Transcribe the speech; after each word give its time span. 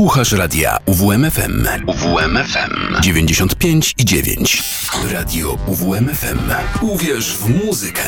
Słuchasz 0.00 0.32
radia 0.32 0.78
UWMFM. 0.86 1.66
UWMFM 1.86 3.00
95 3.00 3.94
i 3.98 4.04
9. 4.04 4.62
Radio 5.12 5.58
UWMFM. 5.66 6.38
Uwierz 6.80 7.36
w 7.36 7.64
muzykę. 7.66 8.02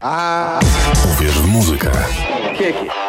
A... 0.00 0.60
Uwierz 1.14 1.38
w 1.38 1.46
muzykę. 1.46 1.90
Kieki. 2.58 3.01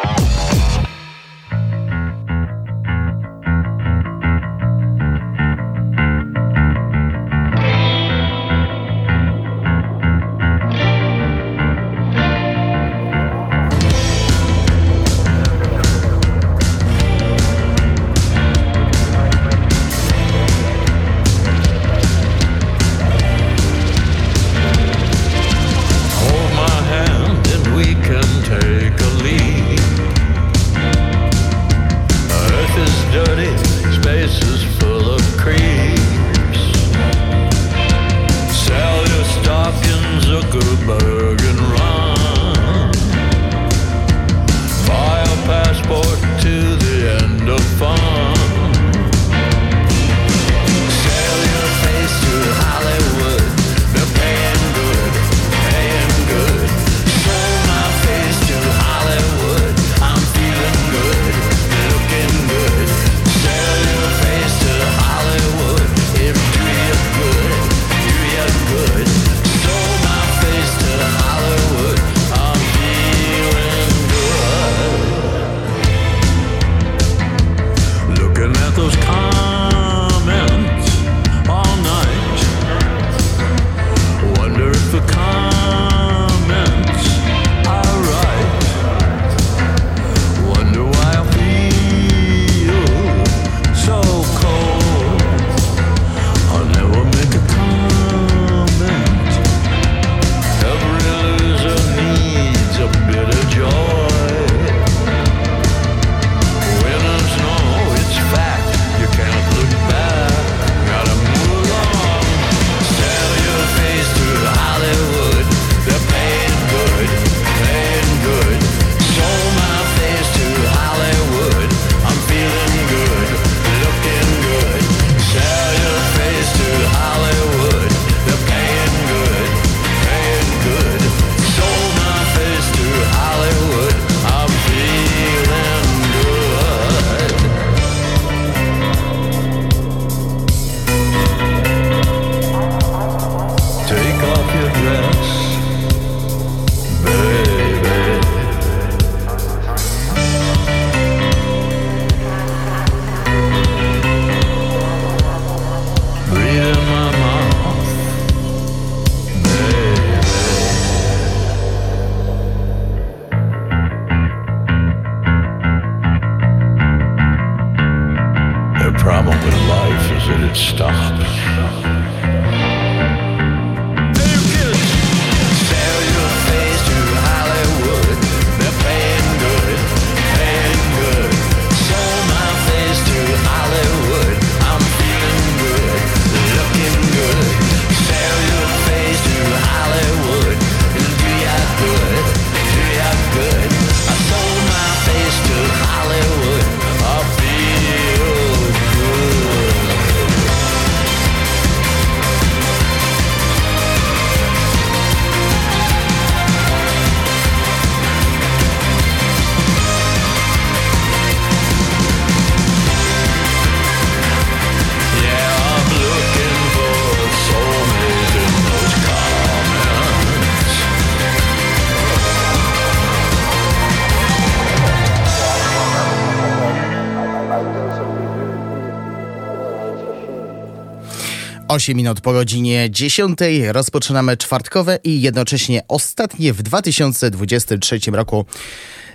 Osiem 231.74 231.96
minut 231.96 232.20
po 232.20 232.32
godzinie 232.32 232.90
10 232.90 233.38
rozpoczynamy 233.72 234.36
czwartkowe 234.36 234.98
i 235.04 235.20
jednocześnie 235.20 235.82
ostatnie 235.88 236.52
w 236.52 236.62
2023 236.62 238.00
roku 238.12 238.46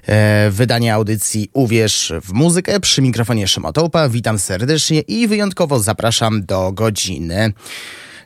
e, 0.06 0.50
wydanie 0.52 0.94
audycji 0.94 1.50
Uwierz 1.54 2.14
w 2.22 2.34
muzykę 2.34 2.80
przy 2.80 3.02
mikrofonie 3.02 3.48
Szymotołpa. 3.48 4.10
Witam 4.10 4.40
serdecznie 4.40 5.00
i 5.00 5.28
wyjątkowo 5.28 5.80
zapraszam 5.80 6.46
do 6.46 6.72
godziny 6.72 7.54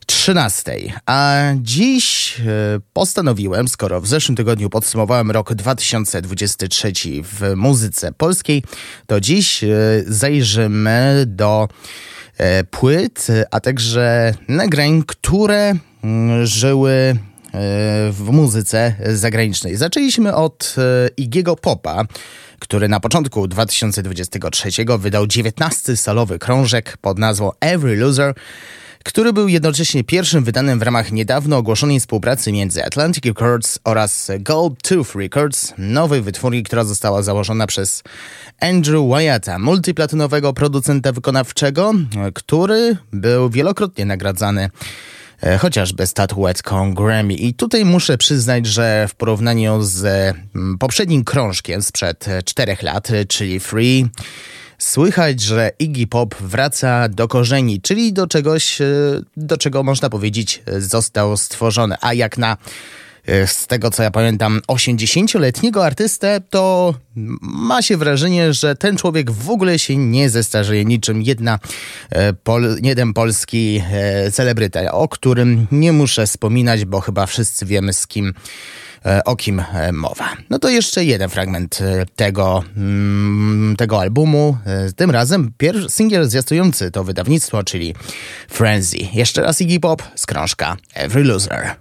13. 0.06 0.78
A 1.06 1.42
dziś 1.56 2.36
e, 2.40 2.44
postanowiłem, 2.94 3.68
skoro 3.68 4.02
w 4.02 4.08
zeszłym 4.08 4.36
tygodniu 4.36 4.70
podsumowałem 4.70 5.32
rok 5.32 5.54
2023 5.54 6.94
w 7.24 7.56
muzyce 7.56 8.12
polskiej, 8.12 8.64
to 9.08 9.22
dziś 9.22 9.64
e, 9.64 9.68
zajrzymy 10.08 11.24
do 11.28 11.68
płyt, 12.72 13.28
a 13.52 13.60
także 13.60 14.34
nagrań, 14.48 15.04
które 15.08 15.74
mm, 16.04 16.46
żyły 16.46 16.92
e, 16.92 17.16
w 18.12 18.28
muzyce 18.32 18.96
zagranicznej. 19.14 19.76
Zaczęliśmy 19.76 20.36
od 20.36 20.76
e, 20.78 21.10
Igiego 21.18 21.56
Popa, 21.56 22.06
który 22.60 22.88
na 22.88 23.00
początku 23.00 23.48
2023 23.48 24.70
wydał 25.00 25.28
19 25.28 25.98
salowy 25.98 26.40
krążek 26.40 26.98
pod 27.02 27.20
nazwą 27.20 27.52
Every 27.60 27.96
Loser, 27.96 28.34
który 29.04 29.34
był 29.34 29.48
jednocześnie 29.48 30.04
pierwszym 30.04 30.44
wydanym 30.44 30.80
w 30.80 30.82
ramach 30.82 31.12
niedawno 31.12 31.58
ogłoszonej 31.58 32.00
współpracy 32.00 32.52
między 32.52 32.86
Atlantic 32.86 33.26
Records 33.26 33.80
oraz 33.84 34.32
Gold 34.40 34.82
Tooth 34.82 35.16
Records, 35.16 35.74
nowej 35.78 36.22
wytwórni, 36.22 36.64
która 36.64 36.84
została 36.84 37.22
założona 37.22 37.68
przez 37.68 38.04
Andrew 38.60 39.10
Wyatta, 39.10 39.60
multiplatynowego 39.60 40.54
producenta 40.54 41.12
wykonawczego, 41.12 41.94
który 42.34 42.98
był 43.14 43.50
wielokrotnie 43.50 44.06
nagradzany 44.06 44.70
e, 45.42 45.58
chociażby 45.58 46.08
statuetką 46.08 46.94
Grammy. 46.94 47.34
I 47.34 47.54
tutaj 47.54 47.86
muszę 47.86 48.18
przyznać, 48.18 48.66
że 48.66 49.08
w 49.10 49.16
porównaniu 49.16 49.82
z 49.82 50.06
mm, 50.56 50.78
poprzednim 50.78 51.24
krążkiem 51.24 51.82
sprzed 51.82 52.26
czterech 52.46 52.84
lat, 52.84 53.08
czyli 53.28 53.60
Free, 53.60 54.06
słychać, 54.84 55.42
że 55.42 55.72
Iggy 55.80 56.08
Pop 56.08 56.36
wraca 56.36 57.10
do 57.10 57.28
korzeni, 57.28 57.82
czyli 57.82 58.14
do 58.14 58.28
czegoś, 58.28 58.82
e, 58.82 58.86
do 59.38 59.58
czego 59.58 59.84
można 59.84 60.10
powiedzieć 60.10 60.64
został 60.78 61.38
stworzony. 61.38 61.96
A 62.02 62.14
jak 62.14 62.38
na 62.38 62.58
e, 63.26 63.48
z 63.48 63.68
tego 63.68 63.92
co 63.92 64.04
ja 64.04 64.12
pamiętam, 64.12 64.62
80-letniego 64.68 65.86
artystę, 65.86 66.42
to 66.50 66.94
ma 67.42 67.82
się 67.82 67.98
wrażenie, 67.98 68.54
że 68.54 68.76
ten 68.76 68.98
człowiek 68.98 69.32
w 69.32 69.50
ogóle 69.50 69.80
się 69.80 69.98
nie 69.98 70.30
zestarzeje 70.30 70.86
niczym 70.86 71.22
jedna, 71.22 71.60
e, 72.10 72.34
pol, 72.34 72.78
jeden 72.84 73.14
polski 73.14 73.84
celebryta, 74.32 74.92
o 74.92 75.08
którym 75.08 75.68
nie 75.72 75.92
muszę 75.92 76.28
wspominać, 76.28 76.86
bo 76.86 77.02
chyba 77.02 77.26
wszyscy 77.26 77.66
wiemy 77.66 77.94
z 77.94 78.08
kim 78.08 78.34
o 79.26 79.36
kim 79.36 79.60
e, 79.60 79.92
mowa. 79.92 80.30
No 80.50 80.60
to 80.60 80.70
jeszcze 80.70 81.06
jeden 81.06 81.30
fragment 81.30 81.82
e, 81.82 82.06
tego, 82.16 82.64
mm, 82.78 83.76
tego 83.76 84.00
albumu. 84.02 84.58
Tym 84.96 85.12
razem 85.12 85.52
pierwszy 85.58 85.90
singiel 85.90 86.30
zwiastujący 86.30 86.92
to 86.92 87.04
wydawnictwo, 87.04 87.64
czyli 87.64 87.96
Frenzy. 88.50 88.98
Jeszcze 89.14 89.42
raz 89.42 89.62
Iggy 89.62 89.80
Pop 89.80 90.04
z 90.16 90.26
krążka 90.26 90.78
Every 90.94 91.24
Loser. 91.24 91.76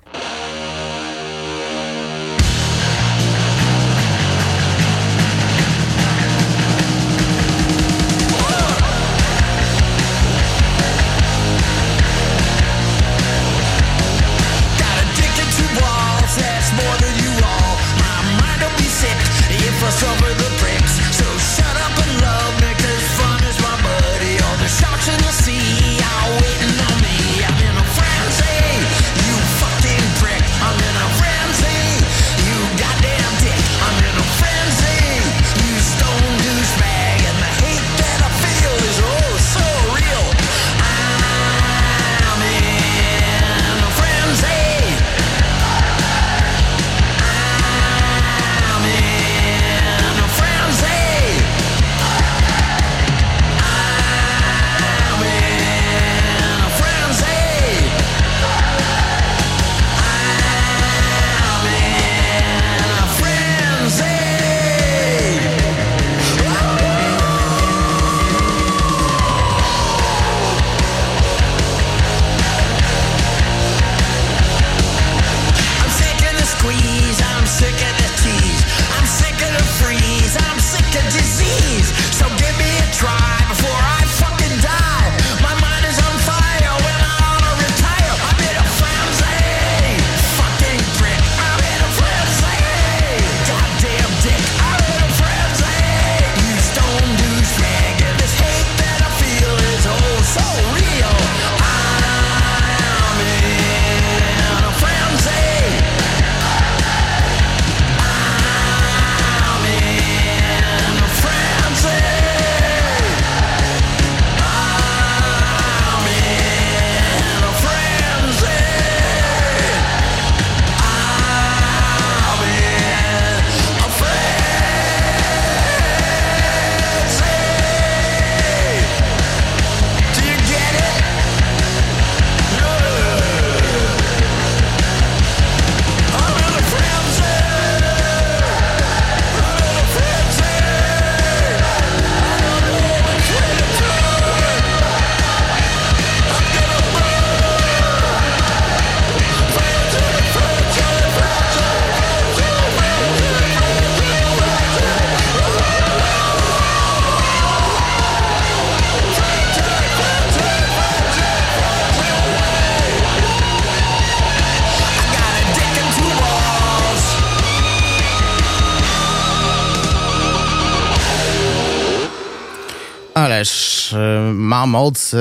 Moc 174.72 175.14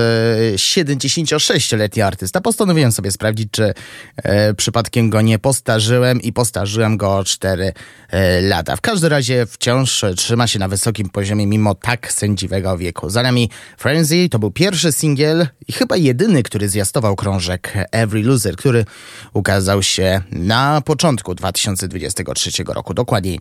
76-letni 0.56 2.02
e, 2.02 2.06
artysta. 2.06 2.42
Postanowiłem 2.42 2.92
sobie 2.92 3.12
sprawdzić, 3.12 3.48
czy 3.52 3.74
e, 4.18 4.54
przypadkiem 4.54 5.10
go 5.10 5.22
nie 5.22 5.40
postarzyłem 5.40 6.22
i 6.22 6.34
postarzyłem 6.34 6.98
go 6.98 7.18
o 7.18 7.24
4 7.24 7.74
e, 8.10 8.42
lata. 8.42 8.76
W 8.76 8.82
każdym 8.82 9.10
razie 9.10 9.46
wciąż 9.46 10.06
trzyma 10.18 10.48
się 10.48 10.60
na 10.60 10.68
wysokim 10.68 11.10
poziomie 11.10 11.48
mimo 11.48 11.76
tak 11.76 12.12
sędziwego 12.12 12.78
wieku. 12.78 13.10
Za 13.10 13.24
nami 13.24 13.50
Frenzy 13.78 14.30
to 14.30 14.40
był 14.40 14.52
pierwszy 14.52 14.92
singiel 14.92 15.48
i 15.68 15.74
chyba 15.74 15.98
jedyny, 15.98 16.44
który 16.44 16.70
zwiastował 16.70 17.16
krążek 17.16 17.74
Every 17.92 18.24
Loser, 18.24 18.56
który 18.56 18.86
ukazał 19.34 19.84
się 19.84 20.22
na 20.32 20.82
początku 20.82 21.36
2023 21.36 22.64
roku, 22.68 22.94
dokładniej 22.94 23.40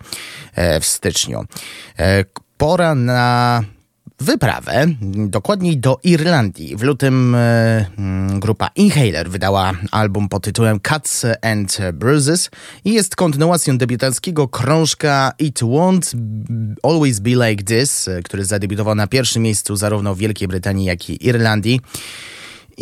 w 0.81 0.87
styczniu. 0.87 1.45
Pora 2.57 2.95
na 2.95 3.63
wyprawę, 4.21 4.87
dokładniej 5.15 5.79
do 5.79 5.99
Irlandii. 6.03 6.77
W 6.77 6.83
lutym 6.83 7.35
e, 7.35 7.87
mm, 7.99 8.41
grupa 8.41 8.71
Inhaler 8.77 9.31
wydała 9.31 9.73
album 9.91 10.29
pod 10.29 10.45
tytułem 10.45 10.81
Cuts 10.89 11.27
and 11.43 11.79
Bruises 11.93 12.51
i 12.85 12.93
jest 12.93 13.17
kontynuacją 13.17 13.79
debiutanckiego 13.79 14.49
krążka 14.49 15.33
It 15.39 15.61
Won't 15.61 16.17
Always 16.83 17.21
Be 17.21 17.31
Like 17.31 17.65
This, 17.65 18.09
e, 18.09 18.23
który 18.23 18.45
zadebiutował 18.45 18.95
na 18.95 19.07
pierwszym 19.07 19.43
miejscu 19.43 19.77
zarówno 19.77 20.15
w 20.15 20.19
Wielkiej 20.19 20.49
Brytanii, 20.49 20.87
jak 20.87 21.11
i 21.11 21.27
Irlandii. 21.27 21.81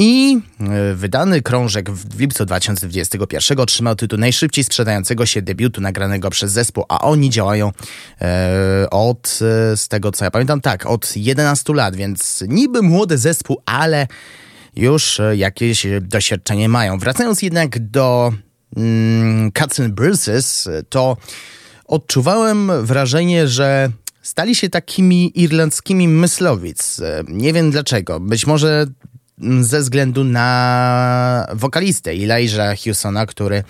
I 0.00 0.40
e, 0.60 0.94
wydany 0.94 1.42
krążek 1.42 1.90
w 1.90 2.20
lipcu 2.20 2.44
2021 2.44 3.60
otrzymał 3.60 3.94
tytuł 3.94 4.18
najszybciej 4.18 4.64
sprzedającego 4.64 5.26
się 5.26 5.42
debiutu 5.42 5.80
nagranego 5.80 6.30
przez 6.30 6.52
zespół, 6.52 6.84
a 6.88 7.00
oni 7.00 7.30
działają 7.30 7.72
e, 8.20 8.86
od, 8.90 9.38
e, 9.72 9.76
z 9.76 9.88
tego 9.88 10.12
co 10.12 10.24
ja 10.24 10.30
pamiętam, 10.30 10.60
tak, 10.60 10.86
od 10.86 11.16
11 11.16 11.74
lat, 11.74 11.96
więc 11.96 12.44
niby 12.48 12.82
młody 12.82 13.18
zespół, 13.18 13.62
ale 13.66 14.06
już 14.76 15.20
jakieś 15.36 15.86
doświadczenie 16.00 16.68
mają. 16.68 16.98
Wracając 16.98 17.42
jednak 17.42 17.90
do 17.90 18.32
mm, 18.76 19.52
Cuts 19.52 19.80
and 19.80 19.94
Bruises, 19.94 20.68
to 20.88 21.16
odczuwałem 21.84 22.86
wrażenie, 22.86 23.48
że 23.48 23.90
stali 24.22 24.54
się 24.54 24.68
takimi 24.68 25.40
irlandzkimi 25.42 26.08
myslowic. 26.08 27.00
Nie 27.28 27.52
wiem 27.52 27.70
dlaczego. 27.70 28.20
Być 28.20 28.46
może 28.46 28.86
ze 29.60 29.80
względu 29.80 30.24
na 30.24 31.46
wokalistę 31.54 32.10
Elijah 32.10 32.78
Hewsona, 32.78 33.26
który 33.26 33.64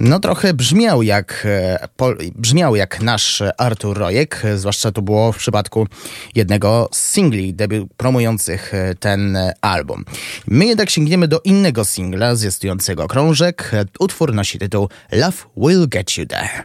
no 0.00 0.20
trochę 0.20 0.54
brzmiał 0.54 1.02
jak, 1.02 1.42
e, 1.44 1.88
brzmiał 2.34 2.76
jak 2.76 3.02
nasz 3.02 3.42
Artur 3.58 3.98
Rojek, 3.98 4.42
zwłaszcza 4.56 4.92
to 4.92 5.02
było 5.02 5.32
w 5.32 5.36
przypadku 5.36 5.86
jednego 6.34 6.88
z 6.92 7.10
singli 7.10 7.54
debiut 7.54 7.88
promujących 7.96 8.74
e, 8.74 8.94
ten 8.94 9.38
album. 9.60 10.04
My 10.46 10.66
jednak 10.66 10.90
sięgniemy 10.90 11.28
do 11.28 11.40
innego 11.40 11.84
singla 11.84 12.34
zwiastującego 12.34 13.08
krążek. 13.08 13.72
Utwór 13.98 14.34
nosi 14.34 14.58
tytuł 14.58 14.88
Love 15.12 15.36
Will 15.56 15.88
Get 15.88 16.16
You 16.16 16.26
There. 16.26 16.64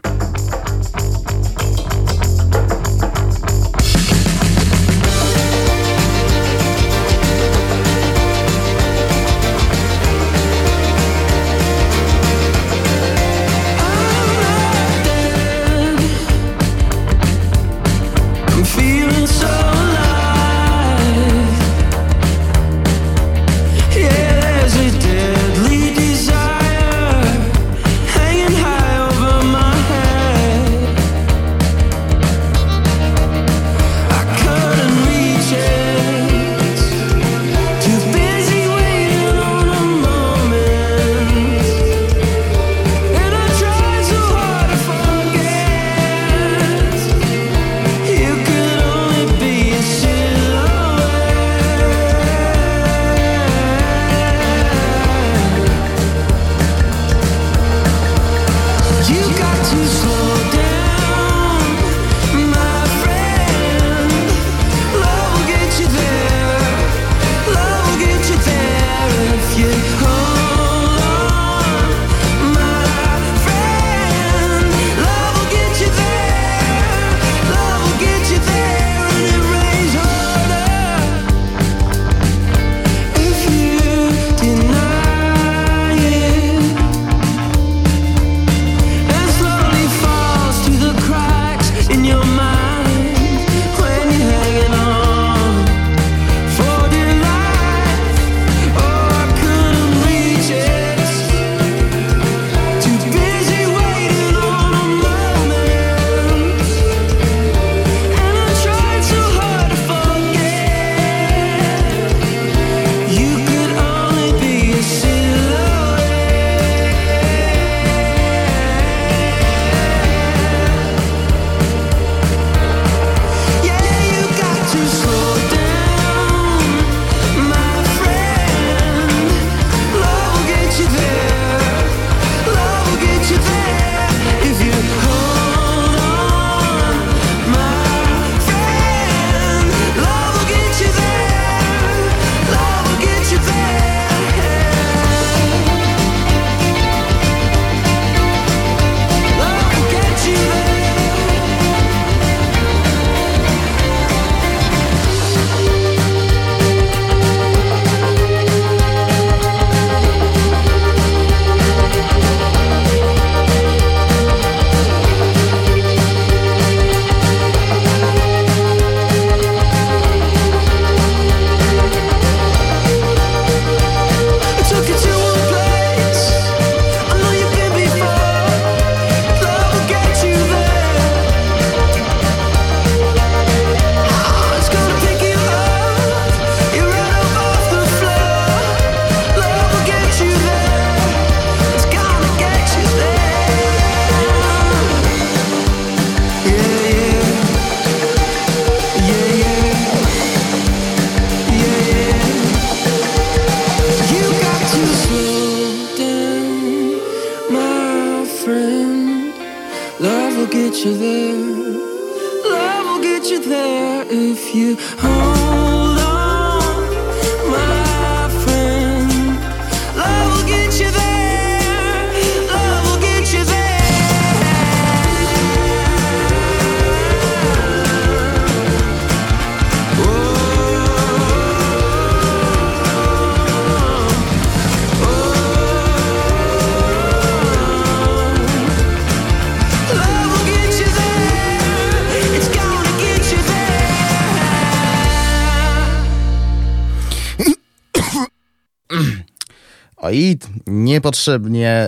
Niepotrzebnie 251.02 251.88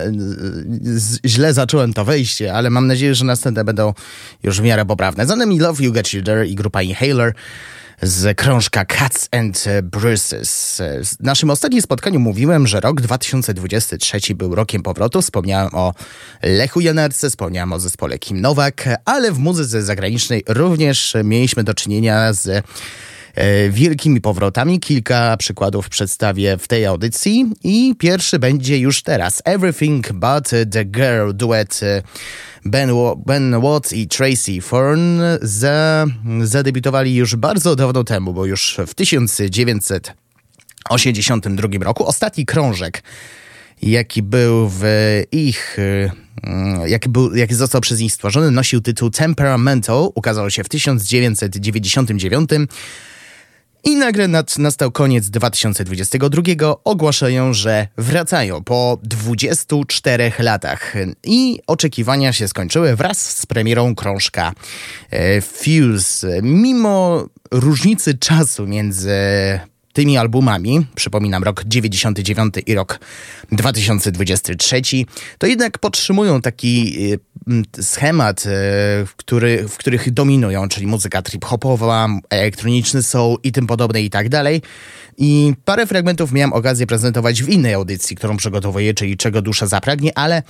źle 1.24 1.54
zacząłem 1.54 1.94
to 1.94 2.04
wejście, 2.04 2.54
ale 2.54 2.70
mam 2.70 2.86
nadzieję, 2.86 3.14
że 3.14 3.24
następne 3.24 3.64
będą 3.64 3.92
już 4.42 4.60
w 4.60 4.62
miarę 4.62 4.84
poprawne. 4.84 5.26
Za 5.26 5.36
nami 5.36 5.58
Love 5.58 5.84
You 5.84 5.92
Get 5.92 6.12
You 6.12 6.22
i 6.46 6.54
grupa 6.54 6.82
Inhaler. 6.82 7.34
z 8.02 8.36
krążka 8.36 8.84
Cats 8.84 9.28
and 9.32 9.64
Bruises. 9.82 10.82
W 11.04 11.22
naszym 11.22 11.50
ostatnim 11.50 11.82
spotkaniu 11.82 12.20
mówiłem, 12.20 12.66
że 12.66 12.80
rok 12.80 13.00
2023 13.00 14.34
był 14.34 14.54
rokiem 14.54 14.82
powrotu. 14.82 15.22
Wspomniałem 15.22 15.74
o 15.74 15.94
Lechu 16.42 16.80
Janerce, 16.80 17.30
wspomniałem 17.30 17.72
o 17.72 17.80
zespole 17.80 18.18
Kim 18.18 18.40
Nowak, 18.40 18.88
ale 19.04 19.32
w 19.32 19.38
muzyce 19.38 19.82
zagranicznej 19.82 20.44
również 20.48 21.16
mieliśmy 21.24 21.64
do 21.64 21.74
czynienia 21.74 22.32
z 22.32 22.66
wielkimi 23.70 24.20
powrotami. 24.20 24.80
Kilka 24.80 25.36
przykładów 25.36 25.88
przedstawię 25.88 26.58
w 26.58 26.68
tej 26.68 26.86
audycji 26.86 27.50
i 27.64 27.94
pierwszy 27.98 28.38
będzie 28.38 28.78
już 28.78 29.02
teraz. 29.02 29.42
Everything 29.44 30.12
But 30.12 30.50
The 30.70 30.84
Girl 30.84 31.30
duet 31.34 31.80
Ben, 32.64 32.90
ben 33.26 33.60
Watts 33.60 33.92
i 33.92 34.08
Tracy 34.08 34.60
Ford 34.60 35.00
za, 35.42 36.06
zadebiutowali 36.42 37.14
już 37.14 37.36
bardzo 37.36 37.76
dawno 37.76 38.04
temu, 38.04 38.34
bo 38.34 38.46
już 38.46 38.80
w 38.86 38.94
1982 38.94 41.84
roku. 41.84 42.06
Ostatni 42.06 42.46
krążek, 42.46 43.02
jaki 43.82 44.22
był 44.22 44.68
w 44.68 44.84
ich 45.32 45.76
mm, 46.42 46.88
jaki, 46.88 47.08
był, 47.08 47.34
jaki 47.34 47.54
został 47.54 47.80
przez 47.80 48.00
nich 48.00 48.12
stworzony, 48.12 48.50
nosił 48.50 48.80
tytuł 48.80 49.10
Temperamental, 49.10 50.08
ukazał 50.14 50.50
się 50.50 50.64
w 50.64 50.68
1999 50.68 52.50
i 53.84 53.96
nagle 53.96 54.28
nad, 54.28 54.58
nastał 54.58 54.90
koniec 54.90 55.30
2022. 55.30 56.42
Ogłaszają, 56.84 57.54
że 57.54 57.88
wracają 57.96 58.64
po 58.64 58.98
24 59.02 60.32
latach. 60.38 60.94
I 61.24 61.60
oczekiwania 61.66 62.32
się 62.32 62.48
skończyły 62.48 62.96
wraz 62.96 63.36
z 63.36 63.46
premierą 63.46 63.94
krążka 63.94 64.52
e, 65.10 65.40
Fuse. 65.40 66.42
Mimo 66.42 67.26
różnicy 67.50 68.18
czasu 68.18 68.66
między 68.66 69.10
tymi 69.94 70.16
albumami, 70.18 70.86
przypominam 70.94 71.44
rok 71.44 71.64
99 71.64 72.54
i 72.66 72.74
rok 72.74 73.00
2023, 73.52 74.82
to 75.38 75.46
jednak 75.46 75.78
podtrzymują 75.78 76.40
taki 76.40 76.94
y, 77.12 77.18
schemat, 77.80 78.46
y, 78.46 78.50
który, 79.16 79.68
w 79.68 79.76
których 79.76 80.10
dominują, 80.10 80.68
czyli 80.68 80.86
muzyka 80.86 81.22
trip-hopowa, 81.22 82.08
elektroniczny 82.30 83.02
soul 83.02 83.38
i 83.42 83.52
tym 83.52 83.66
podobne 83.66 84.02
i 84.02 84.10
tak 84.10 84.28
dalej. 84.28 84.62
I 85.18 85.54
parę 85.64 85.86
fragmentów 85.86 86.32
miałem 86.32 86.52
okazję 86.52 86.86
prezentować 86.86 87.42
w 87.42 87.48
innej 87.48 87.74
audycji, 87.74 88.16
którą 88.16 88.36
przygotowuję, 88.36 88.94
czyli 88.94 89.16
Czego 89.16 89.42
dusza 89.42 89.66
zapragnie, 89.66 90.18
ale 90.18 90.36
e, 90.36 90.42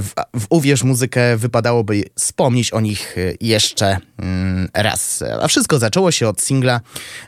w, 0.00 0.12
w 0.40 0.46
Uwierz 0.48 0.82
muzykę 0.82 1.36
wypadałoby 1.36 2.04
wspomnieć 2.18 2.70
o 2.70 2.80
nich 2.80 3.16
jeszcze 3.40 3.98
mm, 4.18 4.68
raz. 4.74 5.24
A 5.40 5.48
wszystko 5.48 5.78
zaczęło 5.78 6.12
się 6.12 6.28
od 6.28 6.40
singla 6.40 6.80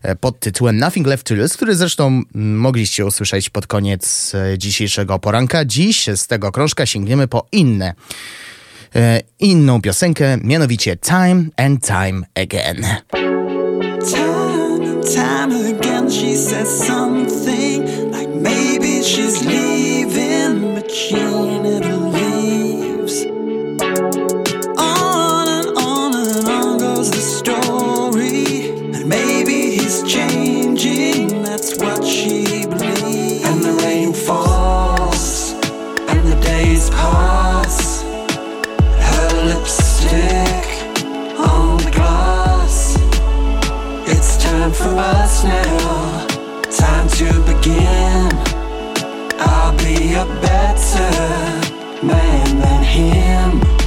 e, 0.03 0.17
pod 0.17 0.41
tytułem 0.41 0.77
Nothing 0.77 1.07
Left 1.07 1.27
to 1.27 1.35
Lose, 1.35 1.55
który 1.55 1.77
zresztą 1.77 2.23
mogliście 2.35 3.07
usłyszeć 3.07 3.51
pod 3.51 3.67
koniec 3.67 4.35
e, 4.35 4.59
dzisiejszego 4.59 5.19
poranka. 5.19 5.65
Dziś 5.65 6.09
z 6.17 6.27
tego 6.27 6.53
krążka 6.53 6.87
sięgniemy 6.87 7.29
po 7.29 7.47
inne 7.53 7.95
inną 9.38 9.81
piosenkę, 9.81 10.38
mianowicie 10.43 10.97
Time 10.97 11.50
and 11.57 11.87
Time 11.87 12.25
Again. 12.35 12.87
Time 14.12 14.69
time 15.14 15.52
again. 15.52 16.11
she 16.11 16.35
said 16.35 16.67
something 16.67 18.11
like 18.11 18.28
maybe 18.28 19.02
she's 19.02 19.45
leaving, 19.45 20.75
but 20.75 20.90
she 20.90 21.14
never 21.14 21.98
I'll 49.39 49.77
be 49.77 50.15
a 50.15 50.25
better 50.41 51.11
man 52.07 52.61
than 52.61 52.83
him. 52.83 53.77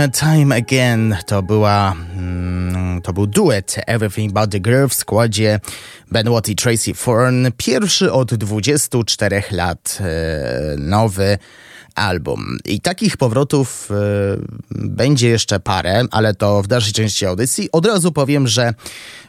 Time 0.00 0.08
Time 0.08 0.54
Again 0.54 1.16
to 1.26 1.42
była 1.42 1.96
mm, 2.16 3.02
to 3.02 3.12
był 3.12 3.26
duet 3.26 3.76
Everything 3.86 4.30
About 4.30 4.50
the 4.50 4.60
Girl 4.60 4.86
w 4.88 4.94
składzie 4.94 5.60
Ben 6.10 6.30
Watt 6.30 6.48
i 6.48 6.56
Tracy 6.56 6.94
Thorn. 7.04 7.46
Pierwszy 7.56 8.12
od 8.12 8.34
24 8.34 9.42
lat 9.50 9.98
e, 10.00 10.76
nowy 10.78 11.38
album. 11.94 12.58
I 12.64 12.80
takich 12.80 13.16
powrotów 13.16 13.90
e, 13.90 13.94
będzie 14.70 15.28
jeszcze 15.28 15.60
parę, 15.60 16.04
ale 16.10 16.34
to 16.34 16.62
w 16.62 16.66
dalszej 16.66 16.92
części 16.92 17.26
audycji. 17.26 17.68
Od 17.72 17.86
razu 17.86 18.12
powiem, 18.12 18.48
że 18.48 18.74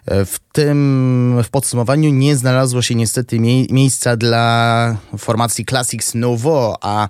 w 0.07 0.35
tym 0.51 1.41
w 1.43 1.49
podsumowaniu 1.49 2.09
nie 2.09 2.35
znalazło 2.35 2.81
się 2.81 2.95
niestety 2.95 3.39
mie 3.39 3.65
miejsca 3.65 4.17
dla 4.17 4.97
formacji 5.17 5.65
Classics 5.65 6.15
Nouveau, 6.15 6.75
a 6.81 7.09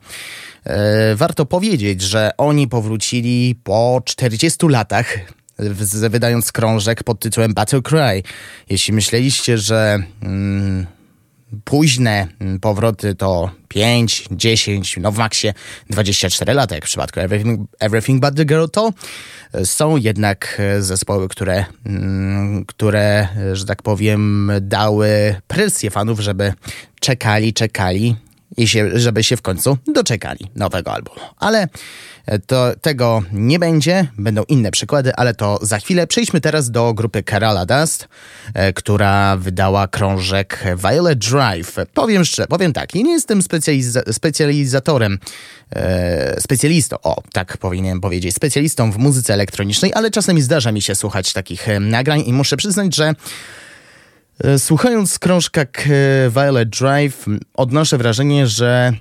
e, 0.63 1.15
warto 1.15 1.45
powiedzieć, 1.45 2.01
że 2.01 2.31
oni 2.37 2.67
powrócili 2.67 3.55
po 3.63 4.01
40 4.05 4.67
latach 4.67 5.17
wydając 6.09 6.51
krążek 6.51 7.03
pod 7.03 7.19
tytułem 7.19 7.53
Battle 7.53 7.81
Cry. 7.81 8.23
Jeśli 8.69 8.93
myśleliście, 8.93 9.57
że 9.57 10.03
mm, 10.21 10.87
późne 11.63 12.27
powroty 12.61 13.15
to 13.15 13.51
5, 13.67 14.25
10, 14.31 14.97
no 15.01 15.11
w 15.11 15.17
maksie 15.17 15.53
24 15.89 16.53
lata, 16.53 16.75
jak 16.75 16.83
w 16.83 16.87
przypadku 16.87 17.19
Everything, 17.19 17.69
Everything 17.79 18.21
But 18.21 18.35
The 18.35 18.45
Girl, 18.45 18.65
to 18.71 18.93
są 19.63 19.97
jednak 19.97 20.61
zespoły, 20.79 21.27
które, 21.27 21.65
mm, 21.85 22.65
które, 22.65 23.27
że 23.53 23.65
tak 23.65 23.81
powiem, 23.81 24.51
dały 24.61 25.35
presję 25.47 25.89
fanów, 25.89 26.19
żeby 26.19 26.53
czekali, 26.99 27.53
czekali 27.53 28.15
i 28.57 28.67
się, 28.67 28.99
żeby 28.99 29.23
się 29.23 29.37
w 29.37 29.41
końcu 29.41 29.77
doczekali 29.87 30.47
nowego 30.55 30.93
albumu. 30.93 31.21
Ale 31.37 31.67
to 32.47 32.71
tego 32.81 33.21
nie 33.31 33.59
będzie, 33.59 34.07
będą 34.17 34.43
inne 34.43 34.71
przykłady, 34.71 35.15
ale 35.15 35.33
to 35.33 35.59
za 35.61 35.79
chwilę. 35.79 36.07
Przejdźmy 36.07 36.41
teraz 36.41 36.71
do 36.71 36.93
grupy 36.93 37.23
Kerala 37.23 37.65
Dust, 37.65 38.07
e, 38.53 38.73
która 38.73 39.37
wydała 39.37 39.87
krążek 39.87 40.63
Violet 40.77 41.19
Drive. 41.19 41.75
Powiem 41.93 42.25
szczerze, 42.25 42.47
powiem 42.47 42.73
tak, 42.73 42.93
nie 42.93 43.11
jestem 43.11 43.41
specjaliza 43.41 44.01
specjalizatorem, 44.11 45.19
e, 45.75 46.41
specjalistą, 46.41 46.95
o 47.03 47.23
tak 47.33 47.57
powinienem 47.57 48.01
powiedzieć, 48.01 48.35
specjalistą 48.35 48.91
w 48.91 48.97
muzyce 48.97 49.33
elektronicznej, 49.33 49.91
ale 49.95 50.11
czasami 50.11 50.41
zdarza 50.41 50.71
mi 50.71 50.81
się 50.81 50.95
słuchać 50.95 51.33
takich 51.33 51.69
e, 51.69 51.79
nagrań 51.79 52.23
i 52.25 52.33
muszę 52.33 52.57
przyznać, 52.57 52.95
że 52.95 53.13
e, 54.43 54.59
Słuchając 54.59 55.19
krążka 55.19 55.61
Violet 56.29 56.69
Drive, 56.69 57.25
odnoszę 57.53 57.97
wrażenie, 57.97 58.47
że 58.47 58.93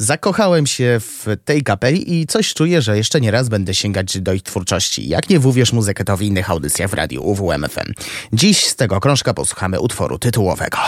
Zakochałem 0.00 0.66
się 0.66 1.00
w 1.00 1.26
tej 1.44 1.62
kapeli 1.62 2.20
i 2.20 2.26
coś 2.26 2.54
czuję, 2.54 2.82
że 2.82 2.96
jeszcze 2.96 3.20
nie 3.20 3.30
raz 3.30 3.48
będę 3.48 3.74
sięgać 3.74 4.20
do 4.20 4.32
ich 4.32 4.42
twórczości. 4.42 5.08
Jak 5.08 5.30
nie 5.30 5.38
wówierz 5.38 5.72
muzykę, 5.72 6.04
to 6.04 6.16
w 6.16 6.22
innych 6.22 6.50
audycjach 6.50 6.90
w 6.90 6.94
radiu 6.94 7.22
UWMFM. 7.22 7.92
Dziś 8.32 8.66
z 8.66 8.76
tego 8.76 9.00
krążka 9.00 9.34
posłuchamy 9.34 9.80
utworu 9.80 10.18
tytułowego. 10.18 10.78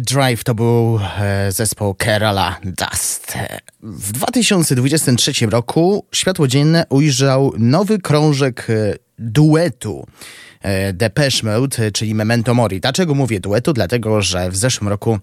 Drive 0.00 0.44
to 0.44 0.54
był 0.54 1.00
e, 1.18 1.52
zespół 1.52 1.94
Kerala 1.94 2.56
Dust. 2.64 3.34
W 3.82 4.12
2023 4.12 5.46
roku 5.46 6.06
światło 6.12 6.48
dzienne 6.48 6.86
ujrzał 6.88 7.52
nowy 7.58 7.98
krążek 7.98 8.66
e, 8.70 8.94
duetu 9.18 10.06
e, 10.62 10.92
Depeche 10.92 11.42
Mode, 11.42 11.92
czyli 11.92 12.14
Memento 12.14 12.54
Mori. 12.54 12.80
Dlaczego 12.80 13.14
mówię 13.14 13.40
duetu? 13.40 13.72
Dlatego, 13.72 14.22
że 14.22 14.50
w 14.50 14.56
zeszłym 14.56 14.88
roku 14.88 15.18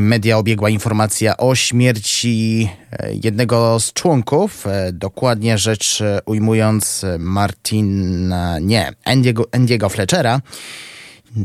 media 0.00 0.38
obiegła 0.38 0.70
informacja 0.70 1.36
o 1.36 1.54
śmierci 1.54 2.68
jednego 3.22 3.80
z 3.80 3.92
członków, 3.92 4.64
dokładnie 4.92 5.58
rzecz 5.58 6.02
ujmując 6.26 7.04
Martina, 7.18 8.58
nie, 8.58 8.92
Andiego, 9.04 9.44
Andiego 9.52 9.88
Fletchera. 9.88 10.40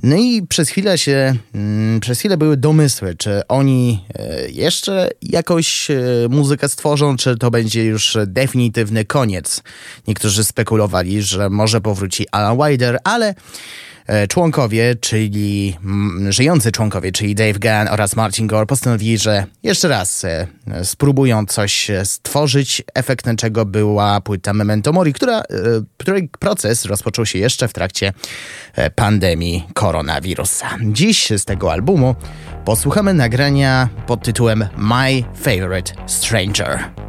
No 0.04 0.15
i 0.15 0.47
przez 0.49 0.69
chwilę 0.69 0.97
się, 0.97 1.36
mm, 1.56 1.99
przez 1.99 2.19
chwilę 2.19 2.38
były 2.38 2.58
domysły, 2.58 3.15
czy 3.15 3.41
oni 3.47 4.06
e, 4.15 4.49
jeszcze 4.49 5.10
jakoś 5.21 5.91
e, 5.91 5.97
muzykę 6.30 6.69
stworzą, 6.69 7.17
czy 7.17 7.38
to 7.38 7.52
będzie 7.52 7.86
już 7.86 8.17
definitywny 8.28 9.06
koniec. 9.06 9.63
Niektórzy 10.08 10.43
spekulowali, 10.43 11.21
że 11.21 11.49
może 11.49 11.82
powróci 11.82 12.25
Alan 12.32 12.58
Wider, 12.58 12.99
ale 13.04 13.36
członkowie, 14.30 14.95
czyli 14.95 15.78
żyjący 16.30 16.72
członkowie, 16.72 17.12
czyli 17.12 17.36
Dave 17.36 17.60
Gann 17.60 17.88
oraz 17.88 18.15
Martin 18.15 18.48
Gore 18.48 18.65
postanowili, 18.65 19.17
że 19.17 19.45
jeszcze 19.63 19.88
raz 19.88 20.26
e, 20.26 20.48
spróbują 20.84 21.45
coś 21.45 21.91
stworzyć, 22.04 22.84
efektem 22.93 23.36
czego 23.36 23.65
była 23.65 24.22
płyta 24.22 24.54
Memento 24.54 24.93
Mori, 24.93 25.13
która, 25.13 25.39
e, 25.39 25.43
której 25.98 26.30
proces 26.39 26.86
rozpoczął 26.86 27.26
się 27.26 27.39
jeszcze 27.39 27.67
w 27.67 27.74
trakcie 27.74 28.13
pandemii 28.95 29.67
koronawirusa. 29.74 30.78
Dziś 30.82 31.30
z 31.38 31.45
tego 31.45 31.72
albumu 31.72 32.15
posłuchamy 32.65 33.13
nagrania 33.13 33.89
pod 34.08 34.24
tytułem 34.24 34.67
My 34.78 35.24
Favorite 35.36 35.93
Stranger. 36.08 37.09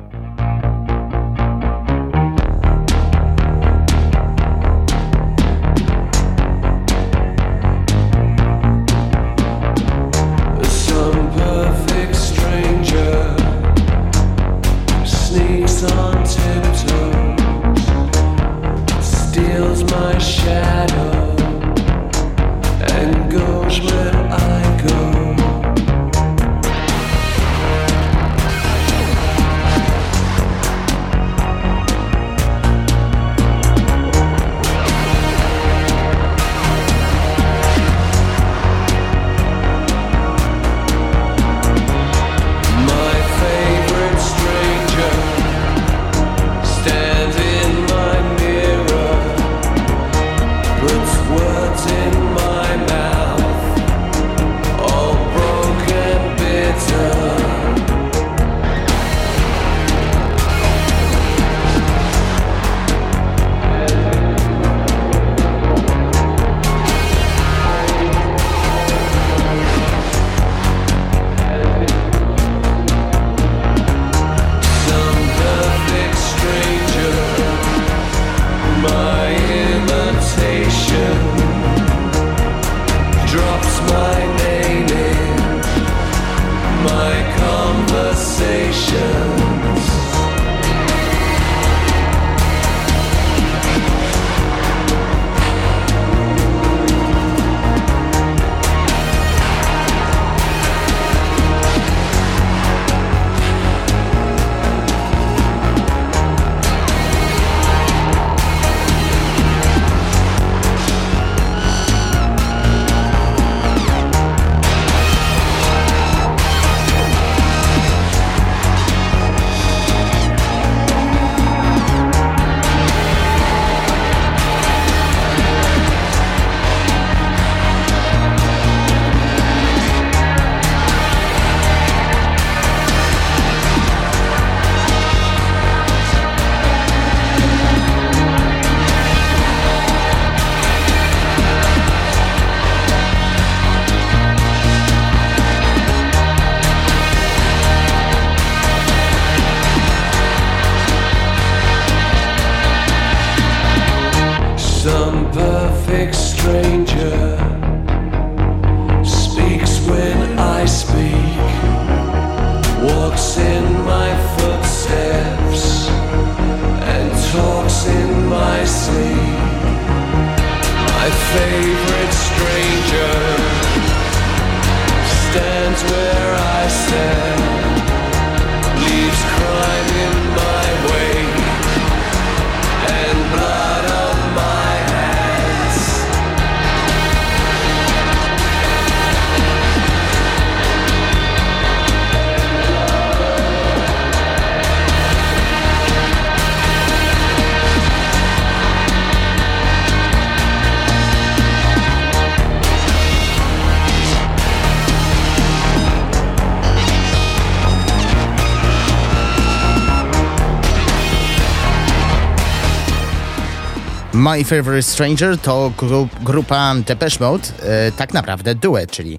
My 214.30 214.44
Favorite 214.44 214.82
Stranger 214.82 215.38
to 215.38 215.72
grup, 215.76 216.10
grupa 216.22 216.74
Depeche 216.86 217.20
Mode, 217.20 217.48
e, 217.62 217.92
tak 217.92 218.14
naprawdę 218.14 218.54
duet, 218.54 218.90
czyli 218.90 219.18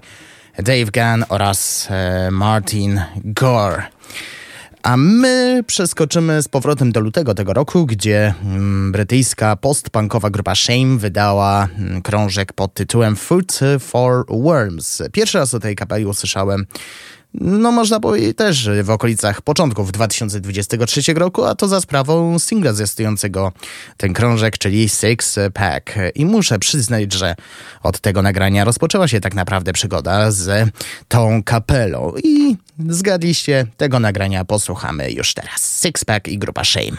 Dave 0.58 0.90
Gunn 0.90 1.24
oraz 1.28 1.88
e, 1.90 2.30
Martin 2.30 3.00
Gore. 3.24 3.82
A 4.82 4.96
my 4.96 5.64
przeskoczymy 5.66 6.42
z 6.42 6.48
powrotem 6.48 6.92
do 6.92 7.00
lutego 7.00 7.34
tego 7.34 7.52
roku, 7.52 7.86
gdzie 7.86 8.34
mm, 8.44 8.92
brytyjska 8.92 9.56
postpunkowa 9.56 10.30
grupa 10.30 10.54
Shame 10.54 10.98
wydała 10.98 11.68
mm, 11.78 12.02
krążek 12.02 12.52
pod 12.52 12.74
tytułem 12.74 13.16
Food 13.16 13.60
for 13.80 14.24
Worms. 14.28 15.02
Pierwszy 15.12 15.38
raz 15.38 15.54
o 15.54 15.60
tej 15.60 15.76
kapeli 15.76 16.06
usłyszałem 16.06 16.66
no 17.34 17.72
można 17.72 18.00
powiedzieć 18.00 18.36
też 18.36 18.70
w 18.82 18.90
okolicach 18.90 19.42
początków 19.42 19.92
2023 19.92 21.14
roku, 21.14 21.44
a 21.44 21.54
to 21.54 21.68
za 21.68 21.80
sprawą 21.80 22.38
singla 22.38 22.72
zwiastującego 22.72 23.52
ten 23.96 24.12
krążek, 24.12 24.58
czyli 24.58 24.88
Six 24.88 25.38
Pack. 25.54 25.94
I 26.14 26.26
muszę 26.26 26.58
przyznać, 26.58 27.12
że 27.12 27.34
od 27.82 28.00
tego 28.00 28.22
nagrania 28.22 28.64
rozpoczęła 28.64 29.08
się 29.08 29.20
tak 29.20 29.34
naprawdę 29.34 29.72
przygoda 29.72 30.30
z 30.30 30.70
tą 31.08 31.42
kapelą. 31.42 32.12
I 32.24 32.56
zgadliście, 32.88 33.66
tego 33.76 34.00
nagrania 34.00 34.44
posłuchamy 34.44 35.10
już 35.10 35.34
teraz. 35.34 35.82
Six 35.82 36.04
Pack 36.04 36.28
i 36.28 36.38
grupa 36.38 36.64
Shame. 36.64 36.96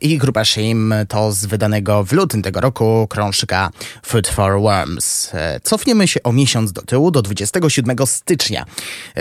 I 0.00 0.18
grupa 0.18 0.44
Shame 0.44 1.06
to 1.06 1.32
z 1.32 1.46
wydanego 1.46 2.04
w 2.04 2.12
lutym 2.12 2.42
tego 2.42 2.60
roku 2.60 3.06
krążka 3.10 3.70
Food 4.02 4.28
for 4.28 4.60
Worms. 4.60 5.30
Cofniemy 5.62 6.08
się 6.08 6.22
o 6.22 6.32
miesiąc 6.32 6.72
do 6.72 6.82
tyłu, 6.82 7.10
do 7.10 7.22
27 7.22 7.96
stycznia. 8.06 8.64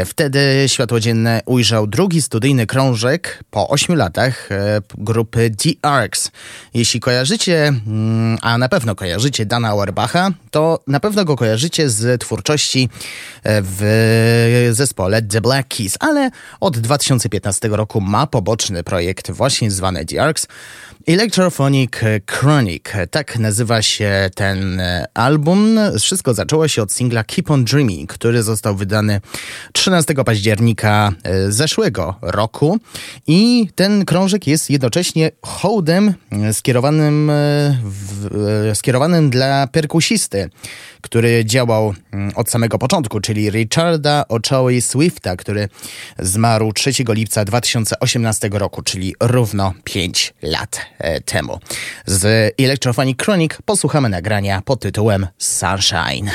Wtedy 0.06 0.64
światło 0.68 1.00
dzienne 1.00 1.42
ujrzał 1.46 1.88
drugi 1.88 2.22
studyjny 2.22 2.68
krążek 2.68 3.44
po 3.52 3.70
8 3.70 3.96
latach 3.96 4.52
e, 4.52 4.82
grupy 4.98 5.52
The 5.58 5.90
Arcs. 5.90 6.32
Jeśli 6.74 7.00
kojarzycie, 7.00 7.68
mm, 7.68 8.38
a 8.42 8.58
na 8.58 8.70
pewno 8.70 8.96
kojarzycie 8.96 9.46
Dana 9.46 9.70
Auerbacha, 9.70 10.32
to 10.52 10.80
na 10.88 11.00
pewno 11.00 11.26
go 11.26 11.36
kojarzycie 11.36 11.90
z 11.90 12.22
twórczości 12.22 12.90
e, 13.44 13.62
w 13.64 14.70
zespole 14.72 15.22
The 15.22 15.42
Black 15.42 15.68
Keys, 15.68 15.98
ale 16.00 16.32
od 16.60 16.80
2015 16.80 17.68
roku 17.68 18.02
ma 18.02 18.28
poboczny 18.28 18.84
projekt 18.84 19.32
właśnie 19.32 19.72
zwany 19.72 20.06
The 20.06 20.24
Arcs. 20.24 20.48
Electrophonic 21.08 21.92
Chronic, 22.32 22.84
tak 23.12 23.40
nazywa 23.40 23.82
się 23.82 24.30
ten 24.36 24.80
e, 24.80 25.06
album. 25.14 25.80
Wszystko 26.00 26.34
zaczęło 26.34 26.68
się 26.68 26.82
od 26.82 26.92
singla 26.92 27.24
Keep 27.24 27.52
on 27.52 27.66
Dreaming, 27.66 28.14
który 28.14 28.44
został 28.44 28.76
wydany 28.76 29.22
13 29.74 30.14
października 30.14 31.12
e, 31.24 31.52
zeszłego 31.52 32.16
roku. 32.22 32.80
I 33.28 33.70
ten 33.76 34.06
krążek 34.06 34.48
jest 34.48 34.70
jednocześnie 34.70 35.32
hołdem 35.42 36.14
skierowanym, 36.52 37.32
w, 37.84 38.72
skierowanym 38.74 39.30
dla 39.30 39.68
perkusisty 39.68 40.50
który 41.06 41.46
działał 41.46 41.94
mm, 42.12 42.32
od 42.36 42.50
samego 42.50 42.78
początku, 42.78 43.20
czyli 43.20 43.50
Richarda 43.50 44.26
Ochoa 44.30 44.82
Swifta, 44.82 45.36
który 45.36 45.70
zmarł 46.20 46.74
3 46.74 46.92
lipca 47.10 47.46
2018 47.46 48.50
roku, 48.52 48.82
czyli 48.82 49.16
równo 49.20 49.74
5 49.84 50.34
lat 50.42 50.82
e, 51.00 51.22
temu. 51.22 51.60
Z 52.06 52.54
Electrophonic 52.60 53.24
Chronic 53.24 53.52
posłuchamy 53.66 54.10
nagrania 54.10 54.62
pod 54.62 54.80
tytułem 54.82 55.28
Sunshine. 55.38 56.32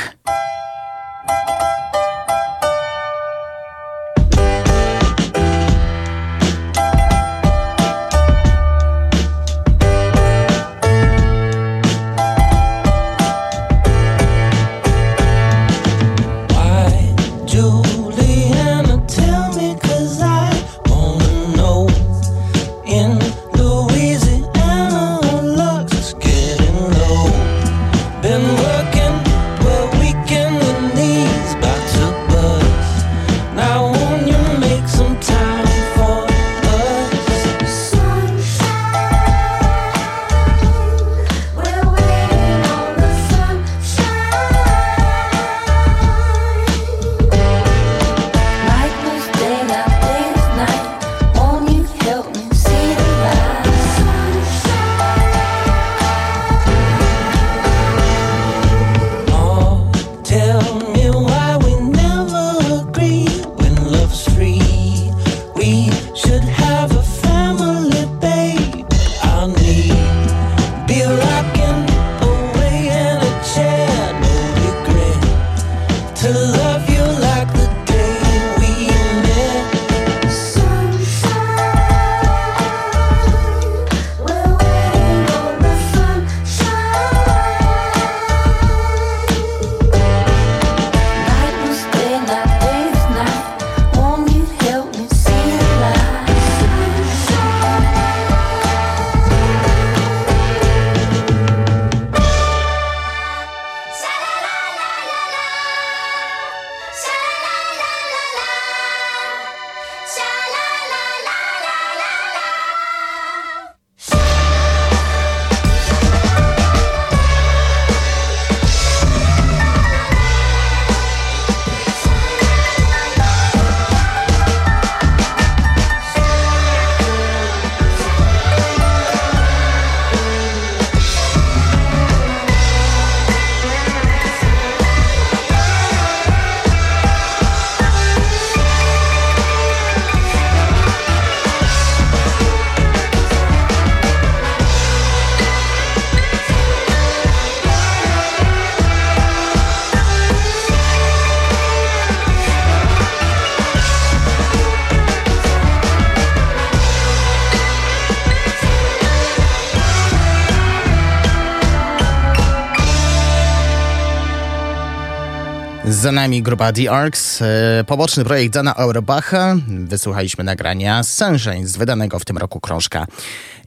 Grupa 166.43 166.73
The 166.73 166.91
Arcs, 166.91 167.43
e, 167.43 167.85
poboczny 167.87 168.25
projekt 168.25 168.55
Dana 168.55 168.77
Auerbacha. 168.77 169.57
Wysłuchaliśmy 169.69 170.45
nagrania 170.45 171.03
Sunshine 171.03 171.67
z 171.67 171.77
wydanego 171.77 172.19
w 172.19 172.25
tym 172.25 172.39
roku 172.39 172.61
krążka 172.61 173.07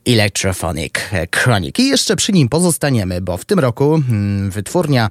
Electrophonic 0.08 0.94
Chronic. 1.36 1.80
I 1.80 1.88
jeszcze 1.88 2.16
przy 2.16 2.32
nim 2.32 2.50
pozostaniemy, 2.50 3.22
bo 3.22 3.38
w 3.38 3.46
tym 3.46 3.60
roku 3.60 3.96
mm, 3.96 4.52
wytwórnia 4.52 5.10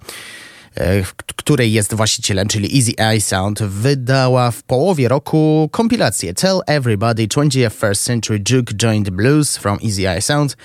e, 0.77 1.03
której 1.37 1.73
jest 1.73 1.95
właścicielem, 1.95 2.49
czyli 2.49 2.79
Easy 2.79 2.93
Eye 2.99 3.21
Sound, 3.21 3.63
wydała 3.63 4.51
w 4.51 4.63
połowie 4.63 5.09
roku 5.09 5.69
kompilację 5.73 6.35
Tell 6.35 6.61
Everybody 6.67 7.27
21st 7.27 8.05
Century 8.05 8.43
Juke 8.51 8.75
Joint 8.75 9.11
Blues 9.11 9.57
from 9.57 9.79
Easy 9.85 10.09
Eye 10.09 10.23
Sound 10.23 10.57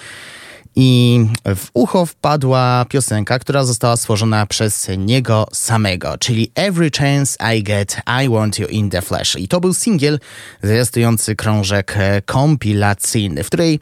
i 0.80 1.26
w 1.56 1.68
ucho 1.74 2.06
wpadła 2.06 2.86
piosenka, 2.90 3.40
która 3.40 3.64
została 3.64 3.98
stworzona 3.98 4.46
przez 4.46 4.88
niego 4.98 5.48
samego, 5.54 6.18
czyli 6.18 6.52
Every 6.56 6.92
Chance 6.98 7.56
I 7.56 7.64
Get, 7.64 7.98
I 8.26 8.30
Want 8.30 8.60
You 8.60 8.68
in 8.68 8.90
the 8.90 9.02
Flesh. 9.02 9.36
I 9.36 9.48
to 9.48 9.60
był 9.60 9.74
singiel 9.74 10.20
zwiastujący 10.64 11.36
krążek 11.36 11.96
kompilacyjny, 12.26 13.44
w 13.44 13.48
której 13.48 13.80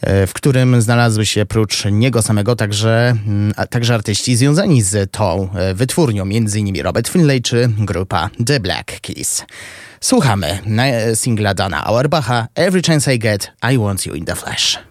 e, 0.00 0.26
w 0.26 0.32
którym 0.32 0.82
znalazły 0.82 1.26
się 1.26 1.46
prócz 1.46 1.84
niego 1.84 2.22
samego 2.22 2.56
także, 2.56 3.16
mm, 3.26 3.52
także 3.70 3.94
artyści 3.94 4.36
związani 4.36 4.82
z 4.82 5.12
tą 5.12 5.48
e, 5.54 5.74
wytwórnią, 5.74 6.22
m.in. 6.22 6.82
Robert 6.82 7.08
Finlay 7.08 7.42
czy 7.42 7.70
grupa 7.78 8.30
The 8.46 8.60
Black 8.60 9.00
Keys. 9.00 9.44
Słuchamy 10.00 10.58
singla 11.14 11.54
Dana 11.54 11.84
Auerbacha 11.84 12.48
Every 12.54 12.82
Chance 12.82 13.14
I 13.14 13.18
Get, 13.18 13.52
I 13.72 13.78
Want 13.78 14.06
You 14.06 14.14
in 14.14 14.24
the 14.24 14.36
Flesh. 14.36 14.88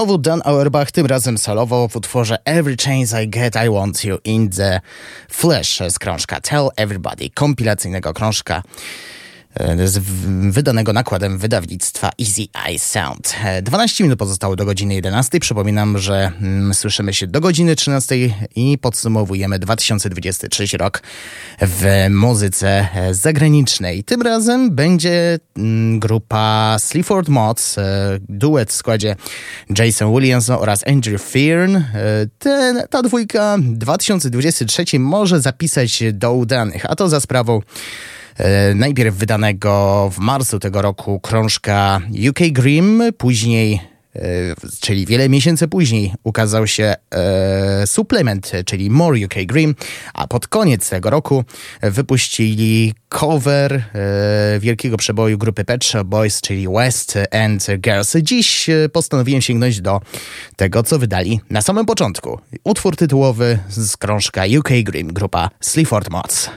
Znowu 0.00 0.18
Dan 0.18 0.42
Auerbach, 0.44 0.92
tym 0.92 1.06
razem 1.06 1.38
solowo 1.38 1.88
w 1.88 1.96
utworze 1.96 2.38
Every 2.44 2.76
Chance 2.76 3.24
I 3.24 3.28
Get 3.28 3.56
I 3.66 3.70
Want 3.70 4.04
You 4.04 4.18
in 4.24 4.50
the 4.50 4.80
Flesh 5.28 5.82
z 5.90 5.98
krążka 5.98 6.40
Tell 6.40 6.68
Everybody, 6.76 7.30
kompilacyjnego 7.30 8.14
krążka 8.14 8.62
z 9.84 9.98
wydanego 10.50 10.92
nakładem 10.92 11.38
wydawnictwa 11.38 12.10
Easy 12.20 12.42
Eye 12.66 12.78
Sound. 12.78 13.34
12 13.62 14.04
e, 14.04 14.06
minut 14.06 14.18
pozostało 14.18 14.56
do 14.56 14.64
godziny 14.64 14.94
11. 14.94 15.40
Przypominam, 15.40 15.98
że 15.98 16.32
mm, 16.40 16.74
słyszymy 16.74 17.14
się 17.14 17.26
do 17.26 17.40
godziny 17.40 17.76
13 17.76 18.16
i 18.56 18.78
podsumowujemy 18.78 19.58
2023 19.58 20.76
rok 20.76 21.02
w 21.60 22.06
muzyce 22.10 22.88
e, 22.94 23.14
zagranicznej. 23.14 24.04
Tym 24.04 24.22
razem 24.22 24.74
będzie 24.74 25.38
mm, 25.56 26.00
grupa 26.00 26.76
Sleaford 26.78 27.28
Mods, 27.28 27.76
duet 28.28 28.70
w 28.70 28.74
składzie 28.74 29.16
Jason 29.78 30.12
Williamson 30.14 30.56
oraz 30.60 30.86
Andrew 30.86 31.22
Fearn. 31.22 31.76
Ten, 32.38 32.82
ta 32.90 33.02
dwójka 33.02 33.56
2023 33.60 34.98
może 34.98 35.40
zapisać 35.40 36.02
do 36.12 36.32
udanych, 36.32 36.90
a 36.90 36.96
to 36.96 37.08
za 37.08 37.20
sprawą 37.20 37.60
E, 37.60 38.19
najpierw 38.74 39.16
wydanego 39.16 40.10
w 40.12 40.18
marcu 40.18 40.58
tego 40.58 40.82
roku 40.82 41.20
krążka 41.20 42.00
UK 42.30 42.38
Grim, 42.52 43.02
później 43.18 43.80
e, 44.16 44.20
czyli 44.80 45.06
wiele 45.06 45.28
miesięcy 45.28 45.68
później 45.68 46.14
ukazał 46.24 46.66
się 46.66 46.94
e, 47.10 47.86
suplement, 47.86 48.52
czyli 48.66 48.90
More 48.90 49.24
UK 49.24 49.34
Grim, 49.46 49.74
a 50.14 50.26
pod 50.26 50.48
koniec 50.48 50.90
tego 50.90 51.10
roku 51.10 51.44
wypuścili 51.82 52.94
cover 53.08 53.72
e, 53.74 53.82
wielkiego 54.60 54.96
przeboju 54.96 55.38
grupy 55.38 55.64
Pet 55.64 55.84
Shop 55.84 56.04
Boys, 56.04 56.40
czyli 56.40 56.68
West 56.68 57.18
and 57.30 57.66
Girls. 57.78 58.16
Dziś 58.22 58.68
e, 58.68 58.88
postanowiłem 58.88 59.42
sięgnąć 59.42 59.80
do 59.80 60.00
tego, 60.56 60.82
co 60.82 60.98
wydali 60.98 61.40
na 61.50 61.62
samym 61.62 61.86
początku. 61.86 62.38
Utwór 62.64 62.96
tytułowy 62.96 63.58
z 63.68 63.96
krążka 63.96 64.42
UK 64.58 64.68
Grim, 64.84 65.12
grupa 65.12 65.50
Sleaford 65.60 66.10
Mods. 66.10 66.50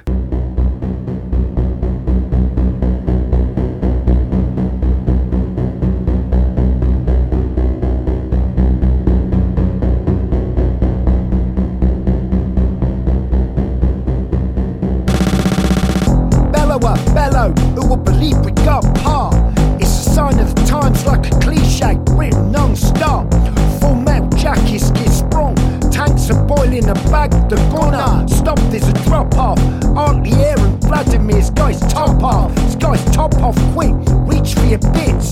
All 26.74 26.80
in 26.80 26.90
a 26.90 26.94
bag, 27.12 27.30
the 27.50 27.58
corner. 27.70 28.28
stop. 28.28 28.58
There's 28.72 28.88
a 28.88 28.94
drop 29.06 29.36
off. 29.36 29.60
Aren't 29.96 30.24
the 30.24 30.34
air 30.44 30.58
Vladimir's 30.82 31.52
guy's 31.52 31.80
top 31.82 32.24
off. 32.24 32.56
This 32.56 32.76
guy's 32.76 33.04
top 33.14 33.36
off 33.44 33.56
quick. 33.74 33.94
Reach 34.26 34.56
for 34.56 34.66
your 34.66 34.80
bits. 34.92 35.30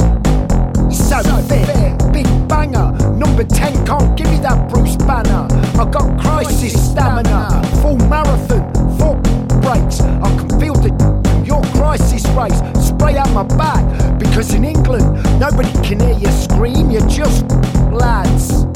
So, 0.95 1.21
so 1.21 1.37
fit. 1.49 1.65
Fair. 1.65 1.97
Big 2.13 2.27
banger. 2.47 2.91
Number 3.17 3.43
10 3.43 3.85
can't 3.87 4.15
give 4.15 4.29
me 4.29 4.37
that 4.41 4.69
Bruce 4.69 4.95
Banner. 4.97 5.47
I 5.81 5.89
got 5.89 6.21
crisis 6.21 6.73
stamina. 6.91 7.63
Full 7.81 7.97
marathon. 8.07 8.61
Four 8.99 9.15
breaks. 9.61 9.99
I 10.01 10.29
can 10.37 10.59
feel 10.59 10.75
the 10.75 10.91
your 11.43 11.63
crisis 11.73 12.23
race. 12.37 12.61
Spray 12.85 13.17
out 13.17 13.31
my 13.31 13.43
back. 13.57 14.19
Because 14.19 14.53
in 14.53 14.63
England, 14.63 15.23
nobody 15.39 15.71
can 15.81 16.01
hear 16.01 16.17
you 16.19 16.31
scream. 16.31 16.91
You're 16.91 17.07
just 17.07 17.49
lads. 17.89 18.70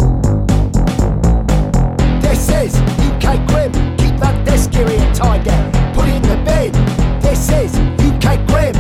tiger. 5.15 5.71
Put 5.93 6.09
in 6.09 6.21
the 6.23 6.35
bed. 6.43 6.73
This 7.21 7.49
is 7.49 7.73
UK 8.03 8.45
Grim. 8.47 8.75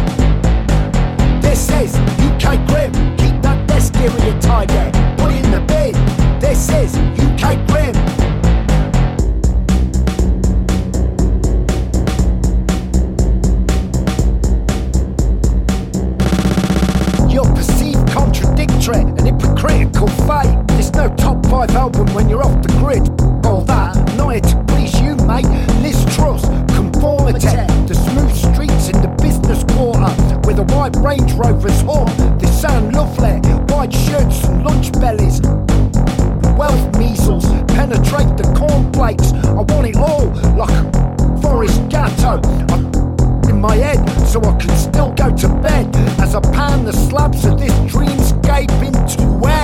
This 1.39 1.69
is 1.71 1.95
UK 2.19 2.59
Grim. 2.67 2.91
Keep 3.15 3.41
that 3.41 3.65
desk 3.67 3.95
here 3.95 4.11
with 4.11 4.25
your 4.25 4.39
tiger. 4.41 4.91
Put 5.17 5.31
in 5.31 5.49
the 5.49 5.61
bed. 5.61 5.95
This 6.41 6.69
is 6.69 6.97
UK 6.97 7.55
Grim. 7.67 7.95
You're 17.29 17.55
perceived 17.55 18.05
contradictory 18.09 18.99
and 18.99 19.21
hypocritical 19.21 20.07
fate. 20.27 20.67
There's 20.67 20.91
no 20.91 21.07
top 21.15 21.45
five 21.45 21.71
album 21.71 22.13
when 22.13 22.27
you're 22.27 22.43
off 22.43 22.61
the 22.61 22.73
grid. 22.79 23.07
All 23.45 23.61
that, 23.61 23.95
not 24.17 24.43
to 24.43 24.63
please 24.67 24.99
you, 24.99 25.15
mate. 25.25 25.74
white 30.85 31.19
Range 31.19 31.33
Rovers 31.33 31.81
horn. 31.81 32.37
They 32.37 32.47
sound 32.47 32.93
lovely, 32.93 33.39
white 33.73 33.91
shirts 33.91 34.43
and 34.43 34.63
lunch 34.63 34.91
bellies. 34.93 35.41
Wealth 36.55 36.97
measles 36.99 37.45
penetrate 37.73 38.37
the 38.37 38.53
cornflakes. 38.55 39.33
I 39.33 39.61
want 39.61 39.87
it 39.87 39.95
all 39.95 40.27
like 40.55 41.41
Forest 41.41 41.89
Gatto. 41.89 42.39
I'm 42.71 43.49
in 43.49 43.59
my 43.59 43.75
head, 43.75 44.07
so 44.27 44.39
I 44.41 44.55
can 44.57 44.75
still 44.77 45.11
go 45.13 45.35
to 45.35 45.47
bed 45.61 45.95
as 46.19 46.35
I 46.35 46.41
pan 46.41 46.85
the 46.85 46.93
slabs 46.93 47.45
of 47.45 47.59
this 47.59 47.73
dreamscape 47.91 48.69
into 48.85 49.47
air. 49.47 49.54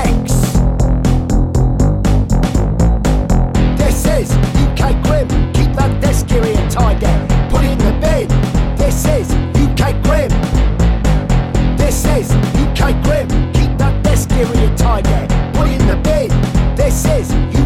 Serial 14.41 14.75
target. 14.75 15.29
put 15.53 15.67
in 15.67 15.87
the 15.87 15.95
bed. 15.97 16.31
This 16.75 17.05
is 17.05 17.60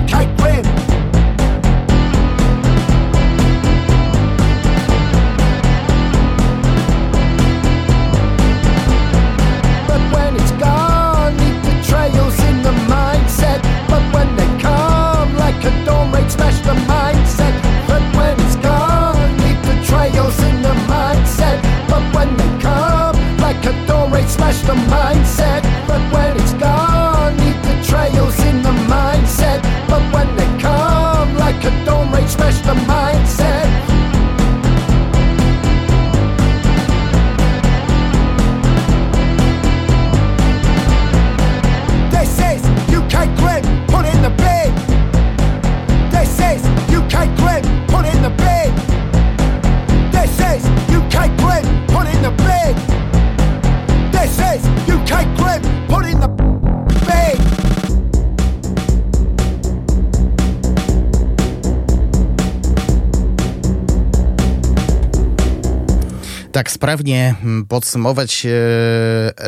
mm, 67.02 67.66
podsumować 67.66 68.46
e, 68.46 68.50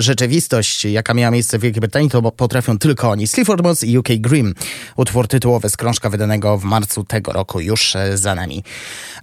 rzeczywistość, 0.01 0.85
jaka 0.85 1.13
miała 1.13 1.31
miejsce 1.31 1.59
w 1.59 1.61
Wielkiej 1.61 1.81
Brytanii, 1.81 2.09
to 2.09 2.31
potrafią 2.31 2.77
tylko 2.77 3.09
oni. 3.09 3.27
Sleaford 3.27 3.63
Mods 3.63 3.83
i 3.83 3.97
UK 3.97 4.07
Grim. 4.19 4.53
Utwór 4.95 5.27
tytułowy 5.27 5.69
z 5.69 5.77
krążka 5.77 6.09
wydanego 6.09 6.57
w 6.57 6.63
marcu 6.63 7.03
tego 7.03 7.33
roku 7.33 7.59
już 7.59 7.95
e, 7.95 8.17
za 8.17 8.35
nami. 8.35 8.63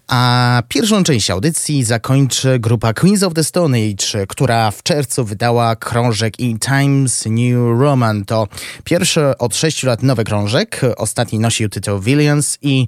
A 0.09 0.63
pierwszą 0.69 1.05
część 1.05 1.31
audycji 1.31 1.85
zakończy 1.85 2.59
grupa 2.59 2.93
Queens 2.93 3.23
of 3.23 3.35
the 3.35 3.45
Stone 3.45 3.79
Age, 3.79 4.27
która 4.27 4.71
w 4.71 4.83
czerwcu 4.83 5.25
wydała 5.25 5.77
krążek 5.77 6.41
In 6.41 6.59
Times 6.59 7.25
New 7.27 7.81
Roman. 7.81 8.25
To 8.25 8.49
pierwszy 8.85 9.39
od 9.39 9.57
sześciu 9.57 9.87
lat 9.87 10.03
nowy 10.03 10.25
krążek. 10.25 10.81
Ostatni 10.97 11.39
nosił 11.39 11.69
tytuł 11.69 12.01
Villains 12.01 12.59
i 12.63 12.87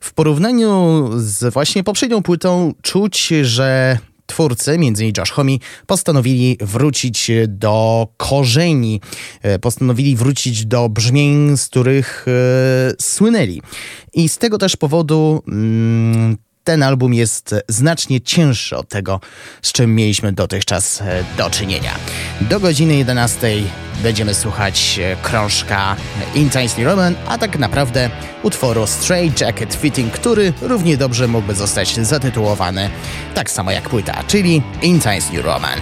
w 0.00 0.12
porównaniu 0.12 1.08
z 1.16 1.52
właśnie 1.52 1.84
poprzednią 1.84 2.22
płytą 2.22 2.74
czuć, 2.82 3.32
że 3.42 3.98
twórcy, 4.28 4.72
m.in. 4.72 5.12
Josh 5.18 5.30
Homme, 5.30 5.58
postanowili 5.86 6.56
wrócić 6.60 7.30
do 7.48 8.08
korzeni, 8.16 9.00
e, 9.42 9.58
postanowili 9.58 10.16
wrócić 10.16 10.66
do 10.66 10.88
brzmień, 10.88 11.56
z 11.56 11.66
których 11.66 12.26
e, 12.28 12.92
słynęli. 13.00 13.62
I 14.14 14.28
z 14.28 14.38
tego 14.38 14.58
też 14.58 14.76
powodu 14.76 15.42
mm, 15.48 16.36
ten 16.68 16.82
album 16.82 17.14
jest 17.14 17.54
znacznie 17.68 18.20
cięższy 18.20 18.76
od 18.76 18.88
tego, 18.88 19.20
z 19.62 19.72
czym 19.72 19.94
mieliśmy 19.94 20.32
dotychczas 20.32 21.00
e, 21.00 21.24
do 21.36 21.50
czynienia. 21.50 21.94
Do 22.40 22.60
godziny 22.60 22.96
11 22.96 23.48
będziemy 24.02 24.34
słuchać 24.34 25.00
e, 25.02 25.16
krążka 25.22 25.96
Intensely 26.34 26.84
Roman, 26.84 27.14
a 27.28 27.38
tak 27.38 27.58
naprawdę 27.58 28.10
utworu 28.42 28.86
Straight 28.86 29.40
Jacket 29.40 29.74
Fitting, 29.74 30.12
który 30.12 30.52
równie 30.62 30.96
dobrze 30.96 31.28
mógłby 31.28 31.54
zostać 31.54 31.96
zatytułowany 31.96 32.90
tak 33.34 33.50
samo 33.50 33.70
jak 33.70 33.88
płyta, 33.88 34.24
czyli 34.26 34.62
Intensely 34.82 35.42
Roman. 35.42 35.80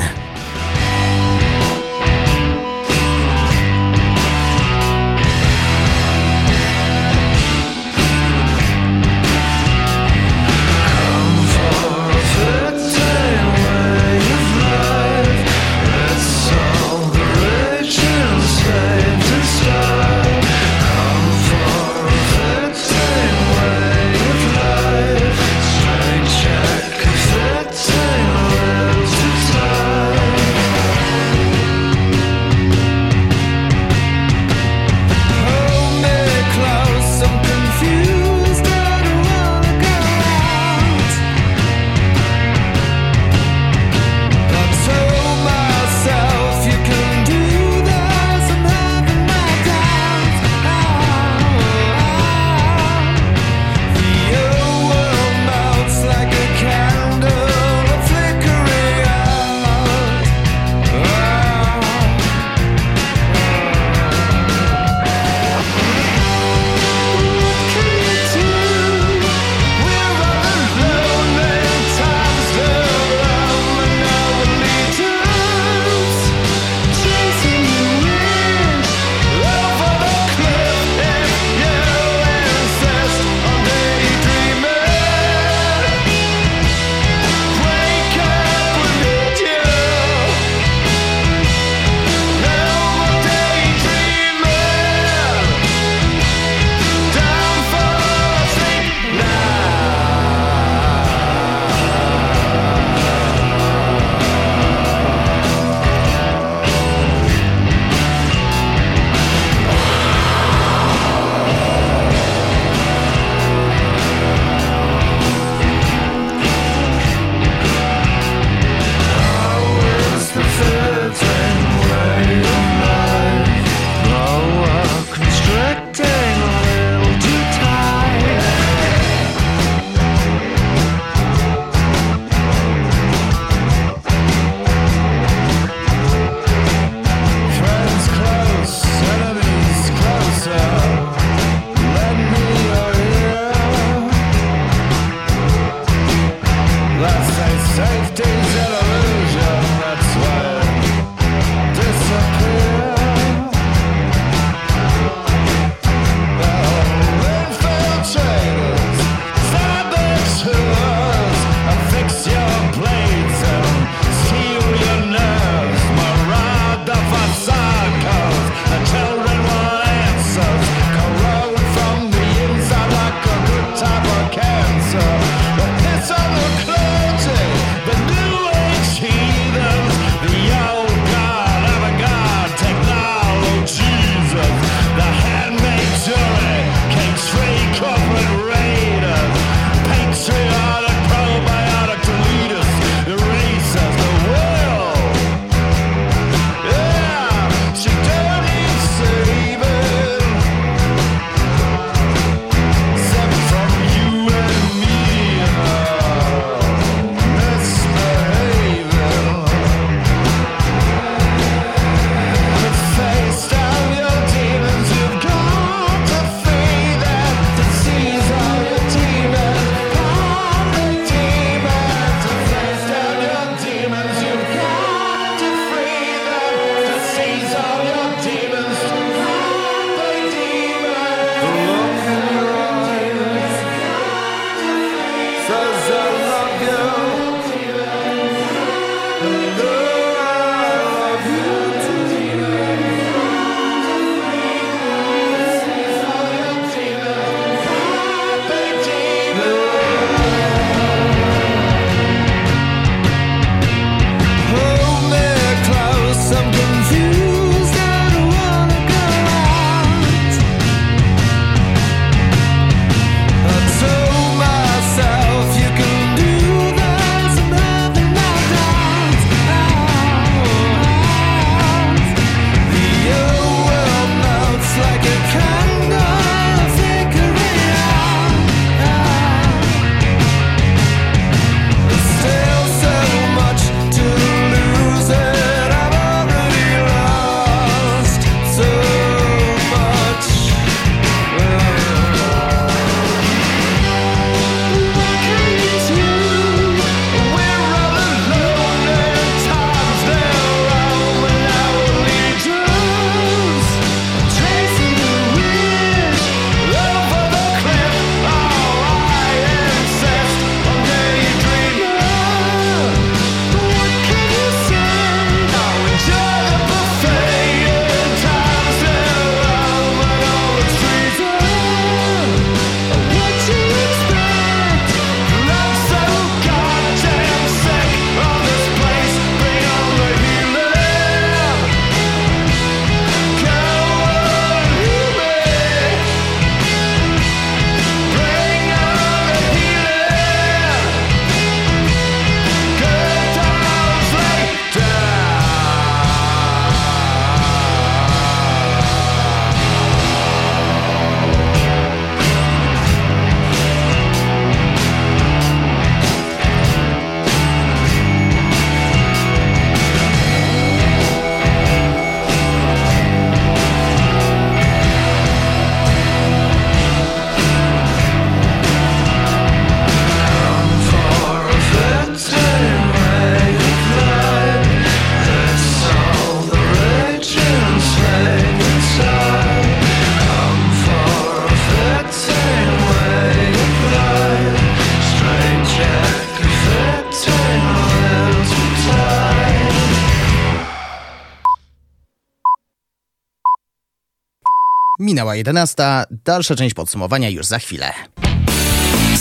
11. 395.37 396.05
Dalsza 396.25 396.55
część 396.55 396.75
podsumowania 396.75 397.29
już 397.29 397.47
za 397.47 397.59
chwilę. 397.59 397.93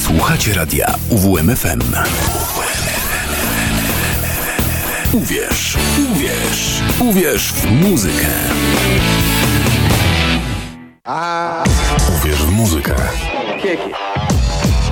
Słuchacie 0.06 0.54
radia 0.54 0.96
UWMFM. 1.10 1.82
Uwierz, 5.14 5.78
uwierz, 6.12 6.82
uwierz 7.00 7.54
w 7.54 7.72
muzykę. 7.72 8.28
Uwierz 12.20 12.44
w 12.44 12.52
muzykę. 12.52 12.96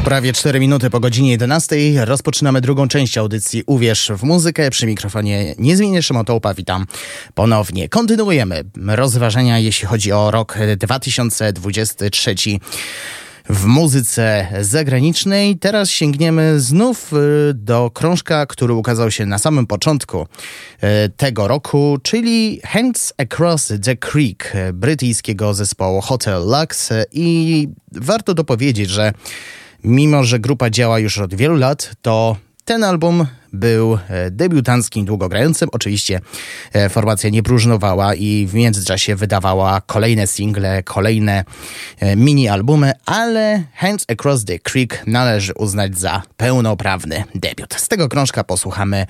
Prawie 0.04 0.34
4 0.34 0.60
minuty 0.60 0.90
po 0.90 1.00
godzinie 1.00 1.32
11 1.32 1.76
rozpoczynamy 2.06 2.62
drugą 2.62 2.88
część 2.88 3.18
audycji 3.18 3.64
Uwierz 3.66 4.12
w 4.18 4.24
muzykę. 4.24 4.70
Przy 4.70 4.86
mikrofonie 4.86 5.56
niezmiennie 5.58 6.04
Szymon 6.04 6.26
Tołpa, 6.26 6.54
witam 6.54 6.86
ponownie. 7.34 7.90
Kontynuujemy 7.90 8.64
rozważania, 8.88 9.60
jeśli 9.60 9.88
chodzi 9.88 10.12
o 10.12 10.32
rok 10.32 10.58
2023 10.78 12.36
w 13.50 13.66
muzyce 13.66 14.48
zagranicznej. 14.62 15.58
Teraz 15.58 15.90
sięgniemy 15.90 16.60
znów 16.60 17.14
y, 17.14 17.54
do 17.54 17.92
krążka, 17.94 18.46
który 18.46 18.74
ukazał 18.74 19.12
się 19.12 19.26
na 19.26 19.38
samym 19.38 19.68
początku 19.68 20.22
y, 20.22 21.10
tego 21.18 21.48
roku, 21.48 21.98
czyli 22.04 22.62
Hands 22.64 23.14
Across 23.18 23.74
the 23.84 23.96
Creek 23.96 24.54
brytyjskiego 24.74 25.54
zespołu 25.54 26.02
Hotel 26.02 26.42
Lux 26.46 26.90
i 27.12 27.68
warto 27.92 28.34
dopowiedzieć, 28.34 28.90
że 28.90 29.14
mimo, 29.84 30.24
że 30.24 30.40
grupa 30.40 30.70
działa 30.70 31.00
już 31.00 31.18
od 31.18 31.36
wielu 31.36 31.56
lat, 31.56 31.92
to 32.02 32.36
ten 32.66 32.84
album 32.84 33.26
był 33.54 34.00
e, 34.10 34.32
debiutanckim 34.32 35.06
długogrającym. 35.06 35.70
Oczywiście 35.72 36.20
e, 36.74 36.90
formacja 36.90 37.30
nie 37.30 37.44
próżnowała 37.44 38.16
i 38.16 38.48
w 38.48 38.54
międzyczasie 38.54 39.16
wydawała 39.16 39.82
kolejne 39.82 40.28
single, 40.28 40.84
kolejne 40.84 41.44
e, 42.00 42.16
mini-albumy, 42.16 42.92
ale 43.06 43.64
Hands 43.74 44.06
Across 44.08 44.46
the 44.46 44.60
Creek 44.60 45.04
należy 45.08 45.54
uznać 45.54 45.98
za 45.98 46.22
pełnoprawny 46.38 47.24
debiut. 47.36 47.74
Z 47.74 47.88
tego 47.88 48.10
krążka 48.10 48.44
posłuchamy 48.44 49.06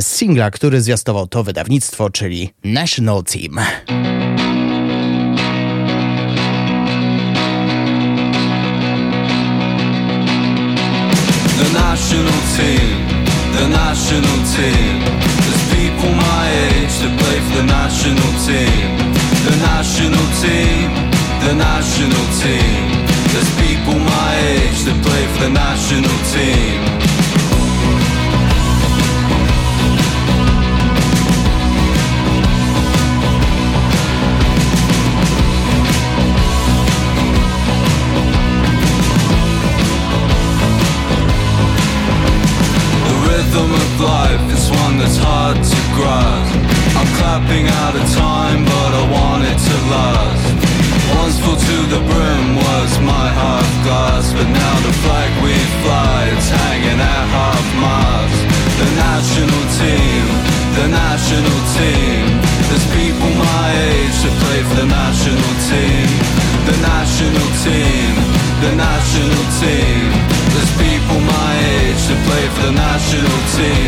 singla, 0.00 0.50
który 0.50 0.80
zwiastował 0.80 1.26
to 1.26 1.44
wydawnictwo, 1.44 2.10
czyli 2.10 2.50
National 2.64 3.22
Team. 3.24 3.58
National 11.96 12.40
team, 12.60 13.08
the 13.56 13.68
national 13.72 14.38
team. 14.52 15.00
There's 15.48 15.64
people 15.72 16.12
my 16.12 16.44
age 16.68 16.92
that 17.00 17.12
play 17.16 17.38
for 17.48 17.56
the 17.56 17.66
national 17.72 18.32
team. 18.44 18.84
The 19.48 19.56
national 19.64 20.26
team, 20.44 20.92
the 21.40 21.54
national 21.56 22.26
team. 22.36 22.84
There's 23.32 23.52
people 23.64 23.96
my 23.96 24.32
age 24.44 24.84
that 24.84 24.98
play 25.00 25.24
for 25.32 25.48
the 25.48 25.52
national 25.56 26.16
team. 26.36 27.05
That's 45.06 45.22
hard 45.22 45.54
to 45.54 45.80
grasp 45.94 46.50
I'm 46.98 47.10
clapping 47.14 47.66
out 47.78 47.94
of 47.94 48.06
time 48.18 48.60
but 48.66 48.90
I 48.90 49.04
want 49.06 49.42
it 49.46 49.54
to 49.54 49.76
last. 49.94 50.46
Once 51.14 51.38
full 51.38 51.54
to 51.54 51.76
the 51.94 52.02
brim 52.10 52.46
was 52.58 52.90
my 53.06 53.26
half 53.30 53.70
glass 53.86 54.34
But 54.34 54.50
now 54.50 54.74
the 54.82 54.94
flag 55.06 55.30
we 55.46 55.54
fly 55.86 56.18
it's 56.34 56.50
hanging 56.50 56.98
at 56.98 57.26
half 57.38 57.66
mast. 57.78 58.40
The 58.82 58.88
national 58.98 59.62
team, 59.78 60.24
the 60.74 60.86
national 60.90 61.58
team. 61.78 62.22
There's 62.66 62.86
people 62.90 63.30
my 63.30 63.66
age 63.94 64.16
that 64.26 64.34
play 64.42 64.60
for 64.66 64.76
the 64.82 64.88
national 64.90 65.52
team. 65.70 66.06
The 66.66 66.76
national 66.82 67.48
team, 67.62 68.10
the 68.58 68.72
national 68.74 69.44
team. 69.62 70.02
There's 70.50 70.72
people 70.82 71.18
my 71.30 71.52
age 71.78 72.02
that 72.10 72.20
play 72.26 72.44
for 72.58 72.62
the 72.68 72.74
national 72.74 73.38
team 73.54 73.85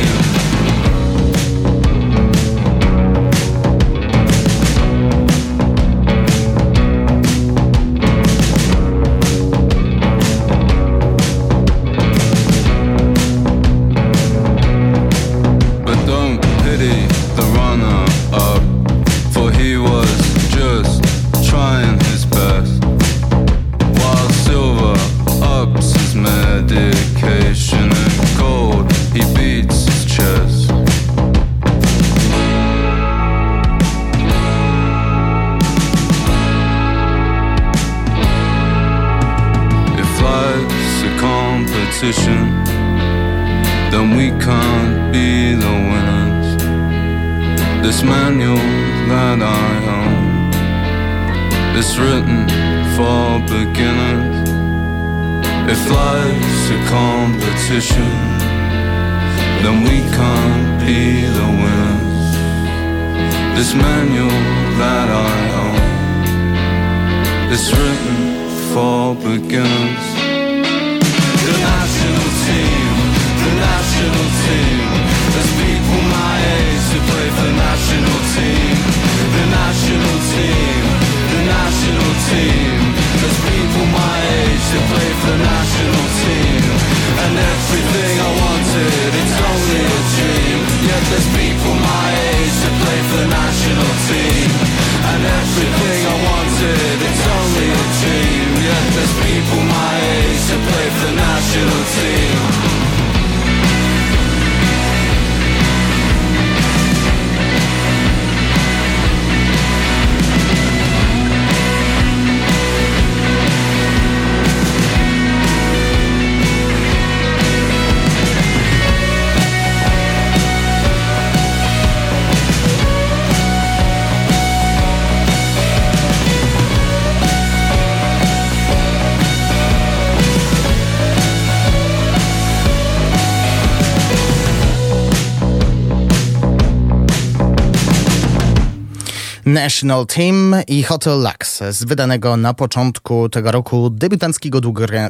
National 139.69 140.07
Team 140.07 140.57
i 140.69 140.83
Hotel 140.83 141.21
Lux 141.23 141.63
z 141.71 141.85
wydanego 141.85 142.37
na 142.37 142.55
początku 142.55 143.29
tego 143.29 143.53
roku 143.53 143.91
debiutanckiego 143.91 144.61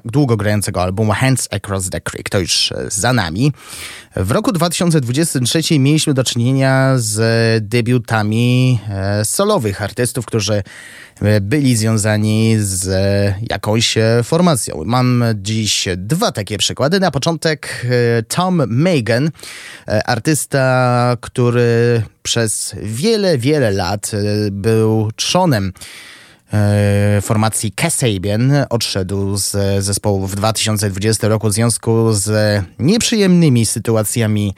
długogrającego 0.04 0.82
albumu 0.82 1.12
Hands 1.12 1.48
Across 1.50 1.90
the 1.90 2.00
Creek. 2.00 2.30
To 2.30 2.38
już 2.38 2.72
za 2.88 3.12
nami. 3.12 3.52
W 4.18 4.30
roku 4.30 4.52
2023 4.52 5.78
mieliśmy 5.78 6.14
do 6.14 6.24
czynienia 6.24 6.92
z 6.96 7.64
debiutami 7.64 8.80
e, 8.90 9.24
solowych 9.24 9.82
artystów, 9.82 10.26
którzy 10.26 10.62
e, 11.22 11.40
byli 11.40 11.76
związani 11.76 12.56
z 12.58 12.88
jakąś 13.50 13.94
formacją. 14.24 14.82
Mam 14.84 15.24
dziś 15.34 15.88
dwa 15.96 16.32
takie 16.32 16.58
przykłady. 16.58 17.00
Na 17.00 17.10
początek 17.10 17.86
e, 18.18 18.22
Tom 18.22 18.62
Megan, 18.66 19.30
artysta, 20.04 21.16
który 21.20 22.02
przez 22.22 22.74
wiele, 22.82 23.38
wiele 23.38 23.70
lat 23.70 24.10
był 24.50 25.12
trzonem 25.16 25.72
formacji 27.22 27.72
Kasabian 27.72 28.52
odszedł 28.70 29.36
z 29.36 29.84
zespołu 29.84 30.26
w 30.26 30.36
2020 30.36 31.28
roku 31.28 31.48
w 31.48 31.52
związku 31.52 32.12
z 32.12 32.62
nieprzyjemnymi 32.78 33.66
sytuacjami 33.66 34.54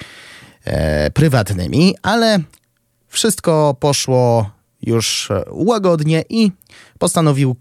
e, 0.64 1.11
prywatnymi, 1.11 1.95
ale 2.03 2.38
wszystko 3.09 3.76
poszło 3.80 4.51
już 4.83 5.28
łagodnie 5.51 6.24
i 6.28 6.53
postanowił 6.99 7.57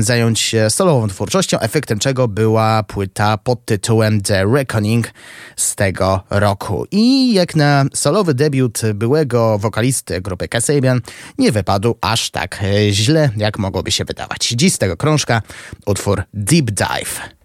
zająć 0.00 0.40
się 0.40 0.70
solową 0.70 1.08
twórczością, 1.08 1.58
efektem 1.60 1.98
czego 1.98 2.28
była 2.28 2.82
płyta 2.82 3.38
pod 3.38 3.64
tytułem 3.64 4.20
The 4.20 4.44
Reckoning 4.44 5.10
z 5.56 5.76
tego 5.76 6.20
roku. 6.30 6.86
I 6.90 7.34
jak 7.34 7.56
na 7.56 7.84
solowy 7.94 8.34
debiut 8.34 8.80
byłego 8.94 9.58
wokalisty 9.58 10.20
grupy 10.20 10.48
Kasabian 10.48 11.00
nie 11.38 11.52
wypadł 11.52 11.94
aż 12.00 12.30
tak 12.30 12.60
źle, 12.90 13.30
jak 13.36 13.58
mogłoby 13.58 13.90
się 13.90 14.04
wydawać. 14.04 14.48
Dziś 14.48 14.72
z 14.72 14.78
tego 14.78 14.96
krążka 14.96 15.42
utwór 15.86 16.22
Deep 16.34 16.70
Dive. 16.70 17.39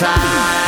time. 0.00 0.59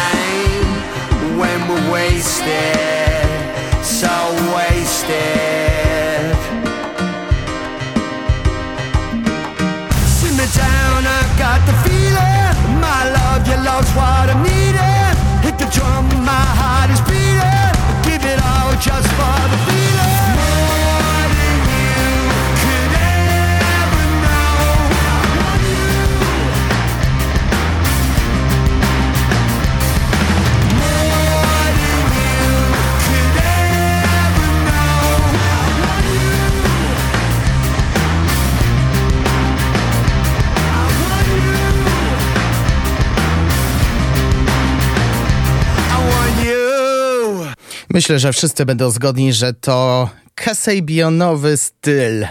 Myślę, 47.92 48.18
że 48.18 48.32
wszyscy 48.32 48.66
będą 48.66 48.90
zgodni, 48.90 49.32
że 49.32 49.54
to 49.54 50.08
Kasabionowy 50.44 51.56
styl 51.56 52.24
e, 52.24 52.28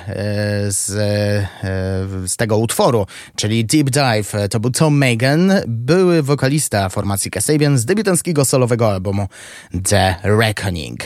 z, 0.71 0.89
e, 0.91 2.27
z 2.27 2.35
tego 2.35 2.57
utworu, 2.57 3.05
czyli 3.35 3.65
Deep 3.65 3.89
Dive. 3.89 4.33
To 4.49 4.59
był 4.59 4.71
Tom 4.71 4.97
Megan, 4.97 5.53
były 5.67 6.23
wokalista 6.23 6.89
formacji 6.89 7.31
Kasabian 7.31 7.77
z 7.77 7.85
debiutanckiego 7.85 8.45
solowego 8.45 8.91
albumu 8.91 9.27
The 9.89 10.15
Reckoning. 10.23 10.99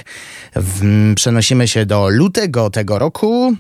Przenosimy 1.16 1.68
się 1.68 1.86
do 1.86 2.10
lutego 2.10 2.70
tego 2.70 2.99
roku. 2.99 3.56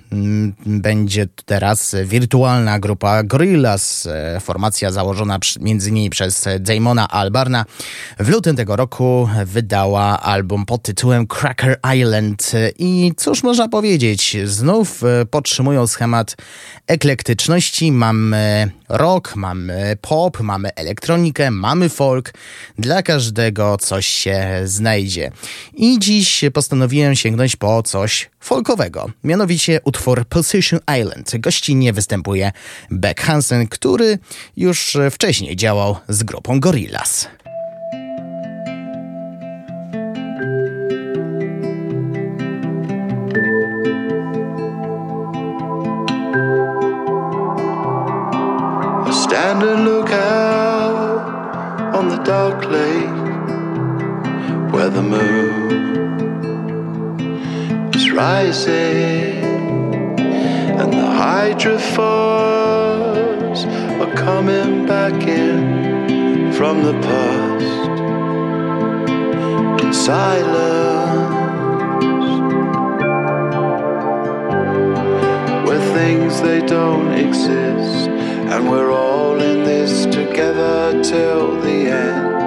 Będzie 0.65 1.27
teraz 1.45 1.95
wirtualna 2.05 2.79
grupa 2.79 3.23
Gorillaz, 3.23 4.05
e, 4.05 4.39
formacja 4.39 4.91
założona 4.91 5.39
między 5.59 5.89
innymi 5.89 6.09
przez 6.09 6.45
Damona 6.59 7.09
Albarna. 7.09 7.65
W 8.19 8.29
lutym 8.29 8.55
tego 8.55 8.75
roku 8.75 9.29
wydała 9.45 10.21
album 10.21 10.65
pod 10.65 10.83
tytułem 10.83 11.27
Cracker 11.27 11.79
Island 11.95 12.51
i 12.79 13.11
cóż 13.17 13.34
można 13.43 13.67
powiedzieć, 13.67 14.37
znów 14.45 15.03
e, 15.03 15.25
podtrzymują 15.25 15.87
schemat 15.87 16.35
eklektyczności. 16.87 17.91
Mamy 17.91 18.71
rock, 18.89 19.35
mamy 19.35 19.97
pop, 20.01 20.39
mamy 20.39 20.69
elektronikę, 20.75 21.51
mamy 21.51 21.89
folk. 21.89 22.33
Dla 22.77 23.03
każdego 23.03 23.77
coś 23.77 24.07
się 24.07 24.61
znajdzie. 24.65 25.31
I 25.73 25.99
dziś 25.99 26.43
postanowiłem 26.53 27.15
sięgnąć 27.15 27.55
po 27.55 27.83
coś 27.83 28.29
folkowego. 28.39 29.09
Mianowicie 29.23 29.79
utwór 29.83 30.25
Position 30.25 30.79
Island. 31.01 31.37
Gościnnie 31.37 31.93
występuje 31.93 32.51
Beck 32.91 33.21
Hansen, 33.21 33.67
który 33.67 34.19
już 34.57 34.97
wcześniej 35.11 35.55
działał 35.55 35.97
z 36.09 36.23
grupą 36.23 36.59
Gorillaz. 36.59 37.27
and 49.63 49.85
look 49.85 50.09
out 50.09 51.95
on 51.95 52.09
the 52.09 52.17
dark 52.23 52.65
lake 52.65 53.23
where 54.73 54.89
the 54.89 55.01
moon 55.01 55.71
is 57.95 58.11
rising 58.11 59.43
and 60.79 60.91
the 60.91 61.07
hydrophores 61.23 61.95
are 64.01 64.13
coming 64.15 64.85
back 64.85 65.13
in 65.25 66.51
from 66.51 66.83
the 66.83 66.93
past 67.01 67.89
in 69.83 69.93
silence. 69.93 71.14
Things 75.95 76.41
they 76.41 76.59
don't 76.59 77.13
exist. 77.13 78.09
And 78.51 78.69
we're 78.69 78.91
all 78.91 79.41
in 79.41 79.63
this 79.63 80.05
together 80.05 81.01
till 81.01 81.61
the 81.61 81.87
end 81.87 82.44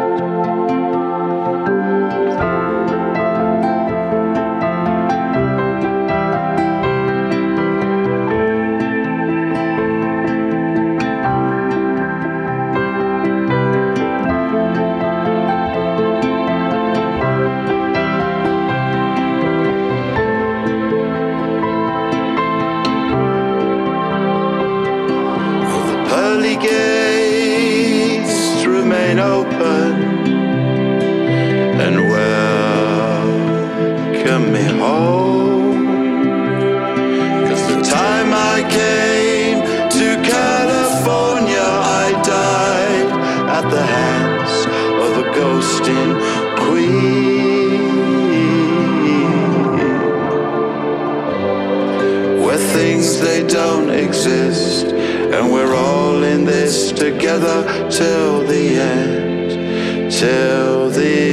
exist 54.28 54.86
and 54.86 55.52
we're 55.52 55.74
all 55.74 56.22
in 56.22 56.44
this 56.44 56.92
together 56.92 57.64
till 57.90 58.44
the 58.46 58.78
end 58.78 60.10
till 60.10 60.90
the 60.90 61.00
end 61.00 61.27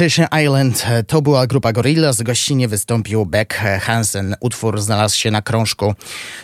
Possession 0.00 0.26
Island 0.42 0.86
e, 0.88 1.02
to 1.02 1.22
była 1.22 1.46
grupa 1.46 1.72
Gorillaz. 1.72 2.22
Gościnnie 2.22 2.68
wystąpił 2.68 3.26
Beck 3.26 3.54
Hansen. 3.80 4.36
Utwór 4.40 4.80
znalazł 4.80 5.18
się 5.18 5.30
na 5.30 5.42
krążku 5.42 5.94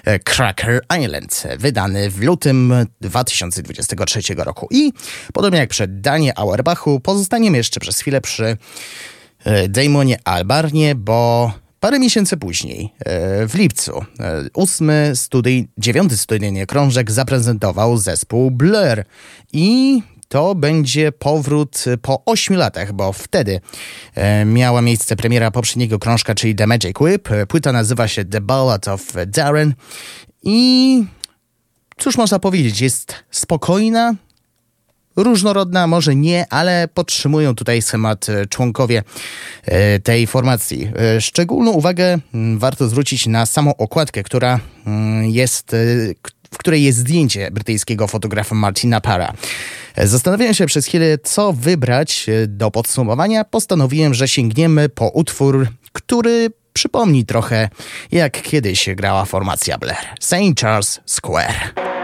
e, 0.04 0.18
Cracker 0.18 0.80
Island, 1.00 1.42
wydany 1.58 2.10
w 2.10 2.22
lutym 2.22 2.74
2023 3.00 4.34
roku. 4.36 4.68
I 4.70 4.92
podobnie 5.32 5.58
jak 5.58 5.70
przed 5.70 6.00
Danie 6.00 6.38
Auerbachu, 6.38 7.00
pozostaniemy 7.00 7.56
jeszcze 7.56 7.80
przez 7.80 8.00
chwilę 8.00 8.20
przy 8.20 8.56
e, 9.44 9.68
Damonie 9.68 10.18
Albarnie, 10.24 10.94
bo 10.94 11.52
parę 11.80 11.98
miesięcy 11.98 12.36
później, 12.36 12.92
w 13.48 13.54
lipcu, 13.54 14.04
ósmy 14.54 15.12
studyj, 15.14 15.68
dziewiąty 15.78 16.16
studyjny 16.16 16.66
krążek 16.66 17.10
zaprezentował 17.10 17.96
zespół 17.96 18.50
Blur 18.50 19.04
i 19.52 20.02
to 20.28 20.54
będzie 20.54 21.12
powrót 21.12 21.84
po 22.02 22.24
8 22.24 22.56
latach, 22.56 22.92
bo 22.92 23.12
wtedy 23.12 23.60
e, 24.14 24.44
miała 24.44 24.82
miejsce 24.82 25.16
premiera 25.16 25.50
poprzedniego 25.50 25.98
krążka, 25.98 26.34
czyli 26.34 26.54
The 26.54 26.66
Magic 26.66 27.00
Whip. 27.00 27.28
Płyta 27.48 27.72
nazywa 27.72 28.08
się 28.08 28.24
The 28.24 28.40
Ballad 28.40 28.88
of 28.88 29.12
Darren 29.26 29.74
i 30.42 31.04
cóż 31.98 32.16
można 32.16 32.38
powiedzieć, 32.38 32.80
jest 32.80 33.14
spokojna, 33.30 34.14
różnorodna, 35.16 35.86
może 35.86 36.16
nie, 36.16 36.46
ale 36.50 36.88
podtrzymują 36.94 37.54
tutaj 37.54 37.82
schemat 37.82 38.28
e, 38.28 38.46
członkowie 38.46 39.02
e, 39.64 40.00
tej 40.00 40.26
formacji. 40.26 40.90
Szczególną 41.20 41.70
uwagę 41.70 42.18
mm, 42.34 42.58
warto 42.58 42.88
zwrócić 42.88 43.26
na 43.26 43.46
samą 43.46 43.76
okładkę, 43.76 44.22
która 44.22 44.60
mm, 44.86 45.30
jest, 45.30 45.76
w 46.56 46.58
której 46.58 46.82
jest 46.82 46.98
zdjęcie 46.98 47.50
brytyjskiego 47.50 48.08
fotografa 48.08 48.54
Martina 48.54 49.00
Para. 49.00 49.32
Zastanawiałem 49.96 50.54
się 50.54 50.66
przez 50.66 50.86
chwilę, 50.86 51.18
co 51.18 51.52
wybrać 51.52 52.26
e, 52.28 52.46
do 52.46 52.70
podsumowania. 52.70 53.44
Postanowiłem, 53.44 54.14
że 54.14 54.28
sięgniemy 54.28 54.88
po 54.88 55.08
utwór, 55.08 55.68
który 55.92 56.50
przypomni 56.72 57.24
trochę, 57.24 57.68
jak 58.12 58.42
kiedyś 58.42 58.88
grała 58.94 59.24
formacja 59.24 59.78
Blair. 59.78 60.06
St. 60.20 60.60
Charles 60.60 61.00
Square. 61.06 61.95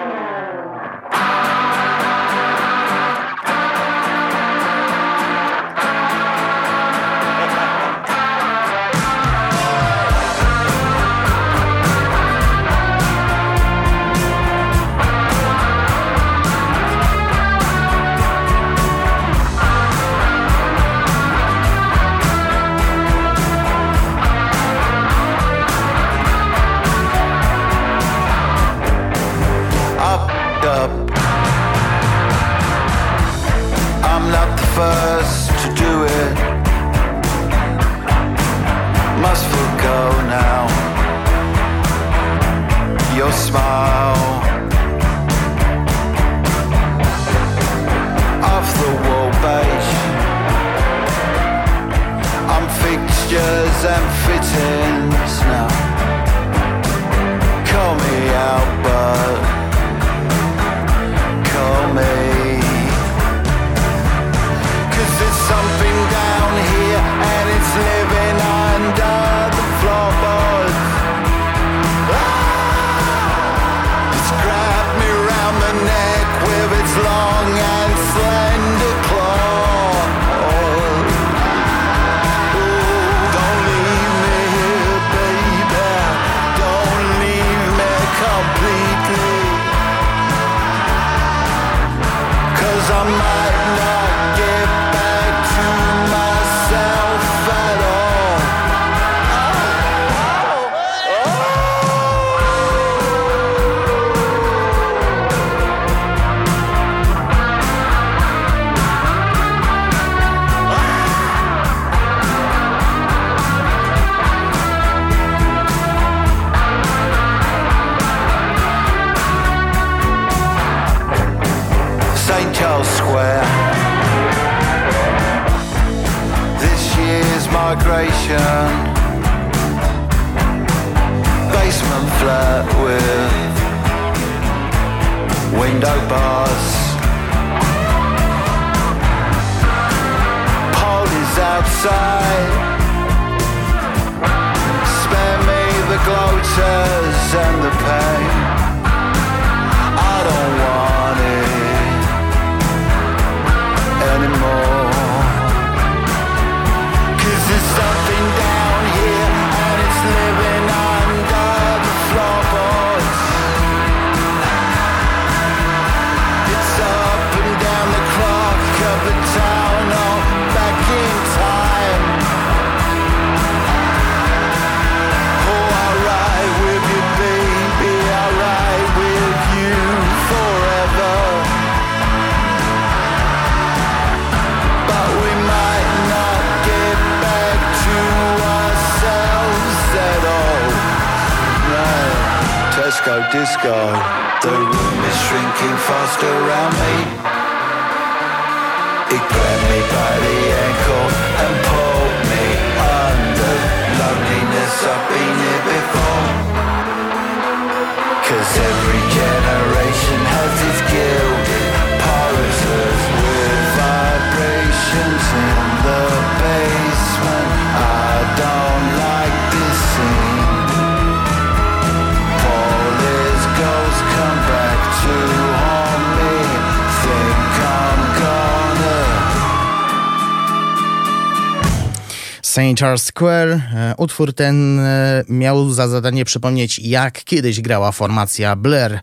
Charles 232.74 233.03
Square. 233.03 233.51
E, 233.51 233.94
Utwór 233.97 234.35
ten 234.35 234.81
e, 234.81 235.24
miał 235.28 235.70
za 235.70 235.89
zadanie 235.89 236.24
przypomnieć, 236.24 236.78
jak 236.78 237.24
kiedyś 237.24 237.61
grała 237.61 237.93
formacja 237.93 238.57
Blair. 238.57 239.01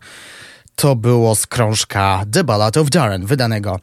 To 0.74 0.96
było 0.96 1.36
z 1.36 1.46
krążka 1.46 2.24
The 2.32 2.44
Ballad 2.44 2.76
of 2.76 2.90
Darren, 2.90 3.26
wydanego 3.26 3.80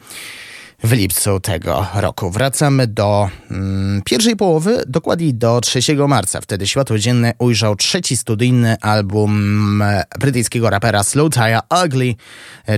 w 0.83 0.91
lipcu 0.91 1.39
tego 1.39 1.87
roku. 1.95 2.31
Wracamy 2.31 2.87
do 2.87 3.29
mm, 3.51 4.01
pierwszej 4.05 4.35
połowy, 4.35 4.83
dokładniej 4.87 5.33
do 5.33 5.61
3 5.61 5.79
marca. 6.07 6.41
Wtedy 6.41 6.67
światło 6.67 6.99
dzienne 6.99 7.33
ujrzał 7.39 7.75
trzeci 7.75 8.17
studyjny 8.17 8.77
album 8.81 9.81
e, 9.81 10.03
brytyjskiego 10.19 10.69
rapera 10.69 11.03
Slow 11.03 11.33
Tire 11.33 11.59
Ugly, 11.85 12.15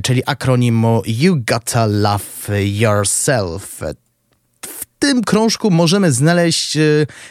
czyli 0.03 0.21
akronimu 0.25 1.01
You 1.05 1.35
Gotta 1.45 1.85
Love 1.85 2.63
Yourself 2.65 3.81
tym 4.99 5.23
krążku 5.23 5.71
możemy 5.71 6.11
znaleźć 6.11 6.77
e, 6.77 6.81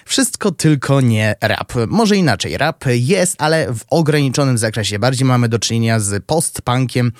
wszystko, 0.04 0.50
tylko 0.50 1.00
nie 1.00 1.34
rap. 1.40 1.72
Może 1.86 2.16
inaczej, 2.16 2.58
rap 2.58 2.84
jest, 2.86 3.36
ale 3.38 3.74
w 3.74 3.80
ograniczonym 3.90 4.58
zakresie. 4.58 4.98
Bardziej 4.98 5.26
mamy 5.26 5.48
do 5.48 5.58
czynienia 5.58 6.00
z 6.00 6.24
post-punkiem 6.24 7.12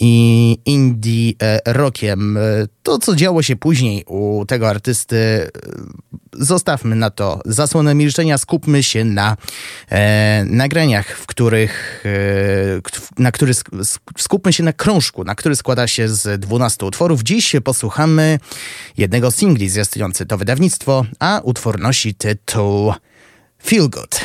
i 0.00 0.58
indie 0.64 1.32
e, 1.42 1.60
rockiem. 1.72 2.36
E, 2.36 2.40
To, 2.82 2.98
co 2.98 3.16
działo 3.16 3.42
się 3.42 3.56
później 3.56 4.04
u 4.06 4.44
tego 4.48 4.68
artysty, 4.68 5.16
e, 5.16 5.50
zostawmy 6.32 6.96
na 6.96 7.10
to 7.10 7.40
zasłonę 7.44 7.94
milczenia, 7.94 8.38
skupmy 8.38 8.82
się 8.82 9.04
na 9.04 9.36
e, 9.90 10.44
nagraniach, 10.44 11.16
w 11.18 11.26
których, 11.26 12.04
e, 13.18 13.22
na 13.22 13.32
który, 13.32 13.52
sk- 13.52 13.70
sk- 13.80 13.98
skupmy 14.18 14.52
się 14.52 14.62
na 14.62 14.72
krążku, 14.72 15.24
na 15.24 15.34
który 15.34 15.56
składa 15.56 15.86
się 15.86 16.08
z 16.08 16.40
12 16.40 16.86
utworów. 16.86 17.22
Dziś 17.22 17.56
posłuchamy 17.64 18.38
jednego 18.96 19.30
singli 19.30 19.68
zwiastujący 19.68 20.26
to 20.26 20.38
wydawnictwo, 20.38 21.04
a 21.18 21.40
utwór 21.44 21.78
nosi 21.80 22.14
tytuł 22.14 22.92
Feel 23.64 23.88
Good. 23.90 24.20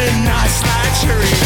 in 0.00 0.08
a 0.08 0.24
nice 0.24 0.62
luxury. 0.62 1.39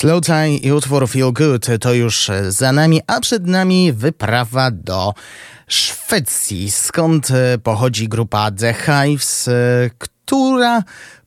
Slow 0.00 0.20
Time 0.20 0.56
i 0.56 0.72
utwór 0.72 1.08
Feel 1.08 1.32
Good 1.32 1.66
to 1.80 1.94
już 1.94 2.30
za 2.48 2.72
nami, 2.72 3.00
a 3.06 3.20
przed 3.20 3.46
nami 3.46 3.92
wyprawa 3.92 4.70
do 4.70 5.14
Szwecji, 5.66 6.70
skąd 6.70 7.28
pochodzi 7.62 8.08
grupa 8.08 8.50
The 8.50 8.74
Hives, 8.74 9.50
która 9.98 10.82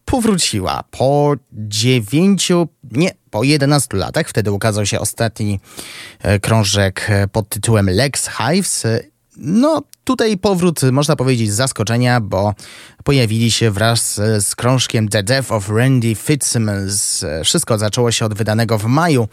powróciła 0.06 0.84
po 0.92 1.36
dziewięciu, 1.54 2.68
nie, 2.92 3.12
po 3.30 3.44
11 3.44 3.98
latach. 3.98 4.28
Wtedy 4.28 4.52
ukazał 4.52 4.86
się 4.86 5.00
ostatni 5.00 5.60
e, 6.20 6.40
krążek 6.40 7.08
pod 7.32 7.50
tytułem 7.50 7.90
Lex 7.90 8.30
Hives. 8.38 8.88
No, 9.38 9.82
tutaj 10.04 10.38
powrót, 10.38 10.82
można 10.92 11.16
powiedzieć, 11.16 11.52
z 11.52 11.56
zaskoczenia, 11.56 12.22
bo 12.22 12.54
pojawili 13.04 13.52
się 13.52 13.72
wraz 13.72 14.16
z 14.40 14.56
krążkiem 14.56 15.10
The 15.10 15.24
Death 15.24 15.52
of 15.52 15.70
Randy 15.70 16.16
Fitzsimmons. 16.16 17.26
Wszystko 17.44 17.78
zaczęło 17.78 18.12
się 18.12 18.26
od 18.26 18.34
wydanego 18.34 18.78
w 18.78 18.86
maju 18.86 19.28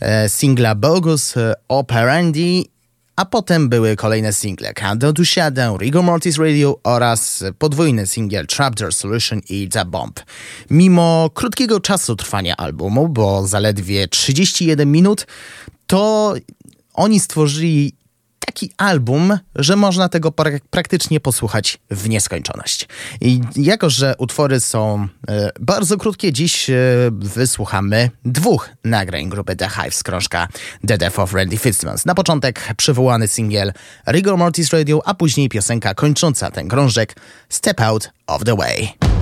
e, 0.00 0.28
singla 0.28 0.74
Bogus 0.74 1.34
Operandi 1.68 2.76
a 3.16 3.24
potem 3.24 3.68
były 3.68 3.96
kolejne 3.96 4.32
single 4.32 4.74
Candle 4.74 5.12
to 5.12 5.24
Shadow, 5.24 5.80
Rigor 5.80 6.02
Mortis 6.02 6.38
Radio 6.38 6.78
oraz 6.84 7.44
podwójny 7.58 8.06
singiel 8.06 8.46
Trapdoor 8.46 8.94
Solution 8.94 9.40
i 9.48 9.68
The 9.68 9.84
Bomb. 9.84 10.20
Mimo 10.70 11.30
krótkiego 11.34 11.80
czasu 11.80 12.16
trwania 12.16 12.56
albumu, 12.56 13.08
bo 13.08 13.46
zaledwie 13.46 14.08
31 14.08 14.92
minut, 14.92 15.26
to 15.86 16.34
oni 16.94 17.20
stworzyli 17.20 17.92
taki 18.46 18.70
album, 18.76 19.38
że 19.54 19.76
można 19.76 20.08
tego 20.08 20.32
praktycznie 20.70 21.20
posłuchać 21.20 21.78
w 21.90 22.08
nieskończoność. 22.08 22.88
I 23.20 23.40
jako, 23.56 23.90
że 23.90 24.14
utwory 24.18 24.60
są 24.60 25.08
e, 25.28 25.50
bardzo 25.60 25.96
krótkie, 25.96 26.32
dziś 26.32 26.70
e, 26.70 26.74
wysłuchamy 27.12 28.10
dwóch 28.24 28.68
nagrań 28.84 29.28
grupy 29.28 29.56
The 29.56 29.68
Hive 29.68 29.94
z 29.94 30.02
krążka 30.02 30.48
The 30.86 30.98
Death 30.98 31.18
of 31.18 31.32
Randy 31.32 31.58
Fitzsimmons. 31.58 32.06
Na 32.06 32.14
początek 32.14 32.74
przywołany 32.76 33.28
singiel 33.28 33.72
Rigor 34.08 34.38
Mortis 34.38 34.72
Radio, 34.72 35.02
a 35.04 35.14
później 35.14 35.48
piosenka 35.48 35.94
kończąca 35.94 36.50
ten 36.50 36.68
krążek 36.68 37.16
Step 37.48 37.80
Out 37.80 38.10
of 38.26 38.44
the 38.44 38.56
Way. 38.56 39.15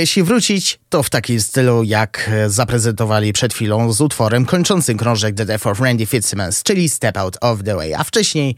Jeśli 0.00 0.22
wrócić, 0.22 0.78
to 0.88 1.02
w 1.02 1.10
takim 1.10 1.40
stylu, 1.40 1.82
jak 1.82 2.30
e, 2.32 2.50
zaprezentowali 2.50 3.32
przed 3.32 3.54
chwilą 3.54 3.92
z 3.92 4.00
utworem 4.00 4.46
kończącym 4.46 4.98
krążek 4.98 5.34
The 5.34 5.44
Death 5.44 5.66
of 5.66 5.80
Randy 5.80 6.06
Fitzsimmons, 6.06 6.62
czyli 6.62 6.88
Step 6.88 7.16
Out 7.16 7.36
of 7.40 7.62
the 7.64 7.74
Way, 7.74 7.94
a 7.94 8.04
wcześniej 8.04 8.56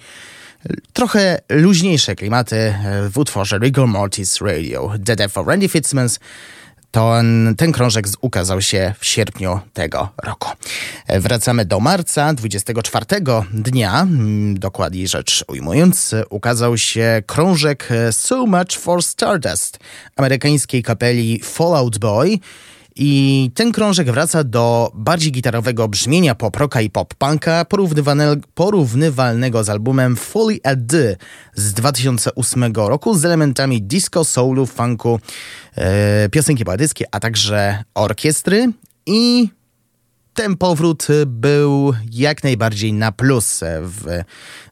e, 0.67 0.75
trochę 0.93 1.39
luźniejsze 1.49 2.15
klimaty 2.17 2.57
e, 2.57 3.09
w 3.11 3.19
utworze 3.19 3.59
Rigor 3.59 3.89
Mortis 3.89 4.41
Radio, 4.41 4.93
The 5.05 5.17
Death 5.17 5.39
of 5.39 5.47
Randy 5.47 5.69
Fitzsimmons, 5.69 6.21
ten, 6.93 7.55
ten 7.57 7.73
krążek 7.73 8.07
ukazał 8.21 8.63
się 8.63 8.95
w 8.99 9.07
sierpniu 9.07 9.61
tego 9.73 10.09
roku. 10.23 10.49
E, 11.07 11.21
wracamy 11.21 11.65
do 11.65 11.81
marca, 11.81 12.35
24 12.35 13.07
dnia, 13.53 14.01
mm, 14.01 14.59
dokładniej 14.59 15.09
rzecz 15.09 15.45
ujmując, 15.49 16.15
ukazał 16.31 16.79
się 16.79 17.23
krążek 17.27 17.89
e, 17.91 18.13
So 18.13 18.47
Much 18.47 18.79
for 18.79 19.03
Stardust 19.03 19.79
amerykańskiej 20.17 20.83
kapeli 20.83 21.41
Fallout 21.45 21.99
Boy, 21.99 22.39
i 22.97 23.51
ten 23.55 23.73
krążek 23.73 24.11
wraca 24.11 24.45
do 24.45 24.91
bardziej 24.95 25.33
gitarowego 25.33 25.89
brzmienia 25.89 26.35
pop-rocka 26.35 26.81
i 26.81 26.91
pop-punka 26.91 27.65
porównywalnego 28.55 29.65
z 29.65 29.69
albumem 29.69 30.17
Fully 30.17 30.59
at 30.65 30.87
D 30.87 31.17
z 31.55 31.73
2008 31.73 32.73
roku 32.75 33.19
z 33.19 33.25
elementami 33.25 33.83
disco, 33.83 34.25
soulu, 34.25 34.67
funku, 34.67 35.21
e, 35.77 36.29
piosenki 36.29 36.65
badyckie, 36.65 37.05
a 37.11 37.21
także 37.21 37.85
orkiestry. 37.95 38.73
I 39.07 39.49
ten 40.35 40.57
powrót 40.57 41.07
był 41.27 41.95
jak 42.11 42.45
najbardziej 42.45 42.93
na 42.93 43.13
plus 43.13 43.61
w 43.81 44.23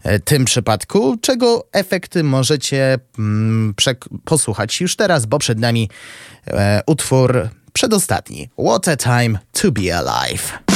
e, 0.03 0.21
tym 0.21 0.45
przypadku, 0.45 1.17
czego 1.21 1.69
efekty 1.73 2.25
możecie 2.25 2.99
mm, 3.19 3.75
posłuchać 4.25 4.81
już 4.81 4.97
teraz, 4.97 5.27
bo 5.27 5.39
przed 5.39 5.59
nami 5.59 5.91
e, 6.47 6.81
utwór 6.87 7.49
Przedostatni. 7.73 8.49
What 8.59 8.89
a 8.89 8.97
time 8.97 9.39
to 9.53 9.73
be 9.73 9.91
alive. 9.99 10.70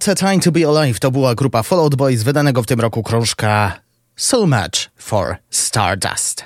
What 0.00 0.08
a 0.08 0.14
Time 0.14 0.40
to 0.40 0.52
Be 0.52 0.64
Alive 0.64 0.98
to 0.98 1.10
była 1.10 1.34
grupa 1.34 1.62
Fallout 1.62 1.94
Boy 1.94 2.16
z 2.16 2.22
wydanego 2.22 2.62
w 2.62 2.66
tym 2.66 2.80
roku 2.80 3.02
krążka 3.02 3.80
So 4.16 4.46
Much 4.46 4.90
for 4.96 5.36
Stardust. 5.50 6.44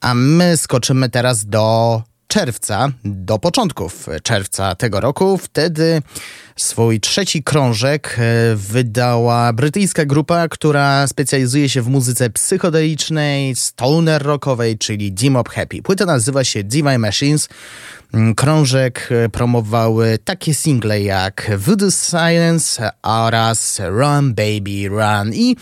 A 0.00 0.14
my 0.14 0.56
skoczymy 0.56 1.08
teraz 1.10 1.46
do 1.46 2.02
czerwca 2.32 2.88
do 3.04 3.38
początków 3.38 4.06
czerwca 4.22 4.74
tego 4.74 5.00
roku. 5.00 5.38
Wtedy 5.38 6.02
swój 6.56 7.00
trzeci 7.00 7.42
krążek 7.42 8.16
e, 8.18 8.56
wydała 8.56 9.52
brytyjska 9.52 10.04
grupa, 10.04 10.48
która 10.48 11.06
specjalizuje 11.06 11.68
się 11.68 11.82
w 11.82 11.88
muzyce 11.88 12.30
psychodelicznej, 12.30 13.56
stoner 13.56 14.22
rockowej, 14.22 14.78
czyli 14.78 15.12
Dimop 15.12 15.48
Happy. 15.48 15.82
Płyta 15.82 16.06
nazywa 16.06 16.44
się 16.44 16.64
Divine 16.64 16.98
Machines. 16.98 17.48
Mm, 18.14 18.34
Krążek 18.34 19.08
e, 19.10 19.28
promowały 19.28 20.18
takie 20.24 20.54
single 20.54 21.02
jak 21.02 21.50
Voodoo 21.58 21.90
Silence 21.90 22.90
oraz 23.02 23.80
Run 23.88 24.34
Baby 24.34 24.88
Run 24.88 25.34
i 25.34 25.56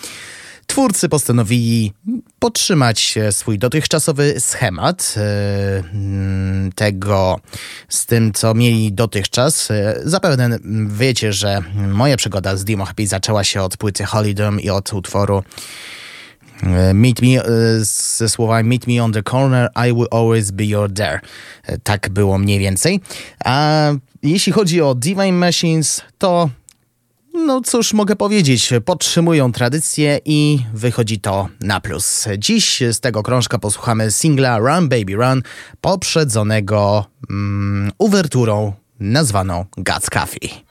Twórcy 0.71 1.09
postanowili 1.09 1.93
podtrzymać 2.39 3.19
swój 3.31 3.59
dotychczasowy 3.59 4.41
schemat 4.41 5.15
e, 5.17 5.21
mm, 5.95 6.73
tego 6.73 7.41
z 7.89 8.07
tym, 8.07 8.33
co 8.33 8.55
mieli 8.55 8.93
dotychczas. 8.93 9.71
E, 9.71 10.01
Zapewne 10.05 10.59
wiecie, 10.87 11.33
że 11.33 11.63
moja 11.75 12.17
przygoda 12.17 12.57
z 12.57 12.65
Dimo 12.65 12.85
Happy 12.85 13.07
zaczęła 13.07 13.45
się 13.45 13.63
od 13.63 13.77
płyty 13.77 14.05
Holidom 14.05 14.61
i 14.61 14.71
od 14.71 14.93
utworu 14.93 15.43
e, 16.63 16.95
Meet 16.95 17.23
me 17.23 17.29
ze 17.85 18.29
słowami 18.29 18.69
Meet 18.69 18.87
me 18.87 19.05
on 19.05 19.13
the 19.13 19.23
corner, 19.23 19.69
I 19.89 19.93
will 19.93 20.09
always 20.11 20.51
be 20.51 20.65
your 20.65 20.93
there. 20.93 21.21
Tak 21.83 22.09
było 22.09 22.39
mniej 22.39 22.59
więcej. 22.59 23.01
A 23.45 23.89
jeśli 24.23 24.53
chodzi 24.53 24.83
o 24.83 24.95
Divine 24.95 25.33
Machines, 25.33 26.03
to 26.19 26.51
no 27.35 27.61
cóż 27.61 27.93
mogę 27.93 28.17
powiedzieć, 28.17 28.71
podtrzymują 28.85 29.53
tradycję 29.53 30.21
i 30.25 30.59
wychodzi 30.75 31.21
to 31.21 31.49
na 31.61 31.81
plus. 31.81 32.29
Dziś 32.39 32.83
z 32.93 33.01
tego 33.01 33.23
krążka 33.23 33.59
posłuchamy 33.59 34.11
singla 34.11 34.59
Run 34.59 34.89
Baby 34.89 35.13
Run, 35.13 35.43
poprzedzonego 35.81 37.07
mm, 37.31 37.93
uwerturą 37.99 38.73
nazwaną 39.01 39.65
God's 39.79 40.11
Coffee. 40.11 40.70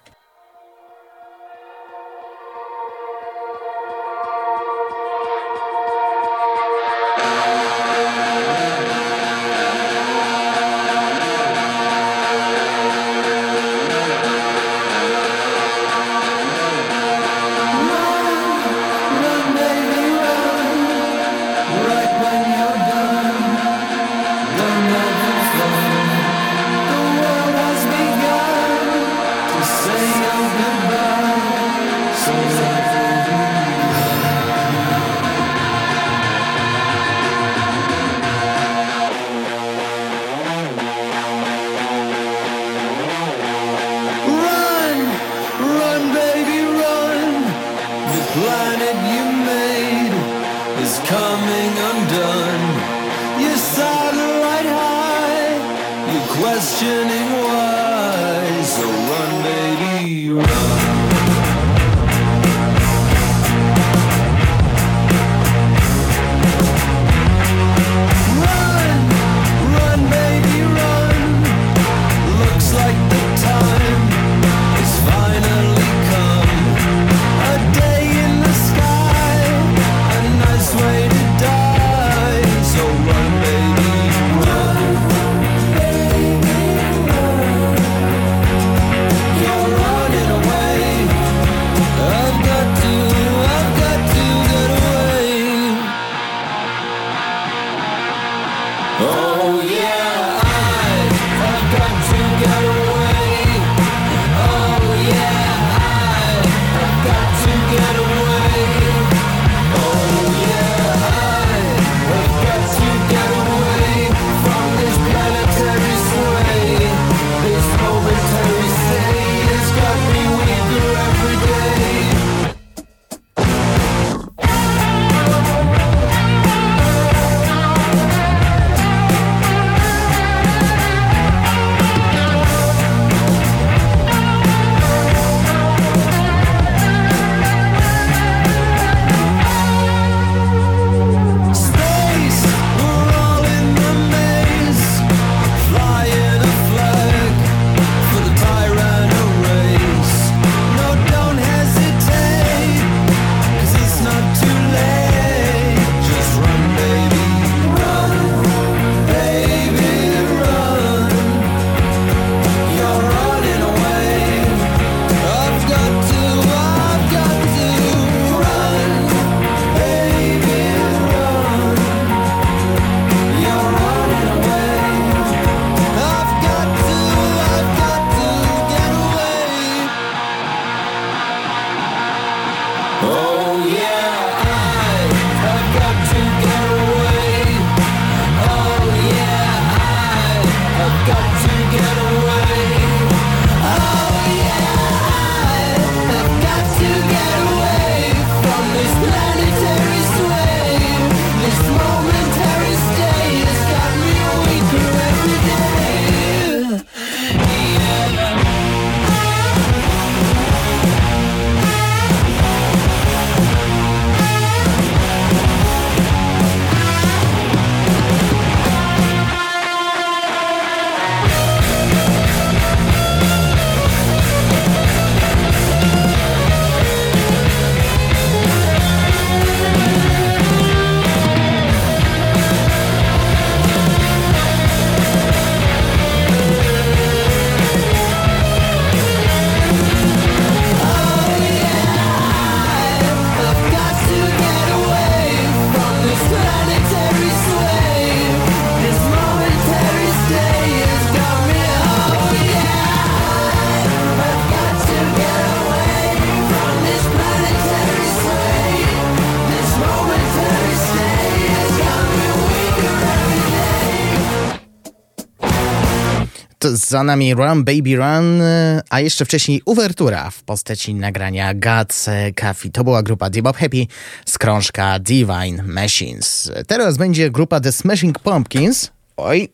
Za 266.89 267.03
nami 267.03 267.33
Run 267.33 267.63
Baby 267.63 267.95
Run, 267.95 268.41
e, 268.41 268.81
a 268.89 268.99
jeszcze 268.99 269.25
wcześniej 269.25 269.61
uwertura 269.65 270.29
w 270.29 270.43
postaci 270.43 270.93
nagrania 270.93 271.55
God's 271.55 272.09
Coffee. 272.41 272.71
To 272.71 272.83
była 272.83 273.03
grupa 273.03 273.29
Bebop 273.29 273.57
Happy 273.57 273.85
z 274.25 274.37
krążka 274.37 274.99
Divine 274.99 275.63
Machines. 275.63 276.51
Teraz 276.67 276.97
będzie 276.97 277.31
grupa 277.31 277.59
The 277.59 277.71
Smashing 277.71 278.19
Pumpkins. 278.19 278.91
Oj, 279.17 279.49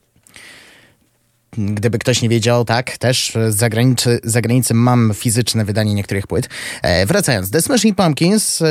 Gdyby 1.57 1.99
ktoś 1.99 2.21
nie 2.21 2.29
wiedział, 2.29 2.65
tak, 2.65 2.97
też 2.97 3.37
zagranicy, 3.49 4.19
z 4.23 4.31
zagranicy 4.31 4.73
mam 4.73 5.11
fizyczne 5.13 5.65
wydanie 5.65 5.93
niektórych 5.93 6.27
płyt. 6.27 6.49
E, 6.81 7.05
wracając, 7.05 7.51
The 7.51 7.61
Smashing 7.61 7.97
Pumpkins 7.97 8.61
e, 8.61 8.65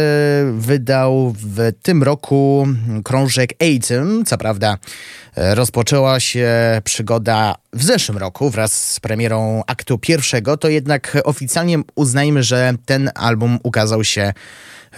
wydał 0.59 1.35
w 1.39 1.73
tym 1.82 2.02
roku 2.02 2.69
krążek 3.05 3.51
Atem. 3.52 4.24
Co 4.24 4.39
prawda 4.39 4.78
e, 5.36 5.55
rozpoczęła 5.55 6.20
się 6.20 6.51
przygoda 6.85 7.55
w 7.73 7.85
zeszłym 7.85 8.19
roku 8.19 8.51
wraz 8.51 8.93
z 8.93 9.01
premierą 9.01 9.62
aktu 9.66 9.98
pierwszego, 9.98 10.56
to 10.56 10.69
jednak 10.69 11.19
oficjalnie 11.24 11.78
uznajmy, 11.94 12.43
że 12.43 12.74
ten 12.86 13.11
album 13.15 13.59
ukazał 13.62 14.05
się 14.05 14.32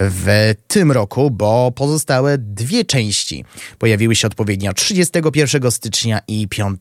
w 0.01 0.55
tym 0.69 0.93
roku, 0.93 1.31
bo 1.31 1.73
pozostałe 1.73 2.39
dwie 2.39 2.85
części 2.85 3.45
pojawiły 3.79 4.17
się 4.17 4.27
odpowiednio 4.27 4.75
31 4.75 5.71
stycznia 5.71 6.21
i 6.29 6.49
5 6.49 6.81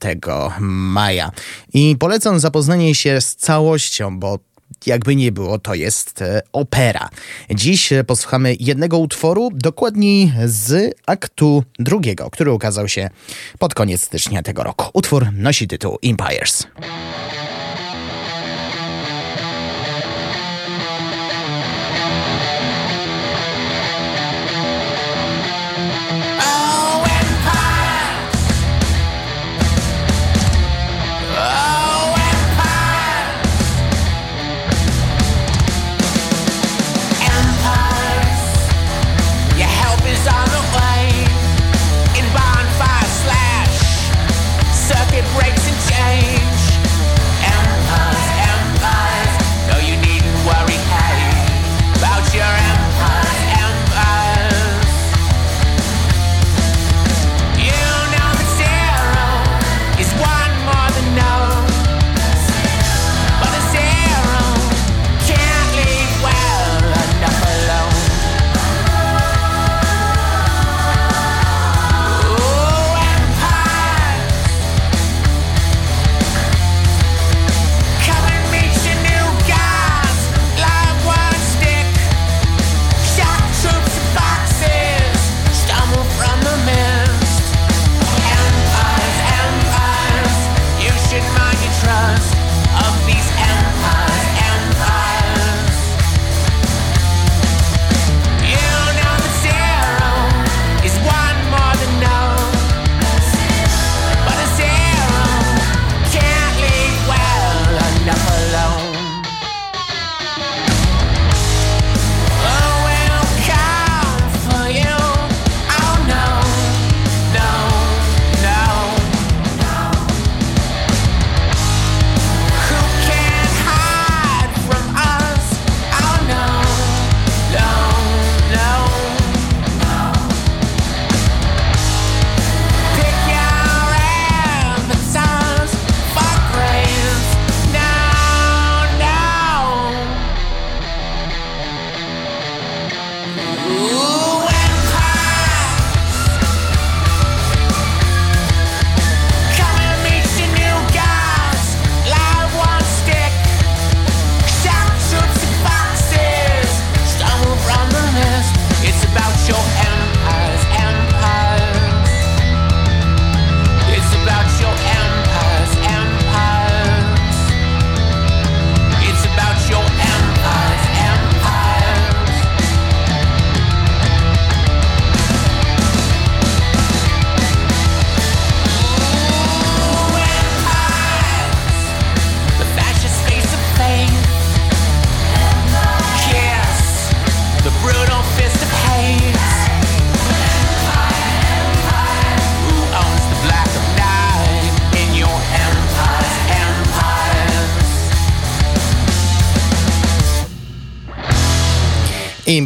maja. 0.60 1.32
I 1.74 1.96
polecam 2.00 2.40
zapoznanie 2.40 2.96
się 2.96 3.22
z 3.22 3.36
całością, 3.36 4.20
bo 4.20 4.40
jakby 4.86 5.16
nie 5.16 5.32
było, 5.32 5.60
to 5.60 5.76
jest 5.76 6.22
e, 6.22 6.42
opera. 6.54 7.10
Dziś 7.50 7.94
e, 7.94 8.04
posłuchamy 8.04 8.56
jednego 8.60 8.98
utworu, 8.98 9.50
dokładniej 9.54 10.34
z 10.46 10.96
aktu 11.06 11.64
drugiego, 11.80 12.30
który 12.30 12.52
ukazał 12.52 12.88
się 12.88 13.10
pod 13.60 13.74
koniec 13.74 14.02
stycznia 14.02 14.44
tego 14.44 14.64
roku. 14.64 14.86
Utwór 14.94 15.28
nosi 15.34 15.68
tytuł 15.68 15.98
Empires. 16.04 16.68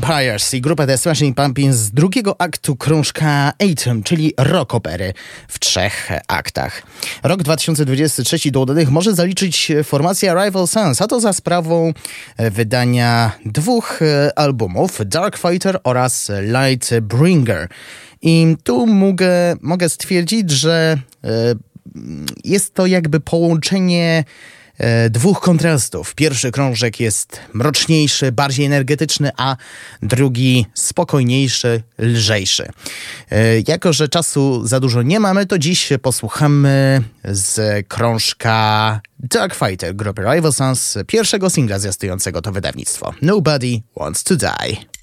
Empires 0.09 0.53
i 0.53 0.61
grupa 0.61 0.87
The 0.87 0.97
Smashing 0.97 1.37
Pumpkins 1.37 1.75
z 1.75 1.91
drugiego 1.91 2.41
aktu 2.41 2.75
krążka 2.75 3.53
Atom, 3.71 4.03
czyli 4.03 4.33
rock 4.37 4.75
opery 4.75 5.13
w 5.47 5.59
trzech 5.59 6.11
aktach. 6.27 6.83
Rok 7.23 7.43
2023 7.43 8.51
do 8.51 8.61
udanych 8.61 8.89
może 8.89 9.15
zaliczyć 9.15 9.71
formacja 9.83 10.33
Rival 10.33 10.67
Sons, 10.67 11.01
a 11.01 11.07
to 11.07 11.19
za 11.19 11.33
sprawą 11.33 11.93
wydania 12.37 13.31
dwóch 13.45 13.99
albumów 14.35 15.01
Dark 15.05 15.37
Fighter 15.37 15.79
oraz 15.83 16.31
Light 16.41 16.99
Bringer. 16.99 17.67
I 18.21 18.55
tu 18.63 18.87
mogę, 18.87 19.55
mogę 19.61 19.89
stwierdzić, 19.89 20.51
że 20.51 20.97
e, 21.23 21.29
jest 22.43 22.73
to 22.73 22.85
jakby 22.85 23.19
połączenie 23.19 24.23
dwóch 25.09 25.39
kontrastów. 25.39 26.15
Pierwszy 26.15 26.51
krążek 26.51 26.99
jest 26.99 27.39
mroczniejszy, 27.53 28.31
bardziej 28.31 28.65
energetyczny, 28.65 29.31
a 29.37 29.55
drugi 30.01 30.65
spokojniejszy, 30.73 31.83
lżejszy. 31.99 32.69
E, 33.31 33.59
Jako, 33.67 33.93
że 33.93 34.07
czasu 34.07 34.67
za 34.67 34.79
dużo 34.79 35.01
nie 35.01 35.19
mamy, 35.19 35.45
to 35.45 35.59
dziś 35.59 35.89
posłuchamy 36.01 37.01
z 37.23 37.87
krążka 37.87 39.01
Dark 39.19 39.55
Fighter 39.55 39.95
grupy 39.95 40.21
Rival 40.21 40.53
Sons, 40.53 40.97
pierwszego 41.07 41.49
singla 41.49 41.79
zwiastującego 41.79 42.41
to 42.41 42.51
wydawnictwo. 42.51 43.13
Nobody 43.21 43.81
Wants 43.97 44.23
to 44.23 44.35
Die. 44.35 44.98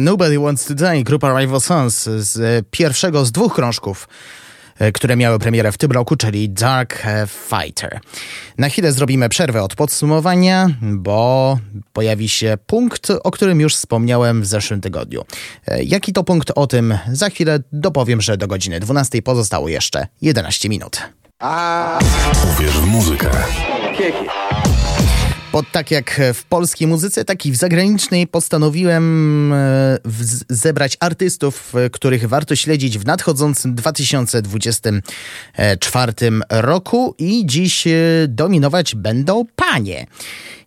Nobody 0.00 0.38
Wants 0.38 0.64
to 0.64 0.74
Die, 0.74 1.04
grupa 1.04 1.38
Rival 1.40 1.60
Sons 1.60 2.02
z 2.04 2.36
e, 2.40 2.62
pierwszego 2.70 3.24
z 3.24 3.32
dwóch 3.32 3.54
krążków, 3.54 4.08
e, 4.78 4.92
które 4.92 5.16
miały 5.16 5.38
premierę 5.38 5.72
w 5.72 5.78
tym 5.78 5.92
roku, 5.92 6.16
czyli 6.16 6.50
Dark 6.50 7.06
e, 7.06 7.26
Fighter. 7.26 8.00
Na 8.58 8.68
chwilę 8.68 8.92
zrobimy 8.92 9.28
przerwę 9.28 9.62
od 9.62 9.74
podsumowania, 9.74 10.66
bo 10.82 11.58
pojawi 11.92 12.28
się 12.28 12.58
punkt, 12.66 13.10
o 13.24 13.30
którym 13.30 13.60
już 13.60 13.76
wspomniałem 13.76 14.42
w 14.42 14.46
zeszłym 14.46 14.80
tygodniu. 14.80 15.24
E, 15.66 15.82
Jaki 15.82 16.12
to 16.12 16.24
punkt 16.24 16.52
o 16.54 16.66
tym 16.66 16.98
za 17.12 17.30
chwilę 17.30 17.58
dopowiem, 17.72 18.20
że 18.20 18.36
do 18.36 18.46
godziny 18.46 18.80
12 18.80 19.22
pozostało 19.22 19.68
jeszcze 19.68 20.06
11 20.22 20.68
minut. 20.68 21.02
Uwierz 22.54 22.78
w 22.78 22.86
muzykę. 22.86 23.30
Bo 25.58 25.64
tak 25.72 25.90
jak 25.90 26.20
w 26.34 26.44
polskiej 26.44 26.88
muzyce, 26.88 27.24
tak 27.24 27.46
i 27.46 27.52
w 27.52 27.56
zagranicznej 27.56 28.26
postanowiłem 28.26 29.52
e, 29.52 29.98
zebrać 30.48 30.96
artystów, 31.00 31.74
e, 31.74 31.90
których 31.90 32.28
warto 32.28 32.56
śledzić 32.56 32.98
w 32.98 33.06
nadchodzącym 33.06 33.74
2024 33.74 36.12
roku 36.50 37.14
i 37.18 37.46
dziś 37.46 37.86
e, 37.86 37.90
dominować 38.28 38.94
będą 38.94 39.44
panie. 39.56 40.06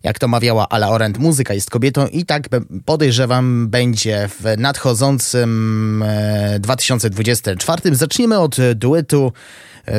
Jak 0.02 0.18
to 0.18 0.28
mawiała 0.28 0.68
Ala 0.68 0.88
Orent, 0.88 1.18
muzyka 1.18 1.54
jest 1.54 1.70
kobietą 1.70 2.06
i 2.06 2.24
tak 2.24 2.48
podejrzewam 2.84 3.68
będzie 3.68 4.28
w 4.28 4.44
nadchodzącym 4.58 6.02
e, 6.02 6.58
2024. 6.60 7.96
Zaczniemy 7.96 8.38
od 8.38 8.56
duetu 8.74 9.32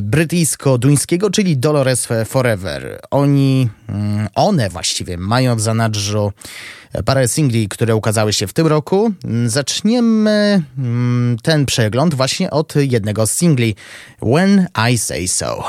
brytyjsko-duńskiego, 0.02 1.30
czyli 1.32 1.58
Dolores 1.58 2.08
Forever. 2.26 3.00
Oni, 3.12 3.70
mm, 3.90 4.28
one 4.36 4.70
właściwie 4.70 5.18
mają 5.18 5.56
w 5.56 5.62
zanadrzu 5.62 6.32
e, 6.94 7.04
parę 7.04 7.28
singli, 7.28 7.70
które 7.70 7.96
ukazały 7.96 8.34
się 8.34 8.48
w 8.48 8.54
tym 8.54 8.68
roku. 8.68 9.12
Mm, 9.24 9.50
Zaczniemy 9.50 10.64
mm, 10.78 11.38
ten 11.44 11.66
przegląd 11.66 12.14
właśnie 12.14 12.52
od 12.52 12.76
jednego 12.76 13.28
z 13.28 13.32
singli 13.32 13.76
When 14.22 14.68
I 14.92 14.98
Say 14.98 15.28
So. 15.28 15.64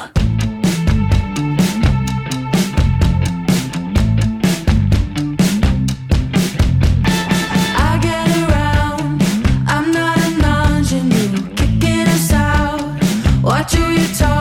guitar. 14.06 14.33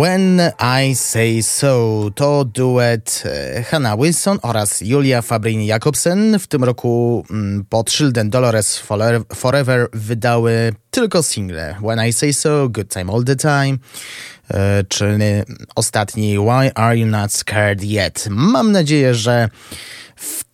When 0.00 0.40
I 0.58 0.94
Say 0.94 1.42
So 1.42 2.10
to 2.14 2.44
duet 2.44 3.22
e, 3.26 3.62
Hannah 3.70 3.98
Wilson 3.98 4.38
oraz 4.42 4.80
Julia 4.80 5.22
Fabrini 5.22 5.66
Jakobsen. 5.66 6.38
W 6.38 6.46
tym 6.46 6.64
roku 6.64 7.24
mm, 7.30 7.64
pod 7.68 7.90
szyldem 7.90 8.30
Dolores 8.30 8.82
Forever 9.34 9.88
wydały 9.92 10.72
tylko 10.90 11.22
single 11.22 11.76
When 11.82 12.08
I 12.08 12.12
Say 12.12 12.32
So, 12.32 12.68
Good 12.68 12.88
Time 12.88 13.12
All 13.12 13.24
The 13.24 13.36
Time, 13.36 13.78
e, 14.50 14.84
czy 14.88 15.18
ostatni 15.74 16.38
Why 16.38 16.70
Are 16.74 16.98
You 16.98 17.06
Not 17.06 17.32
Scared 17.32 17.84
Yet. 17.84 18.26
Mam 18.30 18.72
nadzieję, 18.72 19.14
że 19.14 19.48
w 20.16 20.44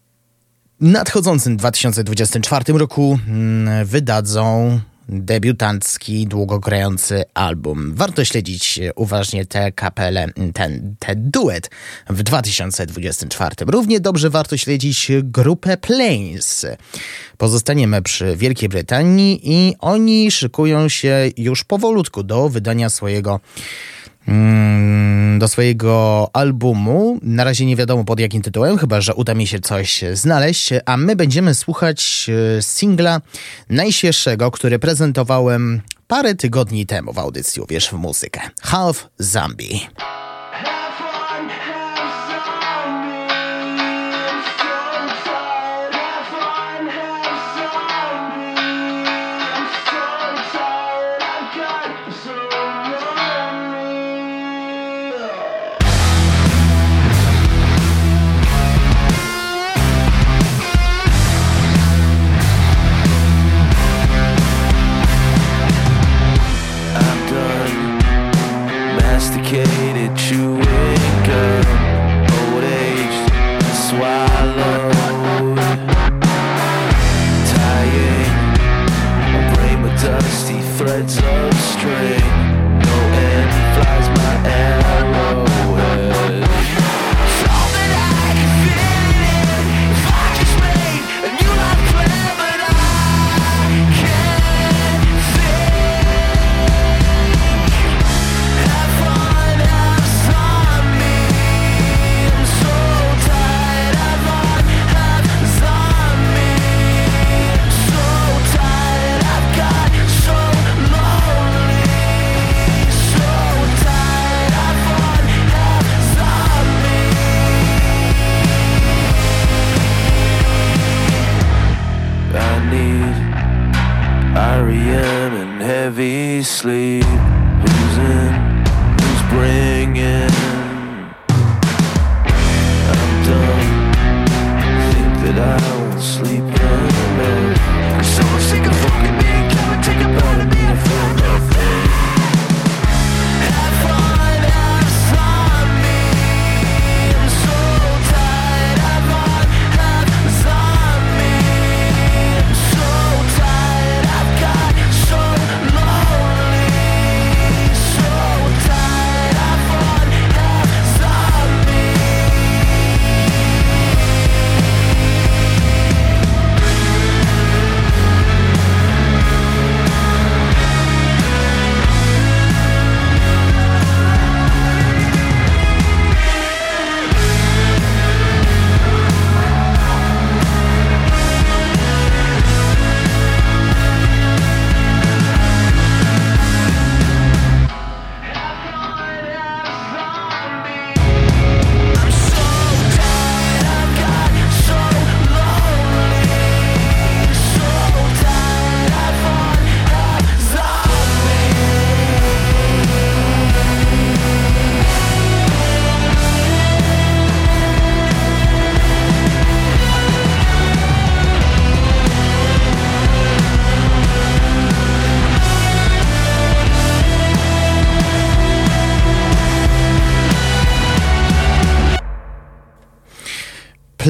nadchodzącym 0.80 1.56
2024 1.56 2.78
roku 2.78 3.18
mm, 3.28 3.86
wydadzą 3.86 4.80
debiutancki, 5.08 6.26
długogrający 6.26 7.24
album. 7.34 7.94
Warto 7.94 8.24
śledzić 8.24 8.78
e, 8.78 8.94
uważnie 8.94 9.46
tę 9.46 9.72
kapelę, 9.72 10.26
ten, 10.54 10.96
ten 10.98 11.30
duet 11.30 11.70
w 12.08 12.22
2024. 12.22 13.54
Równie 13.66 14.00
dobrze 14.00 14.30
warto 14.30 14.56
śledzić 14.56 15.10
grupę 15.22 15.76
Plains. 15.76 16.66
Pozostaniemy 17.38 18.02
przy 18.02 18.36
Wielkiej 18.36 18.68
Brytanii 18.68 19.40
i 19.42 19.74
oni 19.78 20.30
szykują 20.30 20.88
się 20.88 21.30
już 21.36 21.64
powolutku 21.64 22.22
do 22.22 22.48
wydania 22.48 22.90
swojego 22.90 23.30
mm, 23.30 23.95
do 25.38 25.48
swojego 25.48 26.30
albumu. 26.32 27.18
Na 27.22 27.44
razie 27.44 27.66
nie 27.66 27.76
wiadomo 27.76 28.04
pod 28.04 28.20
jakim 28.20 28.42
tytułem, 28.42 28.78
chyba 28.78 29.00
że 29.00 29.14
uda 29.14 29.34
mi 29.34 29.46
się 29.46 29.60
coś 29.60 30.04
znaleźć, 30.12 30.70
a 30.86 30.96
my 30.96 31.16
będziemy 31.16 31.54
słuchać 31.54 32.30
e, 32.58 32.62
singla 32.62 33.20
najświeższego, 33.70 34.50
który 34.50 34.78
prezentowałem 34.78 35.80
parę 36.06 36.34
tygodni 36.34 36.86
temu 36.86 37.12
w 37.12 37.18
audycji 37.18 37.62
Uwierz 37.62 37.88
w 37.88 37.92
muzykę. 37.92 38.40
Half 38.62 39.08
zombie. 39.18 39.80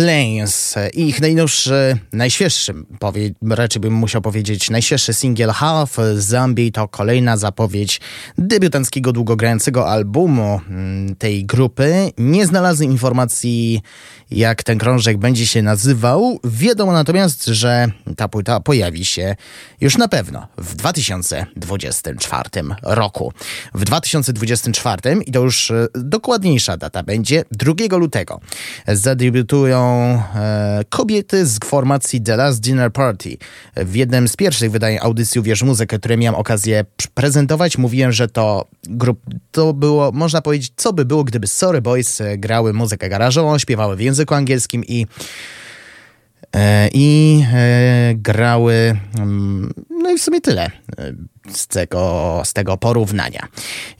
lenhas. 0.07 0.56
Ich 0.94 1.20
najnowszy, 1.20 1.98
najświeższy, 2.12 2.74
powie, 2.98 3.31
raczej 3.51 3.81
bym 3.81 3.93
musiał 3.94 4.23
powiedzieć, 4.23 4.70
najświeższy 4.70 5.15
singiel 5.15 5.51
Half 5.51 5.97
Zombie 6.15 6.73
to 6.73 6.89
kolejna 6.89 7.36
zapowiedź 7.36 8.01
debiutanckiego 8.39 9.12
długogrającego 9.12 9.89
albumu 9.89 10.61
mm, 10.69 11.16
tej 11.16 11.44
grupy. 11.44 12.11
Nie 12.19 12.47
znalazłem 12.47 12.90
informacji, 12.90 13.81
jak 14.31 14.62
ten 14.62 14.78
krążek 14.78 15.19
będzie 15.19 15.47
się 15.47 15.62
nazywał. 15.62 16.40
Wiadomo 16.44 16.93
natomiast, 16.93 17.47
że 17.47 17.89
ta 18.16 18.28
płyta 18.28 18.61
pojawi 18.61 19.05
się 19.05 19.36
już 19.81 19.97
na 19.97 20.09
pewno 20.09 20.47
w 20.59 20.74
2024 20.74 22.51
roku. 22.82 23.32
W 23.74 23.85
2024 23.85 25.20
i 25.27 25.32
to 25.32 25.40
już 25.40 25.70
e, 25.70 25.86
dokładniejsza 25.94 26.77
data 26.77 27.03
będzie 27.03 27.44
2 27.51 27.97
lutego. 27.97 28.40
Zadebiutują 28.89 29.82
e, 30.35 30.65
kobiety 30.88 31.47
z 31.47 31.59
formacji 31.64 32.20
The 32.20 32.36
Last 32.36 32.60
Dinner 32.60 32.93
Party. 32.93 33.36
W 33.76 33.94
jednym 33.94 34.28
z 34.28 34.36
pierwszych 34.36 34.70
wydań 34.70 34.98
audycji 35.01 35.40
Uwierz 35.40 35.62
Muzykę, 35.62 35.98
które 35.98 36.16
miałem 36.16 36.40
okazję 36.40 36.84
prezentować, 37.14 37.78
mówiłem, 37.78 38.12
że 38.12 38.28
to 38.28 38.66
grup, 38.84 39.20
to 39.52 39.72
było, 39.72 40.12
można 40.12 40.43
powiedzieć, 40.43 40.72
co 40.76 40.93
by 40.93 41.05
było, 41.05 41.24
gdyby 41.24 41.47
Sorry 41.47 41.82
Boys 41.82 42.20
e, 42.20 42.38
grały 42.38 42.72
muzykę 42.72 43.09
garażową, 43.09 43.59
śpiewały 43.59 43.97
w 43.97 44.01
języku 44.01 44.34
angielskim 44.34 44.84
i 44.84 45.06
I 46.94 47.43
e, 47.52 48.14
grały, 48.14 48.97
mm, 49.18 49.73
no 49.90 50.10
i 50.10 50.18
w 50.18 50.23
sumie 50.23 50.40
tyle 50.40 50.64
e, 50.64 51.12
z 51.52 51.66
tego, 51.66 52.43
z 52.44 52.52
tego 52.52 52.77
porównania. 52.77 53.48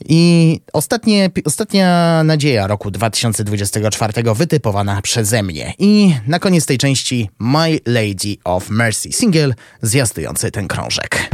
I 0.09 0.61
ostatnie, 0.73 1.31
ostatnia 1.45 2.23
nadzieja 2.25 2.67
roku 2.67 2.91
2024 2.91 4.35
wytypowana 4.35 5.03
przeze 5.03 5.43
mnie. 5.43 5.75
I 5.79 6.15
na 6.27 6.39
koniec 6.39 6.67
tej 6.67 6.79
części 6.79 7.31
My 7.39 7.81
Lady 7.87 8.37
of 8.45 8.71
Mercy, 8.71 9.13
singiel 9.13 9.55
zjazdujący 9.83 10.51
ten 10.51 10.69
krążek. 10.69 11.31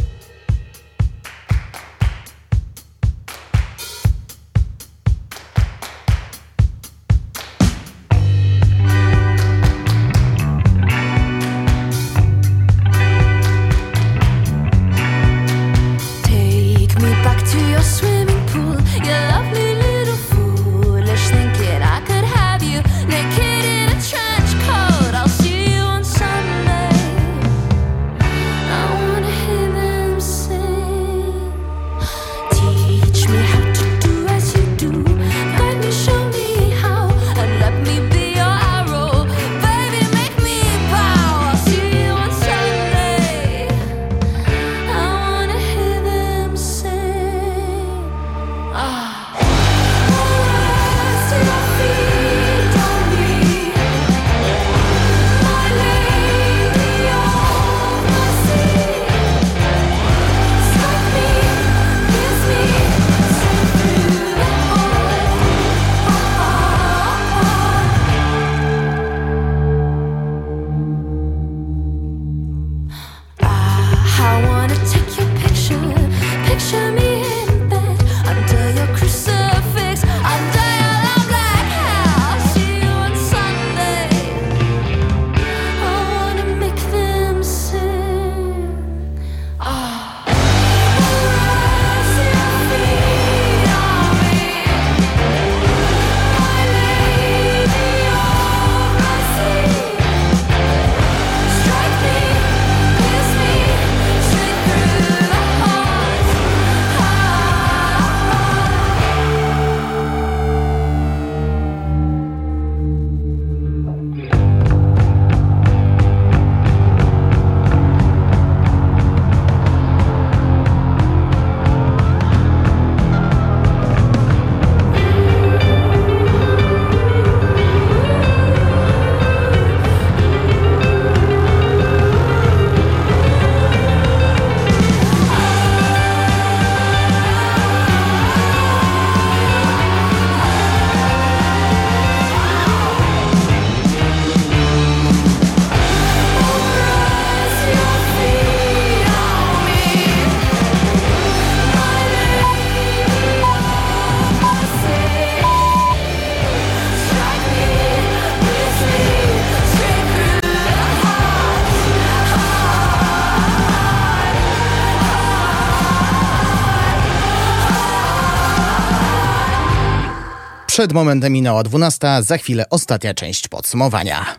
Przed 170.83 170.93
momentem 170.93 171.33
minęła 171.33 171.63
12, 171.63 172.09
za 172.21 172.39
chwilę 172.39 172.65
ostatnia 172.71 173.15
część 173.15 173.49
podsumowania. 173.49 174.39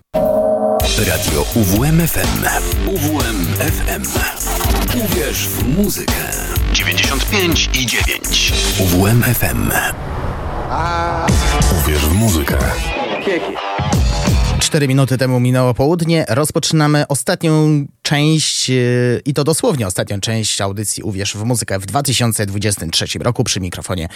Radio 1.08 1.46
UWMFM. 1.56 2.44
UWMFM. 2.88 4.04
Uwierz 5.06 5.48
w 5.48 5.78
muzykę. 5.78 6.14
95 6.74 7.70
i 7.74 7.86
9. 7.86 8.54
UWMFM. 8.80 9.72
Uwierz 11.82 12.06
w 12.06 12.14
muzykę. 12.14 12.58
Cztery 14.60 14.88
minuty 14.88 15.18
temu 15.18 15.40
minęło 15.40 15.74
południe. 15.74 16.26
Rozpoczynamy 16.30 17.08
ostatnią 17.08 17.86
część, 18.04 18.70
e, 18.70 18.74
i 19.26 19.34
to 19.34 19.44
dosłownie 19.44 19.88
ostatnią 19.88 20.20
część 20.20 20.62
audycji 20.62 21.04
Uwierz 21.04 21.34
w 21.34 21.44
muzykę 21.44 21.80
w 21.80 21.86
2023 21.86 23.20
roku 23.20 23.44
przy 23.44 23.60
mikrofonie. 23.60 24.08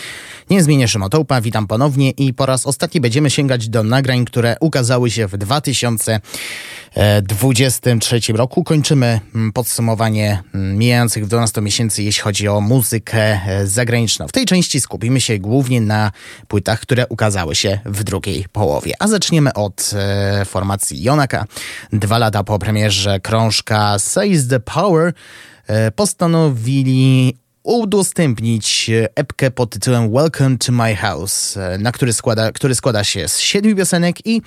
Niezmienię 0.49 0.87
Szymotołpa, 0.87 1.41
witam 1.41 1.67
ponownie 1.67 2.11
i 2.11 2.33
po 2.33 2.45
raz 2.45 2.65
ostatni 2.65 3.01
będziemy 3.01 3.29
sięgać 3.29 3.69
do 3.69 3.83
nagrań, 3.83 4.25
które 4.25 4.55
ukazały 4.59 5.11
się 5.11 5.27
w 5.27 5.37
2023 5.37 6.19
E, 6.97 7.21
2023 7.21 8.33
roku. 8.33 8.63
Kończymy 8.63 9.19
mm, 9.35 9.53
podsumowanie 9.53 10.43
mm, 10.53 10.77
mijających 10.77 11.27
12 11.27 11.61
miesięcy, 11.61 12.03
jeśli 12.03 12.23
chodzi 12.23 12.47
o 12.47 12.61
muzykę 12.61 13.19
e, 13.19 13.67
zagraniczną. 13.67 14.27
W 14.27 14.31
tej 14.31 14.45
części 14.45 14.79
skupimy 14.79 15.21
się 15.21 15.39
głównie 15.39 15.81
na 15.81 16.11
płytach, 16.47 16.79
które 16.79 17.07
ukazały 17.07 17.55
się 17.55 17.79
w 17.85 18.03
drugiej 18.03 18.45
połowie. 18.51 18.93
A 18.99 19.07
zaczniemy 19.07 19.53
od 19.53 19.91
e, 19.93 20.45
formacji 20.45 21.03
Jonaka. 21.03 21.45
Dwa 21.93 22.17
lata 22.17 22.43
po 22.43 22.59
premierze 22.59 23.19
krążka 23.19 23.99
Seize 23.99 24.49
the 24.49 24.59
Power 24.59 25.13
postanowili 25.95 27.37
udostępnić 27.63 28.91
epkę 29.15 29.51
pod 29.51 29.69
tytułem 29.69 30.11
Welcome 30.11 30.57
to 30.57 30.71
My 30.71 30.95
House, 30.95 31.57
na 31.79 31.91
który 31.91 32.13
składa, 32.13 32.51
który 32.51 32.75
składa 32.75 33.03
się 33.03 33.27
z 33.27 33.39
siedmiu 33.39 33.75
piosenek 33.75 34.25
i 34.25 34.41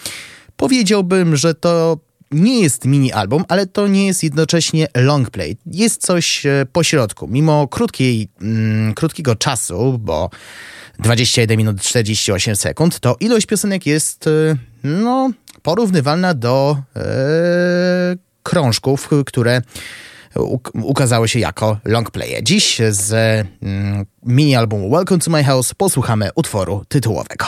powiedziałbym, 0.57 1.37
że 1.37 1.55
to 1.55 1.99
nie 2.31 2.61
jest 2.61 2.85
mini 2.85 3.12
album, 3.12 3.44
ale 3.48 3.66
to 3.66 3.89
nie 3.89 4.07
jest 4.07 4.23
jednocześnie 4.23 4.89
long 4.97 5.31
play. 5.31 5.57
Jest 5.66 6.02
coś 6.02 6.47
e, 6.47 6.66
pośrodku. 6.73 7.28
Mimo 7.28 7.69
krótkiej, 7.69 8.28
mm, 8.40 8.94
krótkiego 8.94 9.36
czasu, 9.36 9.98
bo 9.98 10.31
21 10.98 11.57
minut 11.57 11.82
48 11.82 12.57
sekund, 12.57 13.01
to 13.01 13.16
ilość 13.20 13.47
piosenek 13.47 13.86
jest 13.86 14.27
e, 14.27 14.57
no, 14.85 15.31
porównywalna 15.62 16.35
do 16.35 16.77
e, 16.97 17.01
krążków, 18.43 19.09
które 19.27 19.62
ukazały 20.73 21.28
się 21.28 21.39
jako 21.39 21.78
long 21.85 22.11
playe. 22.11 22.43
Dziś 22.43 22.81
z 22.90 23.12
mm, 23.62 24.07
mini 24.23 24.57
albumu 24.57 24.90
Welcome 24.90 25.20
to 25.20 25.31
My 25.31 25.44
House 25.44 25.74
posłuchamy 25.74 26.31
utworu 26.35 26.85
tytułowego. 26.89 27.47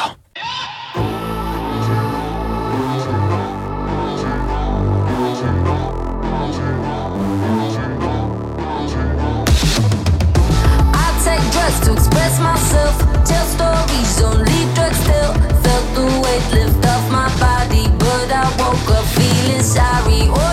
sorry. 19.73 20.28
Oh. 20.28 20.52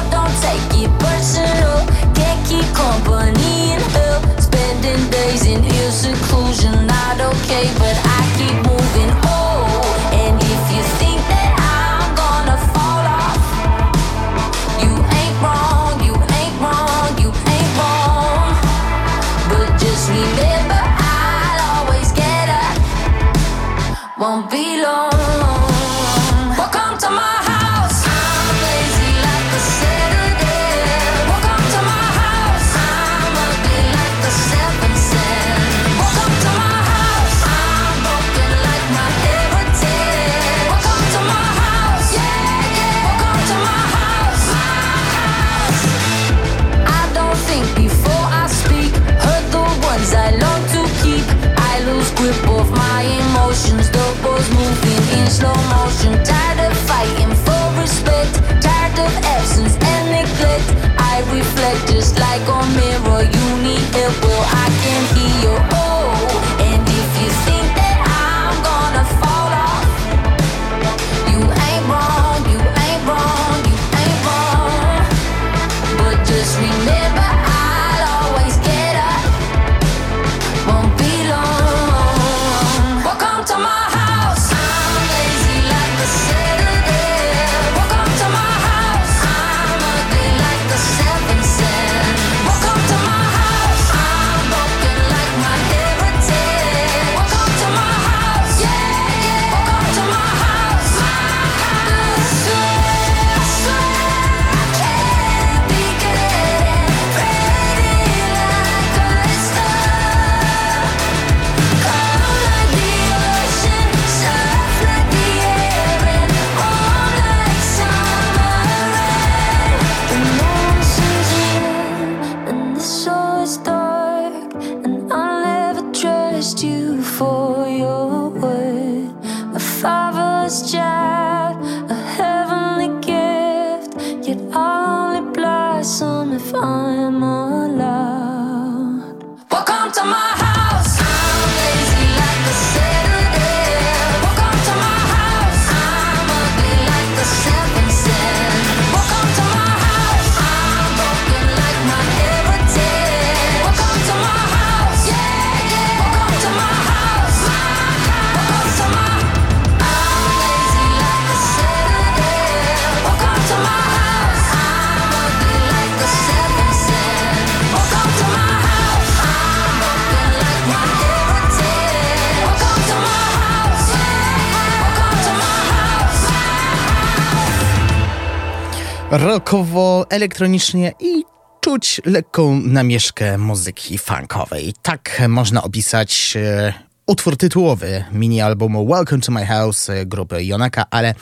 elektronicznie 180.09 180.93
i 180.99 181.23
czuć 181.61 182.01
lekką 182.05 182.59
namieszkę 182.59 183.37
muzyki 183.37 183.97
funkowej. 183.97 184.73
Tak 184.81 185.21
można 185.27 185.63
opisać 185.63 186.37
e, 186.37 186.73
utwór 187.07 187.37
tytułowy 187.37 188.03
mini-albumu 188.11 188.87
Welcome 188.87 189.21
to 189.21 189.31
My 189.31 189.45
House 189.45 189.89
e, 189.89 190.05
grupy 190.05 190.43
Jonaka, 190.43 190.85
ale 190.91 191.13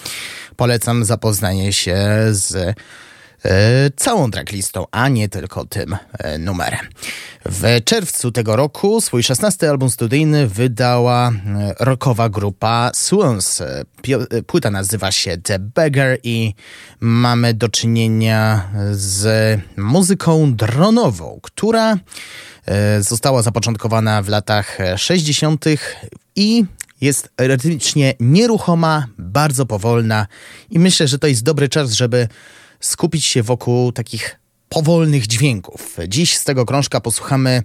polecam 0.55 1.05
zapoznanie 1.05 1.73
się 1.73 1.97
z 2.29 2.75
całą 3.95 4.31
tracklistą, 4.31 4.85
a 4.91 5.09
nie 5.09 5.29
tylko 5.29 5.65
tym 5.65 5.97
e, 6.17 6.37
numerem. 6.37 6.87
W 7.45 7.83
czerwcu 7.83 8.31
tego 8.31 8.55
roku 8.55 9.01
swój 9.01 9.23
16 9.23 9.69
album 9.69 9.89
studyjny 9.89 10.47
wydała 10.47 11.29
e, 11.29 11.33
rockowa 11.79 12.29
grupa 12.29 12.91
Swans. 12.93 13.61
E, 13.61 13.83
e, 14.31 14.43
Płyta 14.43 14.71
nazywa 14.71 15.11
się 15.11 15.37
The 15.37 15.59
Beggar 15.59 16.17
i 16.23 16.53
mamy 16.99 17.53
do 17.53 17.69
czynienia 17.69 18.69
z 18.91 19.59
muzyką 19.77 20.55
dronową, 20.55 21.39
która 21.43 21.97
e, 22.65 23.03
została 23.03 23.41
zapoczątkowana 23.41 24.21
w 24.21 24.29
latach 24.29 24.81
e, 24.81 24.97
60. 24.97 25.65
i 26.35 26.65
jest 27.01 27.29
rytmicznie 27.37 28.13
nieruchoma, 28.19 29.07
bardzo 29.17 29.65
powolna 29.65 30.27
i 30.69 30.79
myślę, 30.79 31.07
że 31.07 31.19
to 31.19 31.27
jest 31.27 31.43
dobry 31.43 31.69
czas, 31.69 31.91
żeby 31.91 32.27
skupić 32.79 33.25
się 33.25 33.43
wokół 33.43 33.91
takich 33.91 34.39
powolnych 34.69 35.27
dźwięków. 35.27 35.97
Dziś 36.07 36.37
z 36.37 36.43
tego 36.43 36.65
krążka 36.65 37.01
posłuchamy 37.01 37.63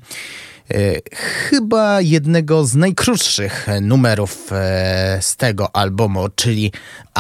e, 0.71 0.77
chyba 1.15 2.01
jednego 2.01 2.65
z 2.65 2.75
najkrótszych 2.75 3.67
numerów 3.81 4.53
e, 4.53 5.19
z 5.23 5.37
tego 5.37 5.77
albumu, 5.77 6.29
czyli 6.35 6.73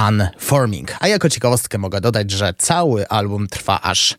Unforming. 0.09 0.97
A 1.01 1.09
jako 1.09 1.29
ciekawostkę 1.29 1.79
mogę 1.79 2.01
dodać, 2.01 2.31
że 2.31 2.55
cały 2.59 3.09
album 3.09 3.49
trwa 3.49 3.81
aż 3.81 4.17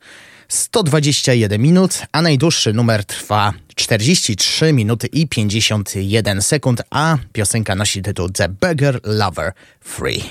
121 0.48 1.62
minut, 1.62 2.02
a 2.12 2.22
najdłuższy 2.22 2.74
numer 2.74 3.06
trwa 3.06 3.54
43 3.76 4.74
minuty 4.74 5.08
i 5.08 5.28
51 5.28 6.42
sekund, 6.42 6.82
a 6.90 7.18
piosenka 7.34 7.76
nosi 7.76 8.02
tytuł 8.02 8.30
The 8.30 8.50
Beggar 8.50 9.00
Lover 9.04 9.54
Free. 9.80 10.24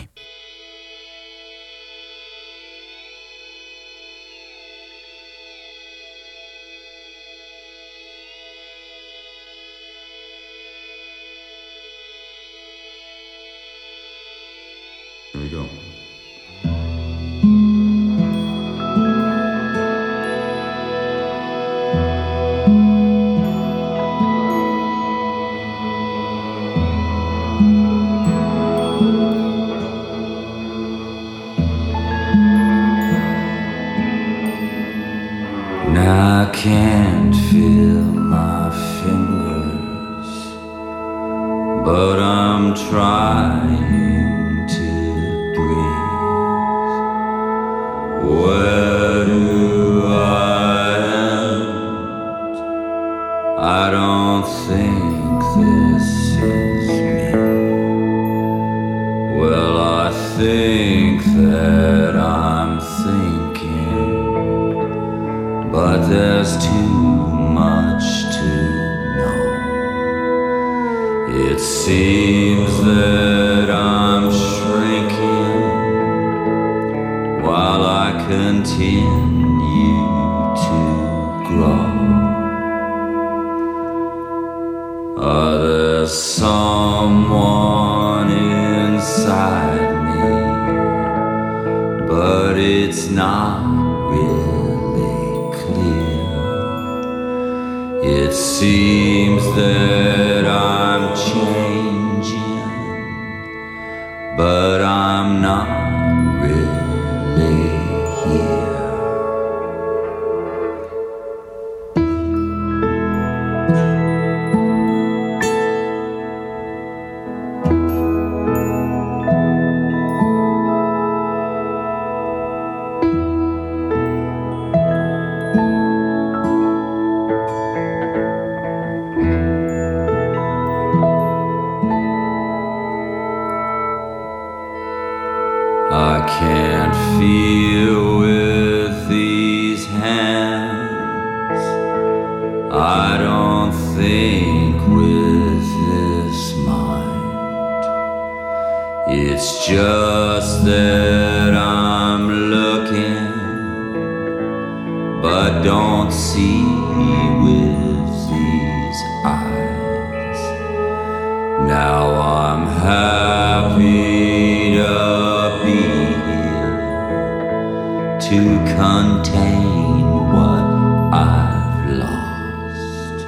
To 168.32 168.40
contain 168.64 170.00
what 170.32 170.64
I've 171.12 171.84
lost. 171.98 173.26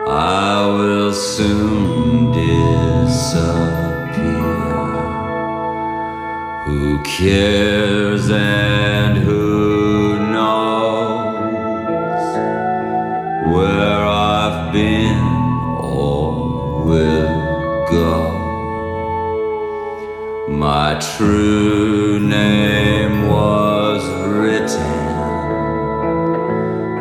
I 0.07 0.67
will 0.67 1.15
soon 1.15 2.00
disappear. 2.51 4.49
Who 6.67 7.03
cares 7.03 8.31
and 8.31 9.19
who 9.19 10.19
knows 10.33 11.35
where 13.55 14.03
I've 14.05 14.73
been 14.73 15.25
or 15.99 16.85
will 16.85 17.87
go? 17.91 18.19
My 20.49 20.89
true 21.17 22.19
name 22.19 23.29
was 23.29 24.03
written 24.27 24.97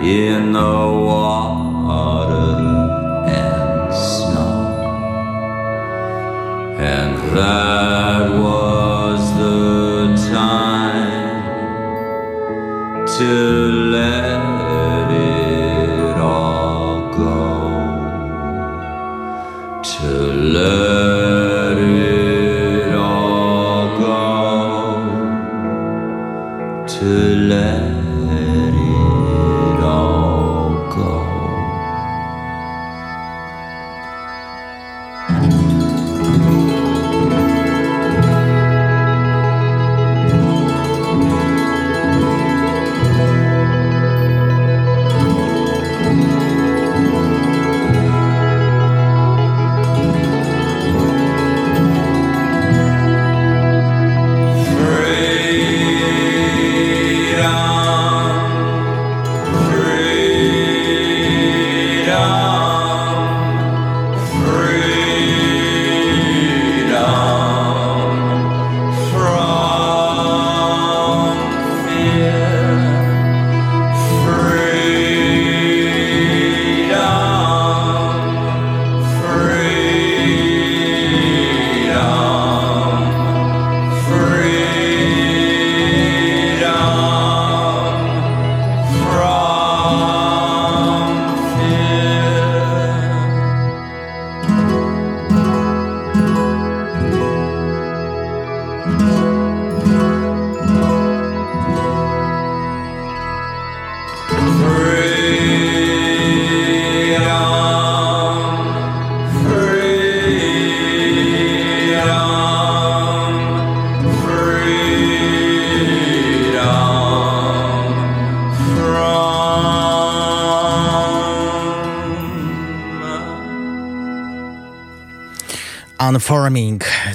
in 0.02 0.52
the 0.54 0.76
water 1.08 1.49
that 7.34 8.30
was 8.32 9.22
the 9.38 10.16
time 10.32 11.44
to 13.18 13.59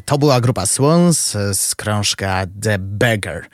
To 0.04 0.18
była 0.18 0.40
grupa 0.40 0.66
Swans 0.66 1.36
z 1.52 1.74
krążka 1.74 2.46
The 2.62 2.78
Beggar. 2.78 3.46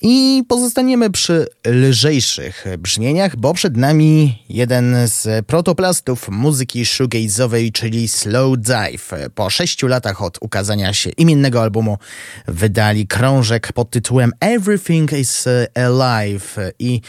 I 0.00 0.42
pozostaniemy 0.48 1.10
przy 1.10 1.46
lżejszych 1.66 2.64
brzmieniach, 2.78 3.36
bo 3.36 3.54
przed 3.54 3.76
nami 3.76 4.42
jeden 4.48 4.96
z 5.08 5.46
protoplastów 5.46 6.28
muzyki 6.28 6.84
shoegaze'owej, 6.84 7.72
czyli 7.72 8.08
Slow 8.08 8.58
Dive. 8.58 9.10
Po 9.34 9.50
sześciu 9.50 9.86
latach 9.86 10.22
od 10.22 10.38
ukazania 10.40 10.92
się 10.92 11.10
imiennego 11.10 11.62
albumu 11.62 11.98
wydali 12.48 13.06
krążek 13.06 13.72
pod 13.72 13.90
tytułem 13.90 14.32
Everything 14.40 15.12
is 15.12 15.44
Alive 15.74 16.56
i 16.78 17.00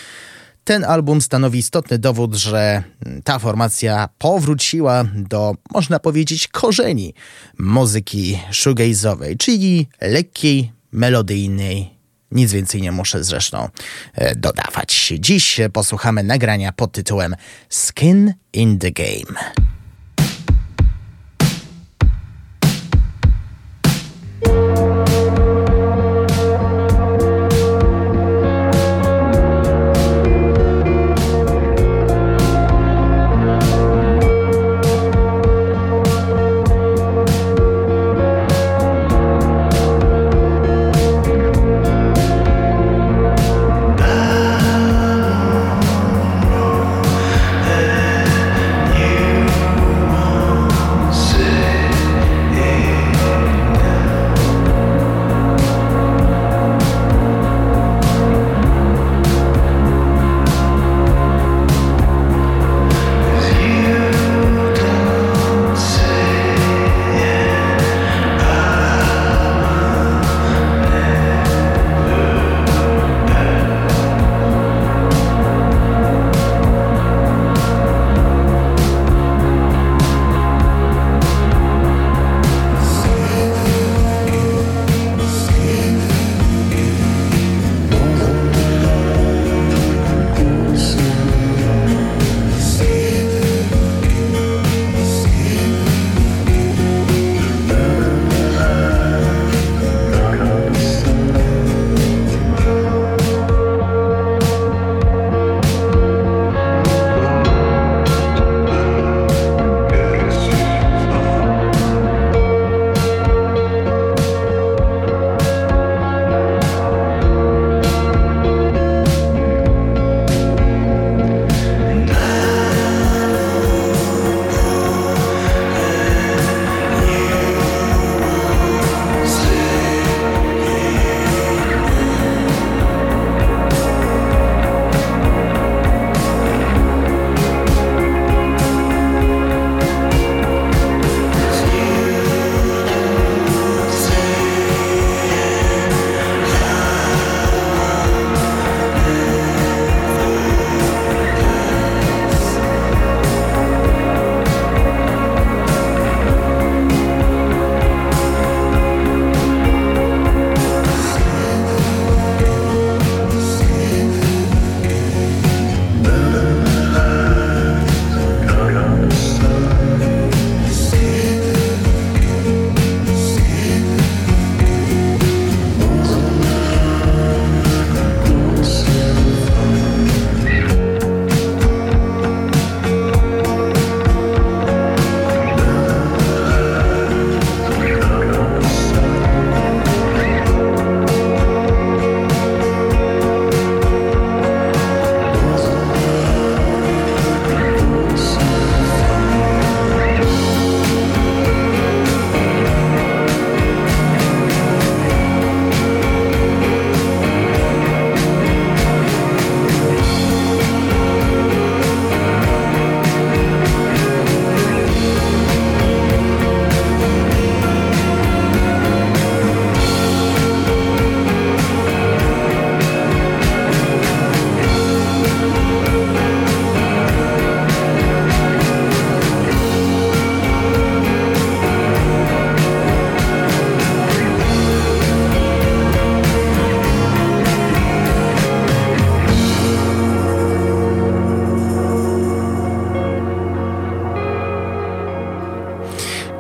ten 0.70 0.86
album 0.86 1.22
stanowi 1.22 1.60
istotny 1.60 2.00
dowód, 2.00 2.36
że 2.36 2.84
ta 3.24 3.40
formacja 3.40 4.10
powróciła 4.18 5.04
do, 5.16 5.56
można 5.74 6.00
powiedzieć, 6.00 6.48
korzeni 6.48 7.14
muzyki 7.60 8.40
shoegaze'owej, 8.52 9.38
czyli 9.38 9.88
lekkiej, 10.02 10.72
melodyjnej. 10.92 11.90
Nic 12.32 12.52
więcej 12.52 12.82
nie 12.82 12.92
muszę 12.92 13.24
zresztą 13.24 13.70
e, 14.14 14.36
dodawać. 14.36 15.14
Dziś 15.20 15.60
posłuchamy 15.74 16.24
nagrania 16.24 16.72
pod 16.72 16.92
tytułem 16.92 17.36
Skin 17.70 18.34
in 18.54 18.80
the 18.80 18.92
Game. 18.92 19.69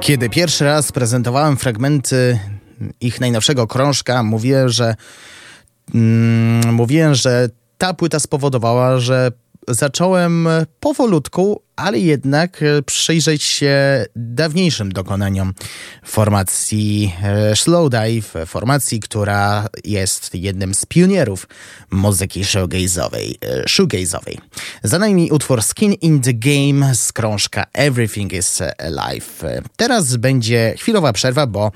Kiedy 0.09 0.29
pierwszy 0.29 0.65
raz 0.65 0.91
prezentowałem 0.91 1.57
fragmenty 1.57 2.39
ich 3.01 3.21
najnowszego 3.21 3.67
krążka, 3.67 4.23
mówiłem, 4.23 4.69
że 4.69 4.95
mm, 5.93 6.73
mówiłem, 6.73 7.15
że 7.15 7.49
ta 7.77 7.93
płyta 7.93 8.19
spowodowała, 8.19 8.99
że 8.99 9.31
zacząłem 9.67 10.47
powolutku, 10.79 11.61
ale 11.75 11.99
jednak 11.99 12.63
przyjrzeć 12.85 13.43
się 13.43 14.05
dawniejszym 14.15 14.91
dokonaniom 14.91 15.53
formacji 16.03 17.15
e, 17.23 17.55
Slowdive, 17.55 18.33
formacji, 18.45 18.99
która 18.99 19.67
jest 19.83 20.35
jednym 20.35 20.73
z 20.73 20.85
pionierów 20.85 21.47
muzyki 21.91 22.43
shoegaze'owej. 22.43 23.33
e, 23.41 23.63
shoegaze'owej. 23.63 24.37
Za 24.83 24.99
nami 24.99 25.31
utwór 25.31 25.63
Skin 25.63 25.93
in 25.93 26.21
the 26.21 26.33
Game 26.33 26.95
z 26.95 27.11
krążka 27.11 27.65
Everything 27.73 28.33
is 28.33 28.61
Alive. 28.77 29.43
Teraz 29.75 30.15
będzie 30.15 30.73
chwilowa 30.77 31.13
przerwa, 31.13 31.47
bo 31.47 31.71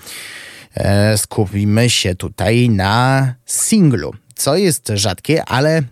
e, 0.74 1.18
skupimy 1.18 1.90
się 1.90 2.16
tutaj 2.16 2.70
na 2.70 3.34
singlu, 3.46 4.14
co 4.36 4.58
jest 4.58 4.92
rzadkie, 4.96 5.46
ale 5.46 5.84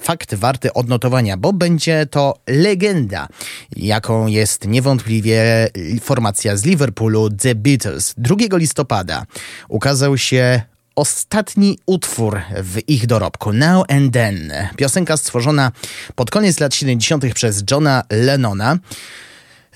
fakt 0.00 0.34
warty 0.34 0.72
odnotowania, 0.72 1.36
bo 1.36 1.52
będzie 1.52 2.06
to 2.06 2.38
legenda, 2.46 3.28
jaką 3.76 4.26
jest 4.26 4.66
niewątpliwie 4.66 5.68
formacja 6.00 6.56
z 6.56 6.64
Liverpoolu 6.64 7.30
The 7.30 7.54
Beatles. 7.54 8.14
2 8.18 8.36
listopada 8.56 9.26
ukazał 9.68 10.18
się 10.18 10.62
ostatni 10.96 11.78
utwór 11.86 12.40
w 12.62 12.88
ich 12.88 13.06
dorobku, 13.06 13.52
Now 13.52 13.84
and 13.88 14.12
Then. 14.12 14.52
Piosenka 14.76 15.16
stworzona 15.16 15.72
pod 16.14 16.30
koniec 16.30 16.60
lat 16.60 16.74
70. 16.74 17.34
przez 17.34 17.64
Johna 17.70 18.02
Lennona. 18.10 18.78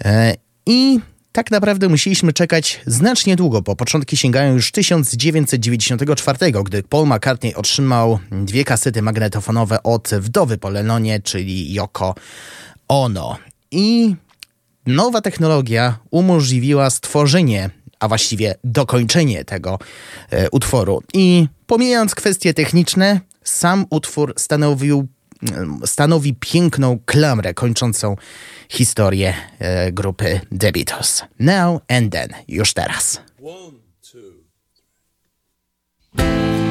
E, 0.05 0.35
I 0.67 1.01
tak 1.33 1.51
naprawdę 1.51 1.89
musieliśmy 1.89 2.33
czekać 2.33 2.81
znacznie 2.87 3.37
długo, 3.37 3.63
bo 3.63 3.77
początki 3.77 4.17
sięgają 4.17 4.55
już 4.55 4.73
1994, 4.73 6.53
gdy 6.65 6.83
Paul 6.83 7.07
McCartney 7.09 7.55
otrzymał 7.55 8.19
dwie 8.31 8.65
kasety 8.65 9.03
magnetofonowe 9.03 9.83
od 9.83 10.11
wdowy 10.21 10.59
po 10.59 10.71
Lennonie, 10.71 11.21
czyli 11.21 11.73
Yoko 11.73 12.15
Ono. 12.89 13.37
I 13.71 14.17
nowa 14.87 15.21
technologia 15.21 15.99
umożliwiła 16.11 16.91
stworzenie, 16.91 17.71
a 18.01 18.09
właściwie 18.09 18.55
dokończenie 18.65 19.45
tego 19.45 19.79
e, 20.31 20.51
utworu. 20.51 21.03
I 21.15 21.49
pomijając 21.67 22.15
kwestie 22.15 22.55
techniczne, 22.55 23.21
sam 23.45 23.87
utwór 23.91 24.35
stanowił 24.37 25.09
stanowi 25.85 26.35
piękną 26.41 26.99
klamrę 27.07 27.55
kończącą 27.55 28.17
historię 28.69 29.35
e, 29.59 29.93
grupy 29.93 30.41
Beatles. 30.73 31.23
Now 31.39 31.83
and 31.89 32.13
then, 32.13 32.29
już 32.49 32.75
teraz. 32.75 33.21
I 36.19 36.70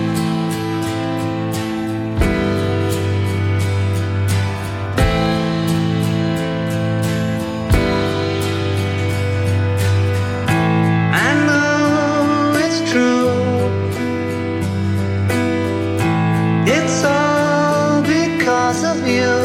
It's 16.72 17.04
all 17.04 18.04
because 18.04 18.84
of 18.84 19.00
you. 19.08 19.38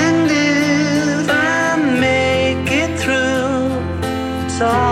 And 0.00 0.28
if 0.30 1.30
I 1.30 1.76
make 2.08 2.68
it 2.82 2.98
through, 2.98 4.44
it's 4.44 4.60
all 4.60 4.91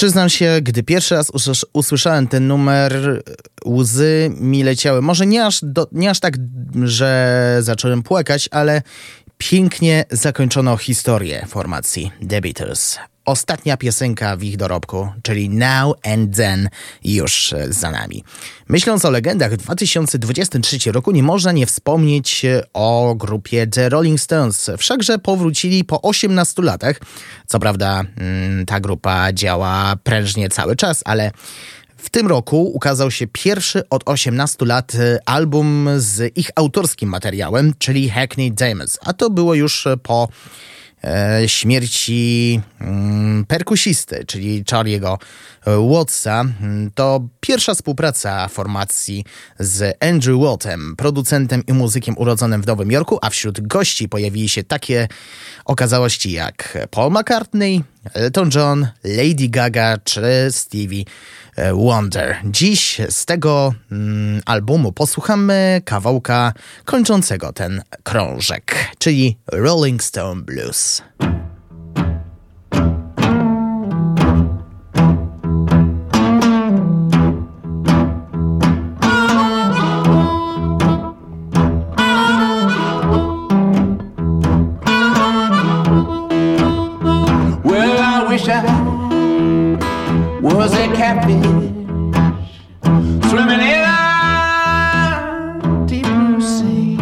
przyznam 0.00 0.28
się, 0.28 0.58
gdy 0.62 0.82
pierwszy 0.82 1.14
raz 1.14 1.30
usłysz- 1.30 1.64
usłyszałem 1.72 2.28
ten 2.28 2.46
numer, 2.46 3.22
łzy 3.66 4.30
mi 4.36 4.62
leciały. 4.62 5.02
Może 5.02 5.26
nie 5.26 5.46
aż, 5.46 5.60
do, 5.62 5.86
nie 5.92 6.10
aż 6.10 6.20
tak, 6.20 6.36
że 6.84 7.58
zacząłem 7.60 8.02
płakać, 8.02 8.48
ale 8.52 8.82
pięknie 9.38 10.04
zakończono 10.10 10.76
historię 10.76 11.46
formacji 11.48 12.12
The 12.28 12.40
Beatles. 12.40 12.98
Ostatnia 13.24 13.76
piosenka 13.76 14.36
w 14.36 14.42
ich 14.42 14.56
dorobku, 14.56 15.08
czyli 15.22 15.48
Now 15.48 15.96
and 16.04 16.36
Then, 16.36 16.68
już 17.04 17.54
za 17.68 17.90
nami. 17.90 18.24
Myśląc 18.68 19.04
o 19.04 19.10
legendach 19.10 19.52
w 19.52 19.56
2023 19.56 20.92
roku, 20.92 21.10
nie 21.10 21.22
można 21.22 21.52
nie 21.52 21.66
wspomnieć 21.66 22.46
o 22.72 23.14
grupie 23.16 23.66
The 23.66 23.88
Rolling 23.88 24.20
Stones. 24.20 24.70
Wszakże 24.78 25.18
powrócili 25.18 25.84
po 25.84 26.02
18 26.02 26.62
latach. 26.62 27.00
Co 27.50 27.58
prawda, 27.58 28.04
mm, 28.16 28.66
ta 28.66 28.80
grupa 28.80 29.32
działa 29.32 29.96
prężnie 30.04 30.48
cały 30.48 30.76
czas, 30.76 31.02
ale 31.04 31.30
w 31.96 32.10
tym 32.10 32.26
roku 32.26 32.72
ukazał 32.74 33.10
się 33.10 33.26
pierwszy 33.26 33.88
od 33.88 34.02
18 34.06 34.66
lat 34.66 34.94
e, 34.94 35.18
album 35.26 35.88
z 35.96 36.38
ich 36.38 36.50
autorskim 36.56 37.08
materiałem, 37.08 37.72
czyli 37.78 38.10
Hackney 38.10 38.52
Diamonds, 38.52 38.98
a 39.04 39.12
to 39.12 39.30
było 39.30 39.54
już 39.54 39.88
po 40.02 40.28
śmierci 41.46 42.60
mm, 42.80 43.44
perkusisty, 43.44 44.24
czyli 44.26 44.64
Charlie'ego 44.64 45.16
e, 45.66 45.88
Wattsa. 45.94 46.40
Mm, 46.40 46.90
To 46.94 47.20
pierwsza 47.40 47.74
współpraca 47.74 48.48
formacji 48.48 49.24
z 49.58 49.96
Andrew 50.00 50.40
Wattem, 50.40 50.94
producentem 50.96 51.62
i 51.66 51.72
muzykiem 51.72 52.18
urodzonym 52.18 52.62
w 52.62 52.66
Nowym 52.66 52.90
Jorku, 52.90 53.18
a 53.22 53.30
wśród 53.30 53.60
gości 53.60 54.08
pojawili 54.08 54.48
się 54.48 54.64
takie 54.64 55.08
okazałości 55.64 56.32
jak 56.32 56.78
Paul 56.90 57.12
McCartney, 57.12 57.84
Elton 58.14 58.50
John, 58.54 58.86
Lady 59.04 59.48
Gaga 59.48 59.98
czy 60.04 60.48
Stevie 60.50 61.04
e, 61.56 61.74
Wonder. 61.74 62.36
Dziś 62.44 63.00
z 63.10 63.26
tego 63.26 63.74
mm, 63.92 64.42
albumu 64.46 64.92
posłuchamy 64.92 65.82
kawałka 65.84 66.52
kończącego 66.84 67.52
ten 67.52 67.82
krążek, 68.02 68.74
czyli 68.98 69.38
Rolling 69.52 70.02
Stone 70.02 70.42
Blues. 70.42 71.02
Was 90.42 90.72
a 90.74 90.88
catfish 90.96 91.44
swimming 93.30 93.60
in 93.60 93.84
a 93.84 93.94
deep 95.86 96.04
blue 96.04 96.40
sea. 96.40 96.96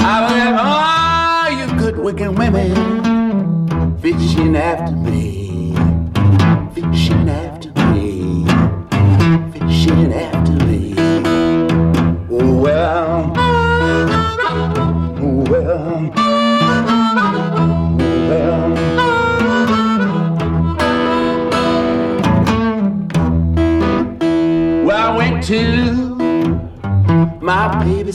I 0.00 0.14
would 0.22 0.38
have 0.42 0.56
all 0.66 1.50
you 1.56 1.66
good 1.78 1.96
looking 1.98 2.34
women 2.34 2.70
fishing 4.00 4.56
after 4.56 4.96
me, 4.96 5.19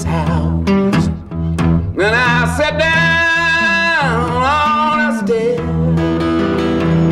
house 0.05 1.07
and 1.97 2.15
I 2.15 2.55
sat 2.57 2.77
down 2.77 4.31
on 4.43 4.99
a 4.99 5.17
step. 5.19 5.59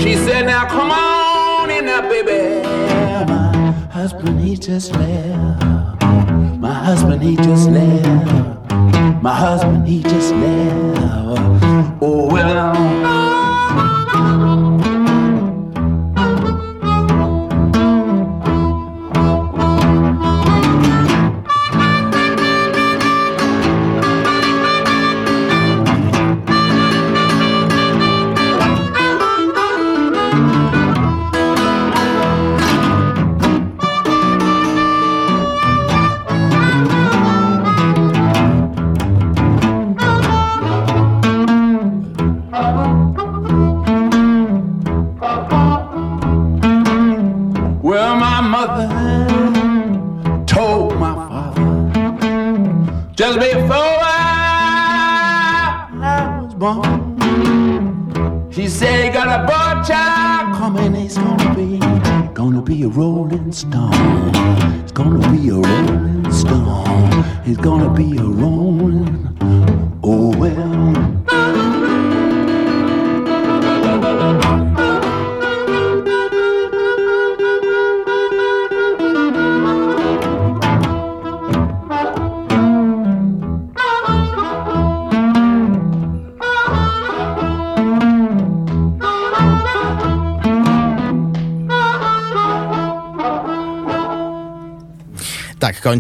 She 0.01 0.15
said, 0.15 0.45
Now 0.45 0.67
come 0.67 0.91
on 0.91 1.69
in 1.69 1.85
now, 1.85 2.01
baby. 2.09 2.61
My 3.27 3.87
husband, 3.91 4.39
he 4.41 4.55
just 4.55 4.91
left. 4.93 6.03
My 6.59 6.73
husband, 6.73 7.23
he 7.23 7.35
just 7.37 7.69
left. 7.69 8.71
My 9.21 9.33
husband, 9.33 9.87
he 9.87 10.03
just 10.03 10.33
left. 10.33 11.63
Oh. 12.01 12.27
Well, 12.31 13.12
be 67.95 68.17
a 68.17 68.23
rolling. 68.23 68.62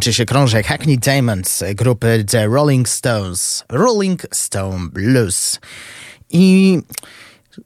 Kończy 0.03 0.13
się 0.13 0.25
krążek 0.25 0.67
Hackney 0.67 0.97
Diamonds 0.97 1.63
grupy 1.75 2.25
The 2.27 2.47
Rolling 2.47 2.89
Stones. 2.89 3.63
Rolling 3.69 4.25
Stone 4.33 4.89
Blues. 4.89 5.59
I 6.29 6.79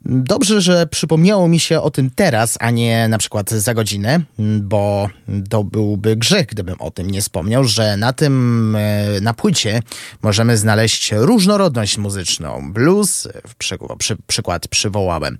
dobrze, 0.06 0.62
że 0.62 0.88
przypomniało 0.88 1.48
mi 1.48 1.60
się 1.60 1.82
o 1.82 1.92
tym 1.92 2.10
teraz, 2.16 2.58
a 2.60 2.72
nie 2.72 3.08
na 3.08 3.18
przykład 3.18 3.50
za 3.50 3.74
godzinę, 3.74 4.20
bo 4.62 5.10
to 5.50 5.64
byłby 5.64 6.16
grzech, 6.16 6.46
gdybym 6.46 6.76
o 6.80 6.92
tym 6.92 7.10
nie 7.10 7.22
wspomniał, 7.22 7.64
że 7.64 7.98
na 7.98 8.14
tym, 8.14 8.76
e, 8.76 9.22
na 9.22 9.34
płycie 9.34 9.82
możemy 10.22 10.58
znaleźć 10.58 11.12
różnorodność 11.12 11.98
muzyczną. 11.98 12.74
Blues, 12.74 13.28
przy, 13.58 13.78
przy, 13.98 14.18
przykład 14.28 14.68
przywołałem 14.68 15.38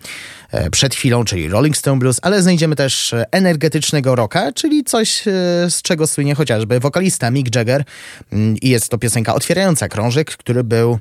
e, 0.52 0.70
przed 0.70 0.96
chwilą, 0.96 1.24
czyli 1.24 1.50
Rolling 1.50 1.78
Stone 1.78 2.00
Blues, 2.00 2.20
ale 2.22 2.42
znajdziemy 2.42 2.76
też 2.76 3.16
energetycznego 3.32 4.16
rocka, 4.16 4.52
czyli 4.52 4.84
coś, 4.84 5.28
e, 5.28 5.32
z 5.70 5.82
czego 5.82 6.08
słynie 6.08 6.36
chociażby 6.36 6.80
wokalista 6.80 7.32
Mick 7.32 7.56
Jagger 7.56 7.84
Mm, 8.32 8.58
i 8.62 8.70
jest 8.70 8.90
to 8.90 8.98
piosenka 8.98 9.34
otwierająca 9.34 9.88
krążek, 9.88 10.38
który 10.38 10.64
był, 10.64 11.00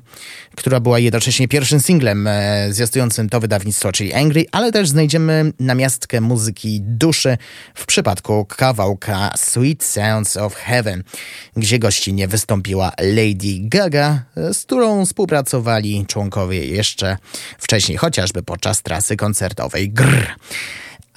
która 0.55 0.79
była 0.79 0.99
jednocześnie 0.99 1.47
pierwszym 1.47 1.79
singlem 1.79 2.29
zwiastującym 2.69 3.29
to 3.29 3.36
wydawnictwo, 3.39 3.91
czyli 3.91 4.13
Angry, 4.13 4.45
ale 4.51 4.71
też 4.71 4.89
znajdziemy 4.89 5.53
namiastkę 5.59 6.21
muzyki 6.21 6.81
duszy 6.81 7.37
w 7.75 7.85
przypadku 7.85 8.45
kawałka 8.45 9.33
Sweet 9.37 9.83
Sounds 9.83 10.37
of 10.37 10.55
Heaven, 10.55 11.03
gdzie 11.55 11.79
gościnnie 11.79 12.27
wystąpiła 12.27 12.91
Lady 12.99 13.59
Gaga, 13.59 14.23
z 14.53 14.63
którą 14.63 15.05
współpracowali 15.05 16.05
członkowie 16.07 16.65
jeszcze 16.65 17.17
wcześniej, 17.57 17.97
chociażby 17.97 18.43
podczas 18.43 18.81
trasy 18.81 19.17
koncertowej 19.17 19.89
Grr. 19.89 20.27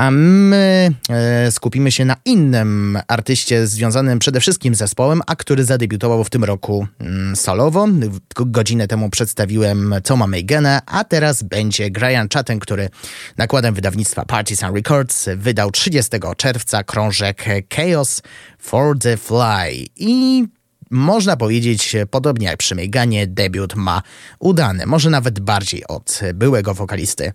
A 0.01 0.11
my 0.11 0.91
e, 1.11 1.51
skupimy 1.51 1.93
się 1.93 2.05
na 2.05 2.17
innym 2.25 2.99
artyście 3.09 3.67
związanym 3.67 4.19
przede 4.19 4.41
wszystkim 4.41 4.75
z 4.75 4.79
zespołem, 4.79 5.20
a 5.27 5.37
który 5.37 5.65
zadebiutował 5.65 6.25
w 6.25 6.31
tym 6.31 6.45
roku 6.45 6.87
mm, 6.99 7.37
solowo. 7.37 7.89
Godzinę 8.37 8.89
temu 8.89 9.11
przedstawiłem 9.11 9.95
Toma 10.05 10.27
Megana, 10.27 10.83
a 10.87 11.05
teraz 11.05 11.43
będzie 11.43 11.91
Brian 11.91 12.29
Chatten, 12.35 12.59
który 12.59 12.89
nakładem 13.37 13.75
wydawnictwa 13.75 14.25
Partisan 14.25 14.75
Records 14.75 15.29
wydał 15.37 15.70
30 15.70 16.11
czerwca 16.37 16.85
krążek 16.85 17.45
Chaos 17.75 18.23
for 18.59 18.99
the 18.99 19.17
Fly. 19.17 19.87
I 19.97 20.45
można 20.91 21.36
powiedzieć, 21.36 21.97
podobnie 22.10 22.47
jak 22.47 22.57
przy 22.57 22.75
Meganie, 22.75 23.27
debiut 23.27 23.75
ma 23.75 24.02
udany, 24.39 24.86
może 24.86 25.10
nawet 25.10 25.41
bardziej 25.41 25.86
od 25.86 26.20
byłego 26.35 26.75
wokalisty 26.75 27.33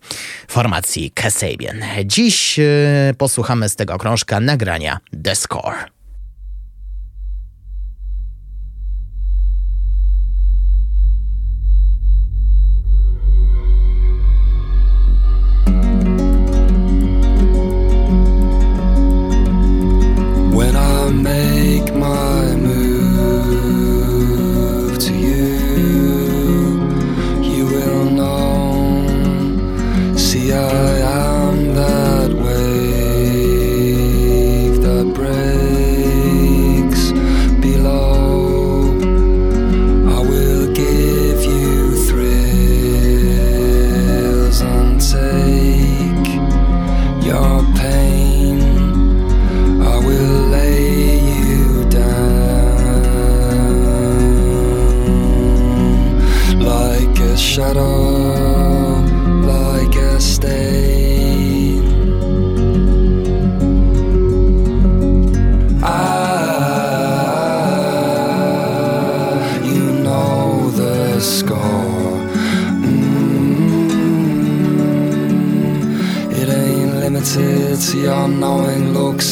formacji 0.47 1.11
Kasabian. 1.11 1.77
Dziś 2.05 2.59
e, 2.59 2.63
posłuchamy 3.17 3.69
z 3.69 3.75
tego 3.75 3.97
krążka 3.97 4.39
nagrania 4.39 4.99
The 5.23 5.35
Score. 5.35 5.95
Oh. 30.57 30.94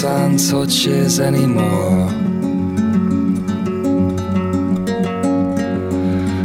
And 0.06 0.40
touches 0.40 1.20
anymore. 1.20 2.08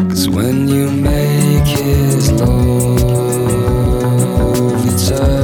Cause 0.08 0.28
when 0.28 0.68
you 0.68 0.90
make 0.90 1.66
his 1.66 2.30
love 2.32 3.02
return 4.84 5.37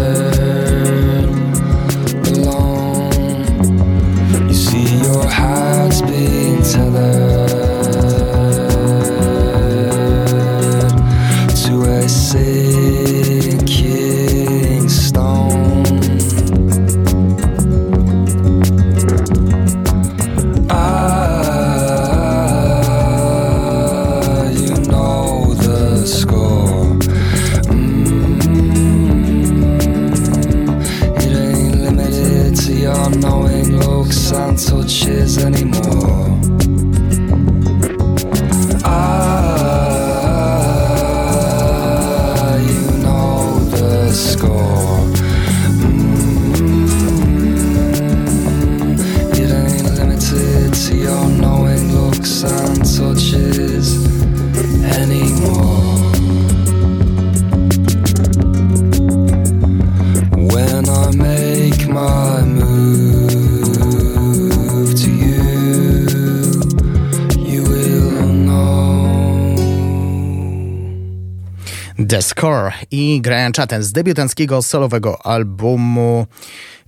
The 72.14 72.22
Score 72.22 72.72
i 72.90 73.20
Brian 73.22 73.52
Chatten 73.52 73.82
z 73.82 73.92
debiutanckiego 73.92 74.62
solowego 74.62 75.26
albumu 75.26 76.26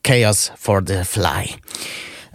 Chaos 0.02 0.52
for 0.56 0.84
the 0.84 1.04
Fly. 1.04 1.48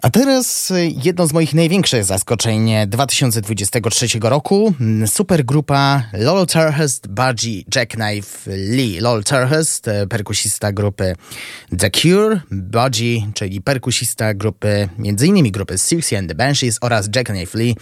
A 0.02 0.10
teraz 0.10 0.72
y, 0.72 0.92
jedno 1.04 1.28
z 1.28 1.34
moich 1.34 1.54
największych 1.54 2.06
zaskoczeń 2.06 2.72
2023 2.88 4.08
roku. 4.22 4.74
Mm, 4.82 5.08
Supergrupa 5.08 6.04
Lol 6.14 6.48
Turhurst, 6.48 7.08
Budgie, 7.08 7.64
Jackknife 7.76 8.52
Lee. 8.58 9.00
Lol 9.00 9.24
Turhurst, 9.24 9.88
e, 9.88 10.08
perkusista 10.08 10.72
grupy 10.72 11.16
The 11.78 11.90
Cure, 11.90 12.42
Budgie, 12.52 13.32
czyli 13.34 13.62
perkusista 13.62 14.34
grupy, 14.34 14.90
m.in. 15.00 15.52
grupy 15.52 15.78
Siouxsie 15.78 16.18
and 16.18 16.30
the 16.30 16.36
Banshees 16.36 16.78
oraz 16.82 17.10
Jackknife 17.16 17.58
Lee, 17.58 17.76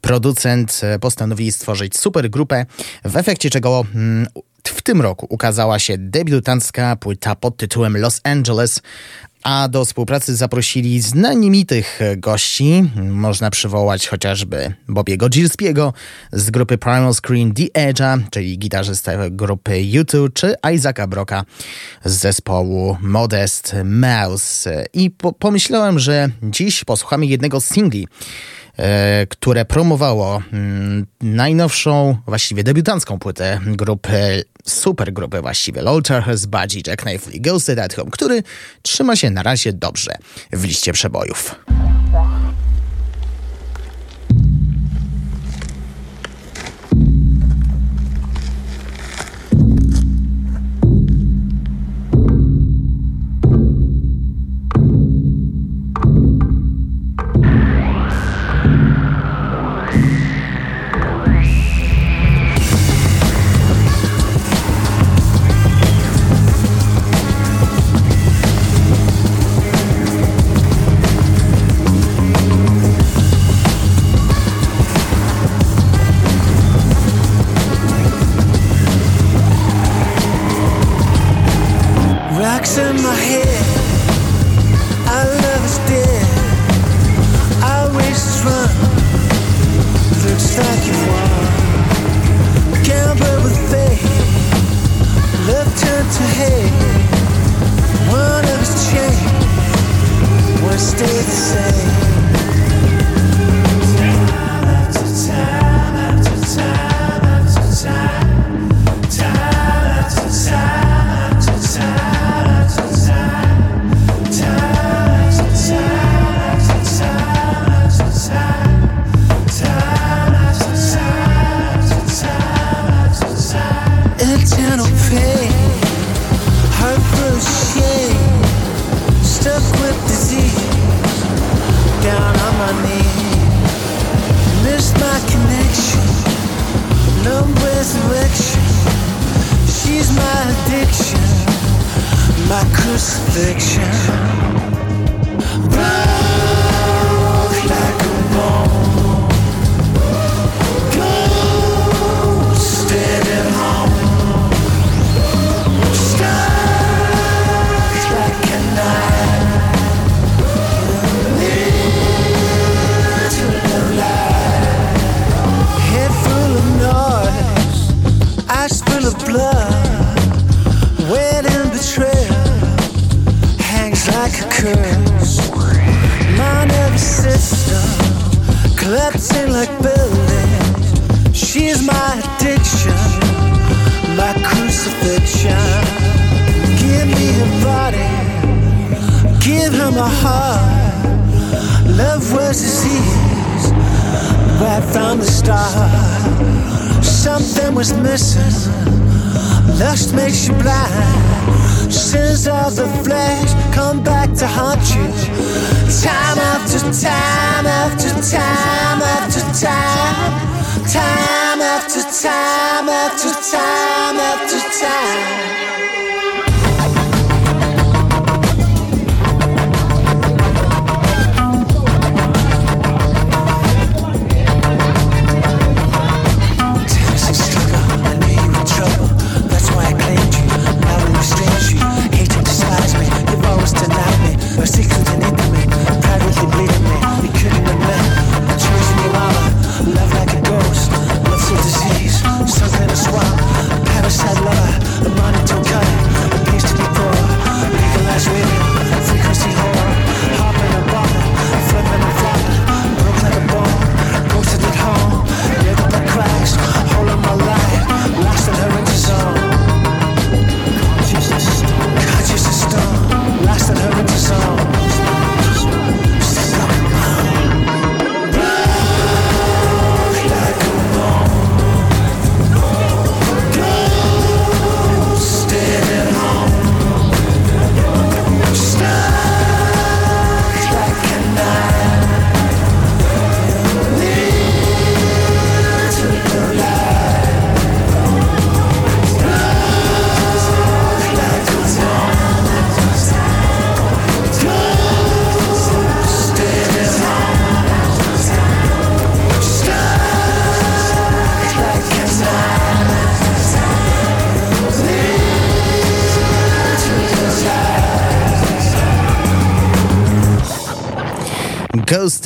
producent, 0.00 0.80
postanowili 1.00 1.52
stworzyć 1.52 1.98
supergrupę, 1.98 2.66
w 3.04 3.16
efekcie 3.16 3.50
czego 3.50 3.84
mm, 3.94 4.26
w 4.68 4.82
tym 4.82 5.00
roku 5.00 5.26
ukazała 5.30 5.78
się 5.78 5.98
debiutancka 5.98 6.96
płyta 6.96 7.34
pod 7.34 7.56
tytułem 7.56 7.96
Los 7.96 8.20
Angeles, 8.24 8.80
a 9.44 9.68
do 9.68 9.84
współpracy 9.84 10.36
zaprosili 10.36 11.00
znamienitych 11.00 12.00
gości. 12.16 12.90
Można 12.96 13.50
przywołać 13.50 14.08
chociażby 14.08 14.74
Bobiego 14.88 15.28
Gillespiego 15.28 15.92
z 16.32 16.50
grupy 16.50 16.78
Primal 16.78 17.14
Screen 17.14 17.54
The 17.54 17.62
Edge'a, 17.62 18.20
czyli 18.30 18.58
gitarzystę 18.58 19.30
grupy 19.30 19.70
U2, 19.70 20.32
czy 20.34 20.54
Isaaca 20.74 21.06
Broka 21.06 21.44
z 22.04 22.12
zespołu 22.12 22.96
Modest 23.00 23.76
Mouse. 23.84 24.86
I 24.92 25.10
po 25.10 25.32
pomyślałem, 25.32 25.98
że 25.98 26.28
dziś 26.42 26.84
posłuchamy 26.84 27.26
jednego 27.26 27.60
z 27.60 27.64
singli, 27.64 28.08
które 29.28 29.64
promowało 29.64 30.42
mm, 30.52 31.06
najnowszą, 31.20 32.16
właściwie 32.26 32.64
debiutancką 32.64 33.18
płytę 33.18 33.60
grupy, 33.66 34.44
supergrupy 34.64 35.40
właściwie, 35.40 35.82
Lolterhurst, 35.82 36.48
Budgie, 36.48 36.82
Jackknife 36.86 37.30
Lee, 37.30 37.40
Ghosted 37.40 37.78
at 37.78 37.94
Home, 37.94 38.10
który 38.10 38.42
trzyma 38.82 39.16
się 39.16 39.30
na 39.30 39.42
razie 39.42 39.72
dobrze 39.72 40.12
w 40.52 40.64
liście 40.64 40.92
przebojów. 40.92 41.54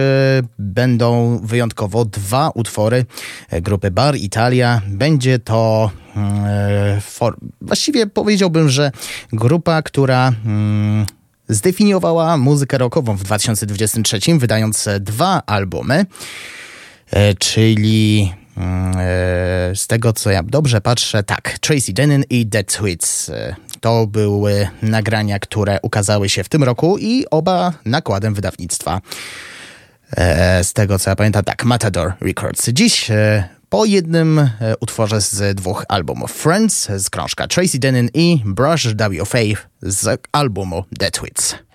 będą 0.60 1.40
wyjątkowo 1.44 2.06
dwa 2.06 2.50
utwory 2.50 3.06
grupy 3.52 3.92
Bar 3.92 4.16
Italia. 4.16 4.82
Będzie 4.88 5.40
to 5.40 5.92
właściwie 7.62 8.08
powiedziałbym, 8.08 8.70
że 8.70 8.92
grupa, 9.34 9.82
która 9.82 10.34
mm, 10.46 11.06
zdefiniowała 11.50 12.38
muzykę 12.38 12.78
rockową 12.78 13.16
w 13.16 13.24
2023, 13.24 14.20
wydając 14.38 14.90
dwa 15.00 15.42
albumy. 15.46 16.06
E, 17.12 17.34
czyli 17.34 18.34
mm, 18.58 18.98
e, 18.98 19.76
z 19.76 19.88
tego 19.88 20.14
co 20.14 20.32
ja 20.32 20.44
dobrze 20.44 20.82
patrzę, 20.82 21.24
tak, 21.24 21.60
Tracy 21.60 21.94
Denin 21.94 22.24
i 22.30 22.46
The 22.46 22.64
Tweets. 22.64 23.30
E, 23.30 23.56
to 23.80 24.08
były 24.08 24.68
nagrania, 24.82 25.40
które 25.40 25.80
ukazały 25.82 26.30
się 26.30 26.44
w 26.44 26.50
tym 26.50 26.64
roku 26.64 26.98
i 26.98 27.26
oba 27.32 27.74
nakładem 27.86 28.34
wydawnictwa. 28.34 29.02
Z 30.64 30.74
tego 30.74 31.00
co 31.00 31.10
ja 31.10 31.16
pamiętam, 31.16 31.44
tak, 31.44 31.66
Matador 31.66 32.14
Records. 32.22 32.70
Dziś 32.70 33.08
po 33.70 33.86
jednym 33.86 34.50
utworze 34.80 35.22
z 35.22 35.56
dwóch 35.56 35.86
albumów 35.90 36.32
Friends 36.32 36.90
z 36.98 37.10
krążka 37.10 37.48
Tracy 37.48 37.80
Denin 37.80 38.10
i 38.14 38.42
Brush 38.46 38.88
WFA 38.88 39.68
z 39.82 40.22
albumu 40.32 40.84
The 41.00 41.12
Tweets. 41.12 41.67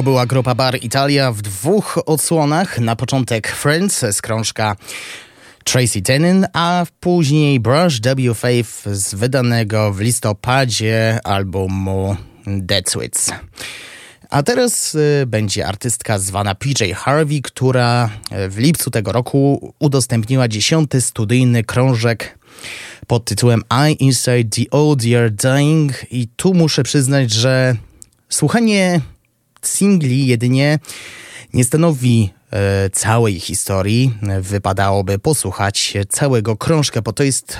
To 0.00 0.04
była 0.04 0.26
grupa 0.26 0.54
Bar 0.54 0.78
Italia 0.82 1.32
w 1.32 1.42
dwóch 1.42 1.98
odsłonach. 2.06 2.78
Na 2.78 2.96
początek 2.96 3.48
Friends 3.48 4.04
z 4.10 4.22
krążka 4.22 4.76
Tracy 5.64 6.02
Tenin, 6.02 6.46
a 6.52 6.86
później 7.00 7.60
Brush 7.60 8.00
W. 8.00 8.34
Faith 8.34 8.84
z 8.92 9.14
wydanego 9.14 9.92
w 9.92 10.00
listopadzie 10.00 11.18
albumu 11.24 12.16
Dead 12.46 12.90
Sweets. 12.90 13.30
A 14.30 14.42
teraz 14.42 14.94
y, 14.94 15.24
będzie 15.26 15.66
artystka 15.66 16.18
zwana 16.18 16.54
PJ 16.54 16.92
Harvey, 16.94 17.42
która 17.42 18.10
y, 18.46 18.48
w 18.48 18.58
lipcu 18.58 18.90
tego 18.90 19.12
roku 19.12 19.72
udostępniła 19.78 20.48
dziesiąty 20.48 21.00
studyjny 21.00 21.64
krążek 21.64 22.38
pod 23.06 23.24
tytułem 23.24 23.62
I 23.90 24.04
Inside 24.04 24.44
the 24.44 24.70
Old 24.70 25.04
Year 25.04 25.30
Dying 25.30 25.92
i 26.10 26.28
tu 26.36 26.54
muszę 26.54 26.82
przyznać, 26.82 27.30
że 27.30 27.76
słuchanie 28.28 29.00
singli 29.62 30.26
jedynie 30.26 30.78
nie 31.54 31.64
stanowi 31.64 32.30
e, 32.50 32.90
całej 32.90 33.40
historii. 33.40 34.14
Wypadałoby 34.40 35.18
posłuchać 35.18 35.94
całego 36.08 36.56
krążka, 36.56 37.02
bo 37.02 37.12
to 37.12 37.22
jest. 37.22 37.58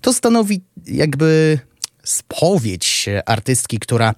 To 0.00 0.12
stanowi 0.12 0.60
jakby 0.86 1.58
spowiedź 2.08 3.08
artystki, 3.26 3.78
która 3.78 4.14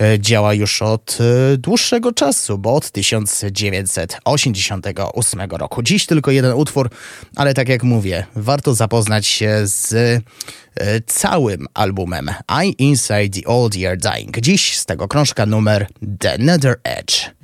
e, 0.00 0.20
działa 0.20 0.54
już 0.54 0.82
od 0.82 1.18
e, 1.20 1.24
dłuższego 1.56 2.12
czasu, 2.12 2.58
bo 2.58 2.74
od 2.74 2.90
1988 2.90 5.40
roku. 5.50 5.82
Dziś 5.82 6.06
tylko 6.06 6.30
jeden 6.30 6.52
utwór, 6.52 6.90
ale 7.36 7.54
tak 7.54 7.68
jak 7.68 7.82
mówię, 7.82 8.26
warto 8.36 8.74
zapoznać 8.74 9.26
się 9.26 9.60
z 9.64 9.92
e, 9.92 10.20
całym 11.06 11.66
albumem 11.74 12.30
I 12.64 12.74
Inside 12.78 13.28
the 13.28 13.46
Old 13.46 13.76
Year 13.76 13.98
Dying. 13.98 14.40
Dziś 14.40 14.78
z 14.78 14.86
tego 14.86 15.08
krążka 15.08 15.46
numer 15.46 15.86
The 16.20 16.38
Nether 16.38 16.80
Edge. 16.84 17.37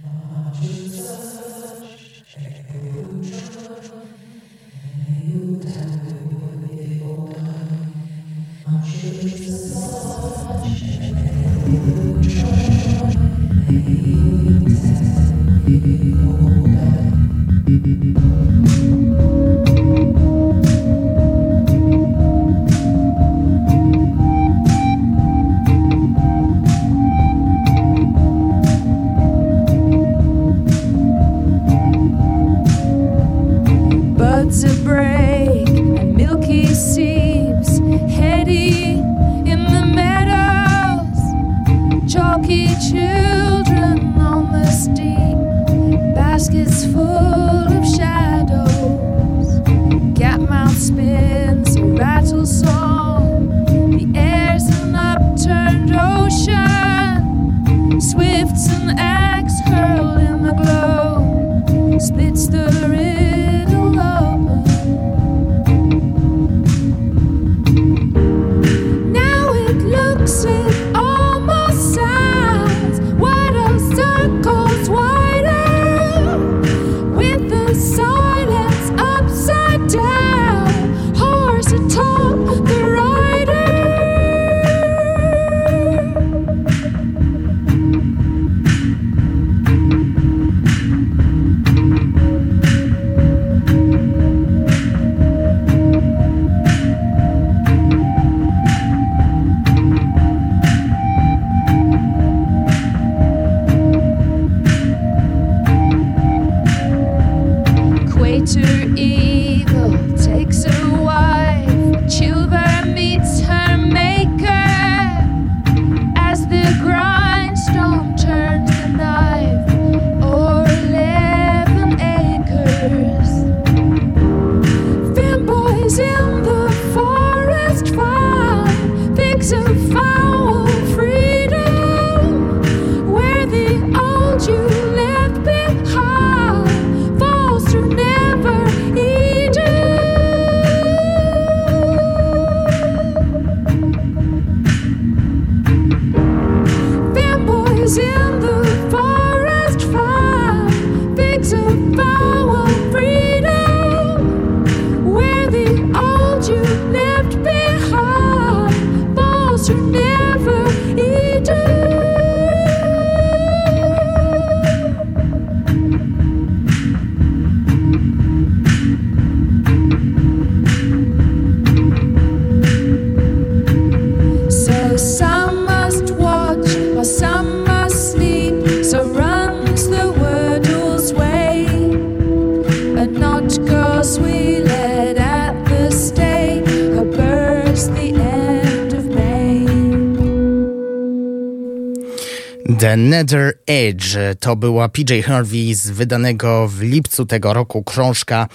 Nether 192.97 193.53
Edge 193.67 194.17
to 194.41 194.57
była 194.57 194.89
PJ 194.89 195.21
Harvey 195.27 195.75
z 195.75 195.91
wydanego 195.91 196.69
w 196.69 196.83
lipcu 196.83 197.27
tego 197.27 197.53
roku 197.53 197.83
krążka 197.83 198.49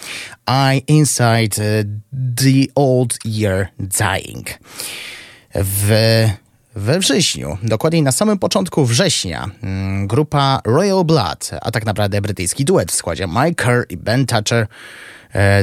I 0.47 0.83
Inside 0.87 1.79
eh, 1.79 1.85
the 2.35 2.73
Old 2.75 3.17
Year 3.25 3.67
Dying. 3.79 4.59
W, 5.55 5.89
we 6.75 6.99
wrześniu, 6.99 7.57
dokładniej 7.63 8.03
na 8.03 8.11
samym 8.11 8.39
początku 8.39 8.85
września, 8.85 9.49
mm, 9.63 10.07
grupa 10.07 10.61
Royal 10.65 11.05
Blood, 11.05 11.49
a 11.61 11.71
tak 11.71 11.85
naprawdę 11.85 12.21
brytyjski 12.21 12.65
duet 12.65 12.91
w 12.91 12.95
składzie 12.95 13.27
Kerr 13.55 13.85
i 13.89 13.97
Ben 13.97 14.25
Thatcher, 14.25 14.63
e, 14.63 14.67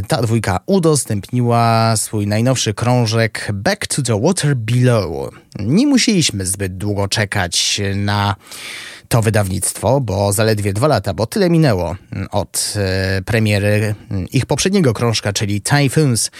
ta 0.08 0.22
dwójka 0.22 0.60
udostępniła 0.66 1.96
swój 1.96 2.26
najnowszy 2.26 2.74
krążek 2.74 3.48
Back 3.52 3.86
to 3.86 4.02
the 4.02 4.20
Water 4.20 4.56
Below. 4.56 5.30
Nie 5.58 5.86
musieliśmy 5.86 6.46
zbyt 6.46 6.76
długo 6.76 7.08
czekać 7.08 7.80
na 7.94 8.36
to 9.08 9.22
wydawnictwo, 9.22 10.00
bo 10.00 10.32
zaledwie 10.32 10.72
dwa 10.72 10.86
lata, 10.86 11.14
bo 11.14 11.26
tyle 11.26 11.50
minęło 11.50 11.96
od 12.30 12.74
e, 12.76 13.22
premiery 13.22 13.94
ich 14.32 14.46
poprzedniego 14.46 14.92
krążka, 14.92 15.32
czyli 15.32 15.60
Typhoons. 15.60 16.30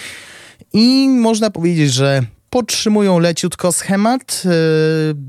I 0.73 1.09
można 1.09 1.51
powiedzieć, 1.51 1.93
że 1.93 2.23
podtrzymują 2.51 3.19
leciutko 3.19 3.73
schemat 3.73 4.43
y, 4.45 4.49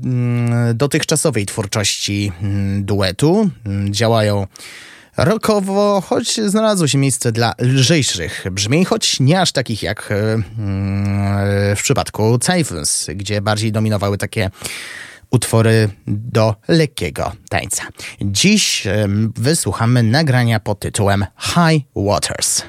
mm, 0.04 0.76
dotychczasowej 0.76 1.46
twórczości 1.46 2.32
mm, 2.42 2.84
duetu. 2.84 3.50
Mm, 3.66 3.94
Działają 3.94 4.46
rockowo, 5.18 6.02
choć 6.06 6.40
znalazło 6.40 6.86
się 6.86 6.98
miejsce 6.98 7.32
dla 7.32 7.54
lżejszych 7.58 8.46
brzmień, 8.50 8.84
choć 8.84 9.20
nie 9.20 9.40
aż 9.40 9.52
takich 9.52 9.82
jak 9.82 10.10
y, 10.10 10.14
mm, 10.14 11.76
w 11.76 11.82
przypadku 11.82 12.38
Typhoons, 12.38 13.06
gdzie 13.14 13.40
bardziej 13.40 13.72
dominowały 13.72 14.18
takie 14.18 14.50
utwory 15.30 15.88
do 16.06 16.54
lekkiego 16.68 17.32
tańca. 17.50 17.82
Dziś 18.20 18.86
wysłuchamy 19.36 20.02
nagrania 20.02 20.60
pod 20.60 20.80
tytułem 20.80 21.26
High 21.38 21.84
Waters. 21.96 22.62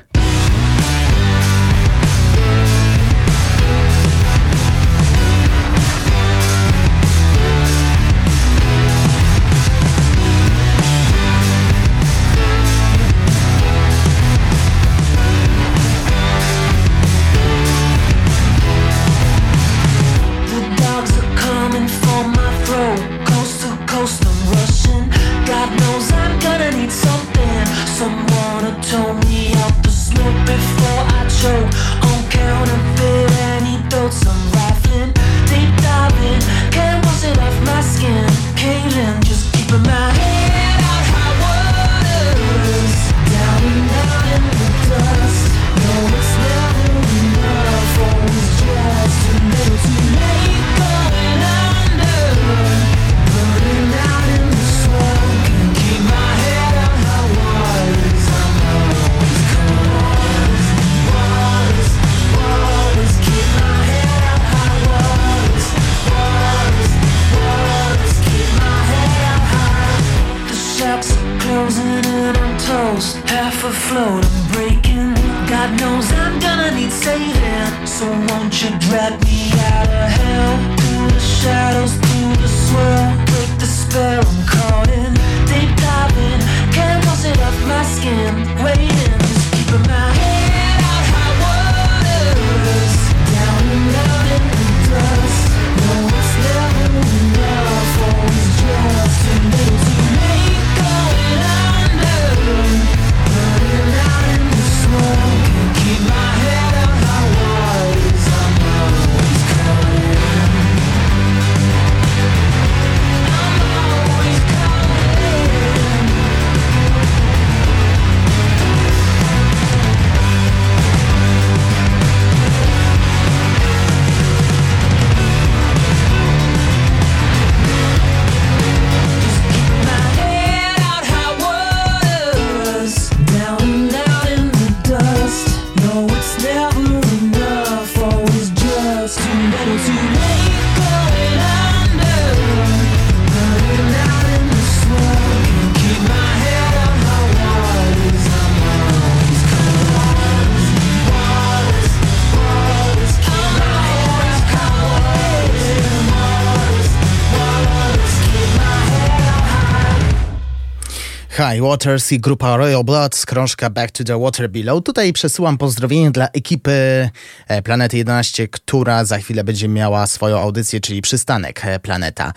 Waters 161.69 162.11
i 162.11 162.19
grupa 162.19 162.57
Royal 162.57 162.83
Blood 162.83 163.15
z 163.15 163.25
krążka 163.25 163.69
Back 163.69 163.91
to 163.91 164.03
the 164.03 164.19
Water 164.19 164.49
Below. 164.49 164.83
Tutaj 164.83 165.13
przesyłam 165.13 165.57
pozdrowienie 165.57 166.11
dla 166.11 166.27
ekipy 166.27 167.09
e, 167.47 167.61
Planety 167.61 167.97
11, 167.97 168.47
która 168.47 169.05
za 169.05 169.17
chwilę 169.17 169.43
będzie 169.43 169.67
miała 169.67 170.07
swoją 170.07 170.39
audycję, 170.39 170.79
czyli 170.79 171.01
przystanek 171.01 171.65
e, 171.65 171.79
Planeta 171.79 172.33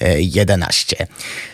e, 0.00 0.20
11. 0.20 1.06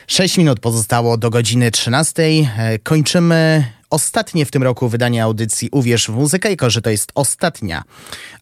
6 0.07 0.39
minut 0.39 0.61
pozostało 0.61 1.17
do 1.17 1.31
godziny 1.31 1.71
13. 1.71 2.23
E, 2.23 2.79
Kończymy 2.79 3.65
ostatnie 3.91 4.47
w 4.47 4.51
tym 4.51 4.63
roku 4.63 4.89
wydanie 4.89 5.25
audycji 5.25 5.69
Uwierz 5.73 6.07
w 6.07 6.15
muzykę. 6.15 6.51
Jako, 6.51 6.71
że 6.71 6.83
to 6.83 6.91
jest 6.91 7.13
ostatnia 7.15 7.83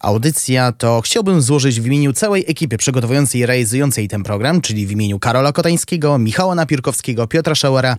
audycja, 0.00 0.72
to 0.72 1.00
chciałbym 1.04 1.42
złożyć 1.42 1.80
w 1.80 1.86
imieniu 1.86 2.12
całej 2.12 2.44
ekipy 2.48 2.76
przygotowującej 2.76 3.40
i 3.40 3.46
realizującej 3.46 4.08
ten 4.08 4.22
program, 4.22 4.60
czyli 4.60 4.86
w 4.86 4.90
imieniu 4.90 5.18
Karola 5.18 5.52
Kotańskiego, 5.52 6.18
Michała 6.18 6.54
Napierkowskiego, 6.54 7.26
Piotra 7.26 7.54
Szauera 7.54 7.96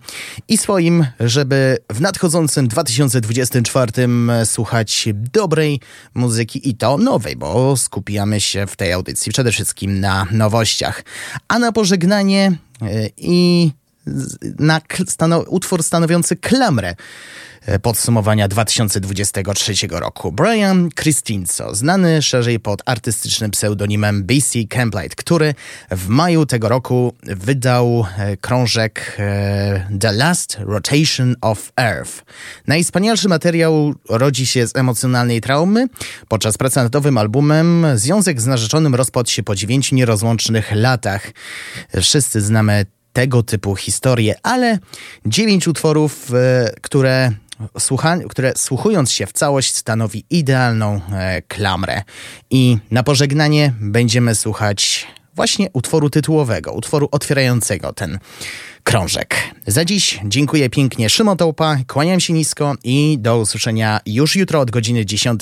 i 0.48 0.58
swoim, 0.58 1.06
żeby 1.20 1.78
w 1.92 2.00
nadchodzącym 2.00 2.68
2024 2.68 3.92
słuchać 4.44 5.08
dobrej 5.32 5.80
muzyki 6.14 6.68
i 6.68 6.74
to 6.74 6.98
nowej, 6.98 7.36
bo 7.36 7.76
skupiamy 7.76 8.40
się 8.40 8.66
w 8.66 8.76
tej 8.76 8.92
audycji 8.92 9.32
przede 9.32 9.52
wszystkim 9.52 10.00
na 10.00 10.26
nowościach. 10.30 11.04
A 11.48 11.58
na 11.58 11.72
pożegnanie 11.72 12.52
e, 12.82 13.08
i 13.16 13.70
na 14.58 14.80
stano- 15.08 15.44
utwór 15.48 15.82
stanowiący 15.82 16.36
klamrę 16.36 16.94
e, 17.66 17.78
podsumowania 17.78 18.48
2023 18.48 19.74
roku. 19.90 20.32
Brian 20.32 20.88
Cristinzo, 20.90 21.74
znany 21.74 22.22
szerzej 22.22 22.60
pod 22.60 22.82
artystycznym 22.86 23.50
pseudonimem 23.50 24.24
BC 24.24 24.58
Camplight, 24.68 25.14
który 25.14 25.54
w 25.90 26.08
maju 26.08 26.46
tego 26.46 26.68
roku 26.68 27.12
wydał 27.22 28.06
e, 28.18 28.36
krążek 28.36 29.16
e, 29.18 29.86
The 30.00 30.12
Last 30.12 30.56
Rotation 30.60 31.34
of 31.40 31.72
Earth. 31.76 32.24
Najwspanialszy 32.66 33.28
materiał 33.28 33.94
rodzi 34.08 34.46
się 34.46 34.66
z 34.66 34.76
emocjonalnej 34.76 35.40
traumy. 35.40 35.86
Podczas 36.28 36.58
pracy 36.58 36.76
nad 36.76 36.92
nowym 36.92 37.18
albumem 37.18 37.86
związek 37.94 38.40
z 38.40 38.46
narzeczonym 38.46 38.94
rozpadł 38.94 39.30
się 39.30 39.42
po 39.42 39.54
dziewięciu 39.54 39.94
nierozłącznych 39.94 40.72
latach. 40.72 41.32
Wszyscy 42.00 42.40
znamy 42.40 42.86
tego 43.16 43.42
typu 43.42 43.76
historie, 43.76 44.34
ale 44.42 44.78
dziewięć 45.26 45.68
utworów, 45.68 46.34
e, 46.34 46.72
które, 46.82 47.32
słucha, 47.78 48.18
które 48.28 48.52
słuchując 48.56 49.12
się 49.12 49.26
w 49.26 49.32
całość 49.32 49.74
stanowi 49.74 50.24
idealną 50.30 51.00
e, 51.12 51.42
klamrę. 51.42 52.02
I 52.50 52.78
na 52.90 53.02
pożegnanie 53.02 53.72
będziemy 53.80 54.34
słuchać 54.34 55.06
właśnie 55.34 55.68
utworu 55.72 56.10
tytułowego, 56.10 56.72
utworu 56.72 57.08
otwierającego 57.12 57.92
ten 57.92 58.18
krążek. 58.82 59.36
Za 59.66 59.84
dziś 59.84 60.20
dziękuję 60.24 60.70
pięknie 60.70 61.10
Szymon 61.10 61.36
Tołpa, 61.36 61.76
kłaniam 61.86 62.20
się 62.20 62.32
nisko 62.32 62.74
i 62.84 63.18
do 63.20 63.38
usłyszenia 63.38 64.00
już 64.06 64.36
jutro 64.36 64.60
od 64.60 64.70
godziny 64.70 65.06
10 65.06 65.40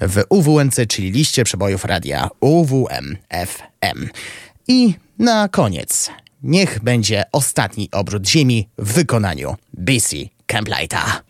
w 0.00 0.22
UWMC, 0.28 0.76
czyli 0.88 1.10
liście 1.10 1.44
przebojów 1.44 1.84
radia 1.84 2.28
UWM 2.40 3.16
FM. 3.46 4.08
I 4.68 4.94
na 5.18 5.48
koniec 5.48 6.10
niech 6.42 6.80
będzie 6.82 7.24
ostatni 7.32 7.88
obrót 7.92 8.28
ziemi 8.28 8.68
w 8.78 8.92
wykonaniu 8.92 9.56
BC 9.74 10.16
Camplighta. 10.46 11.22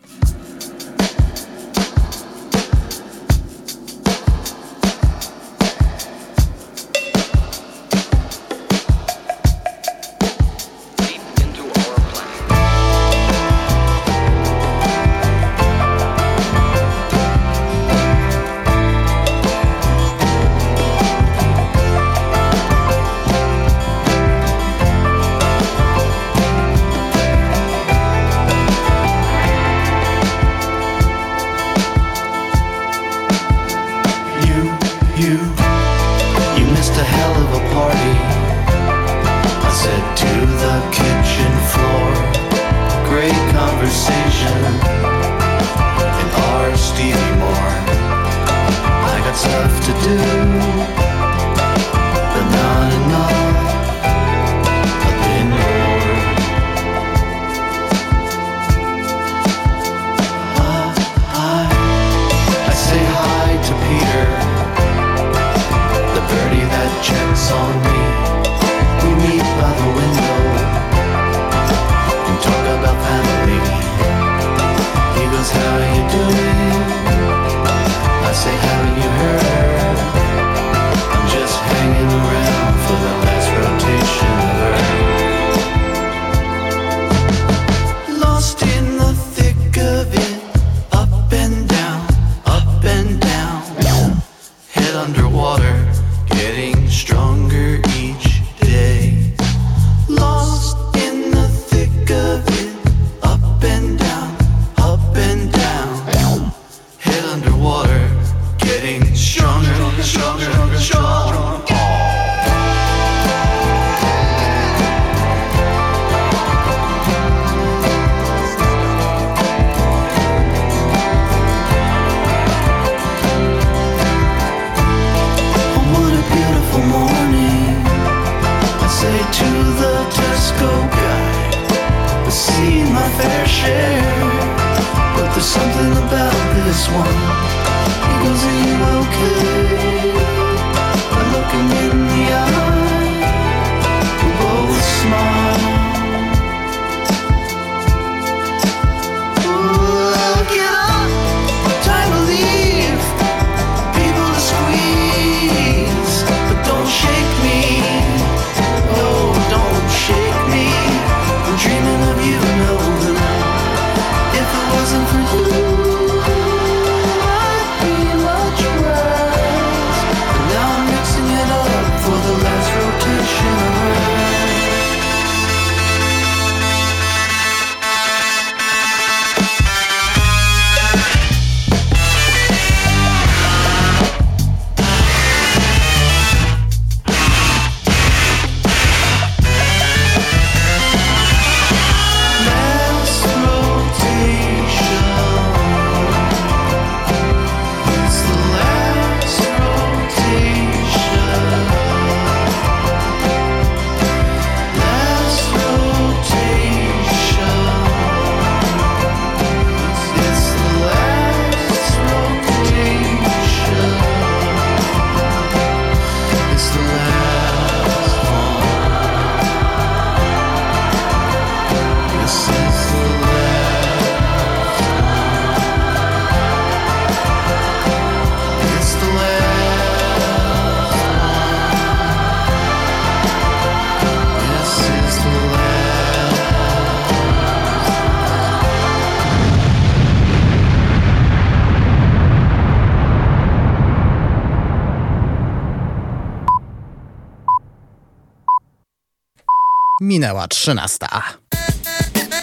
Minęła 250.33 250.47
13. 250.47 250.97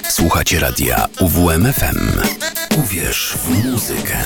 Słuchacie 0.09 0.61
radia 0.61 1.07
UWMFM. 1.21 2.21
Uwierz 2.79 3.35
w 3.45 3.67
muzykę. 3.67 4.17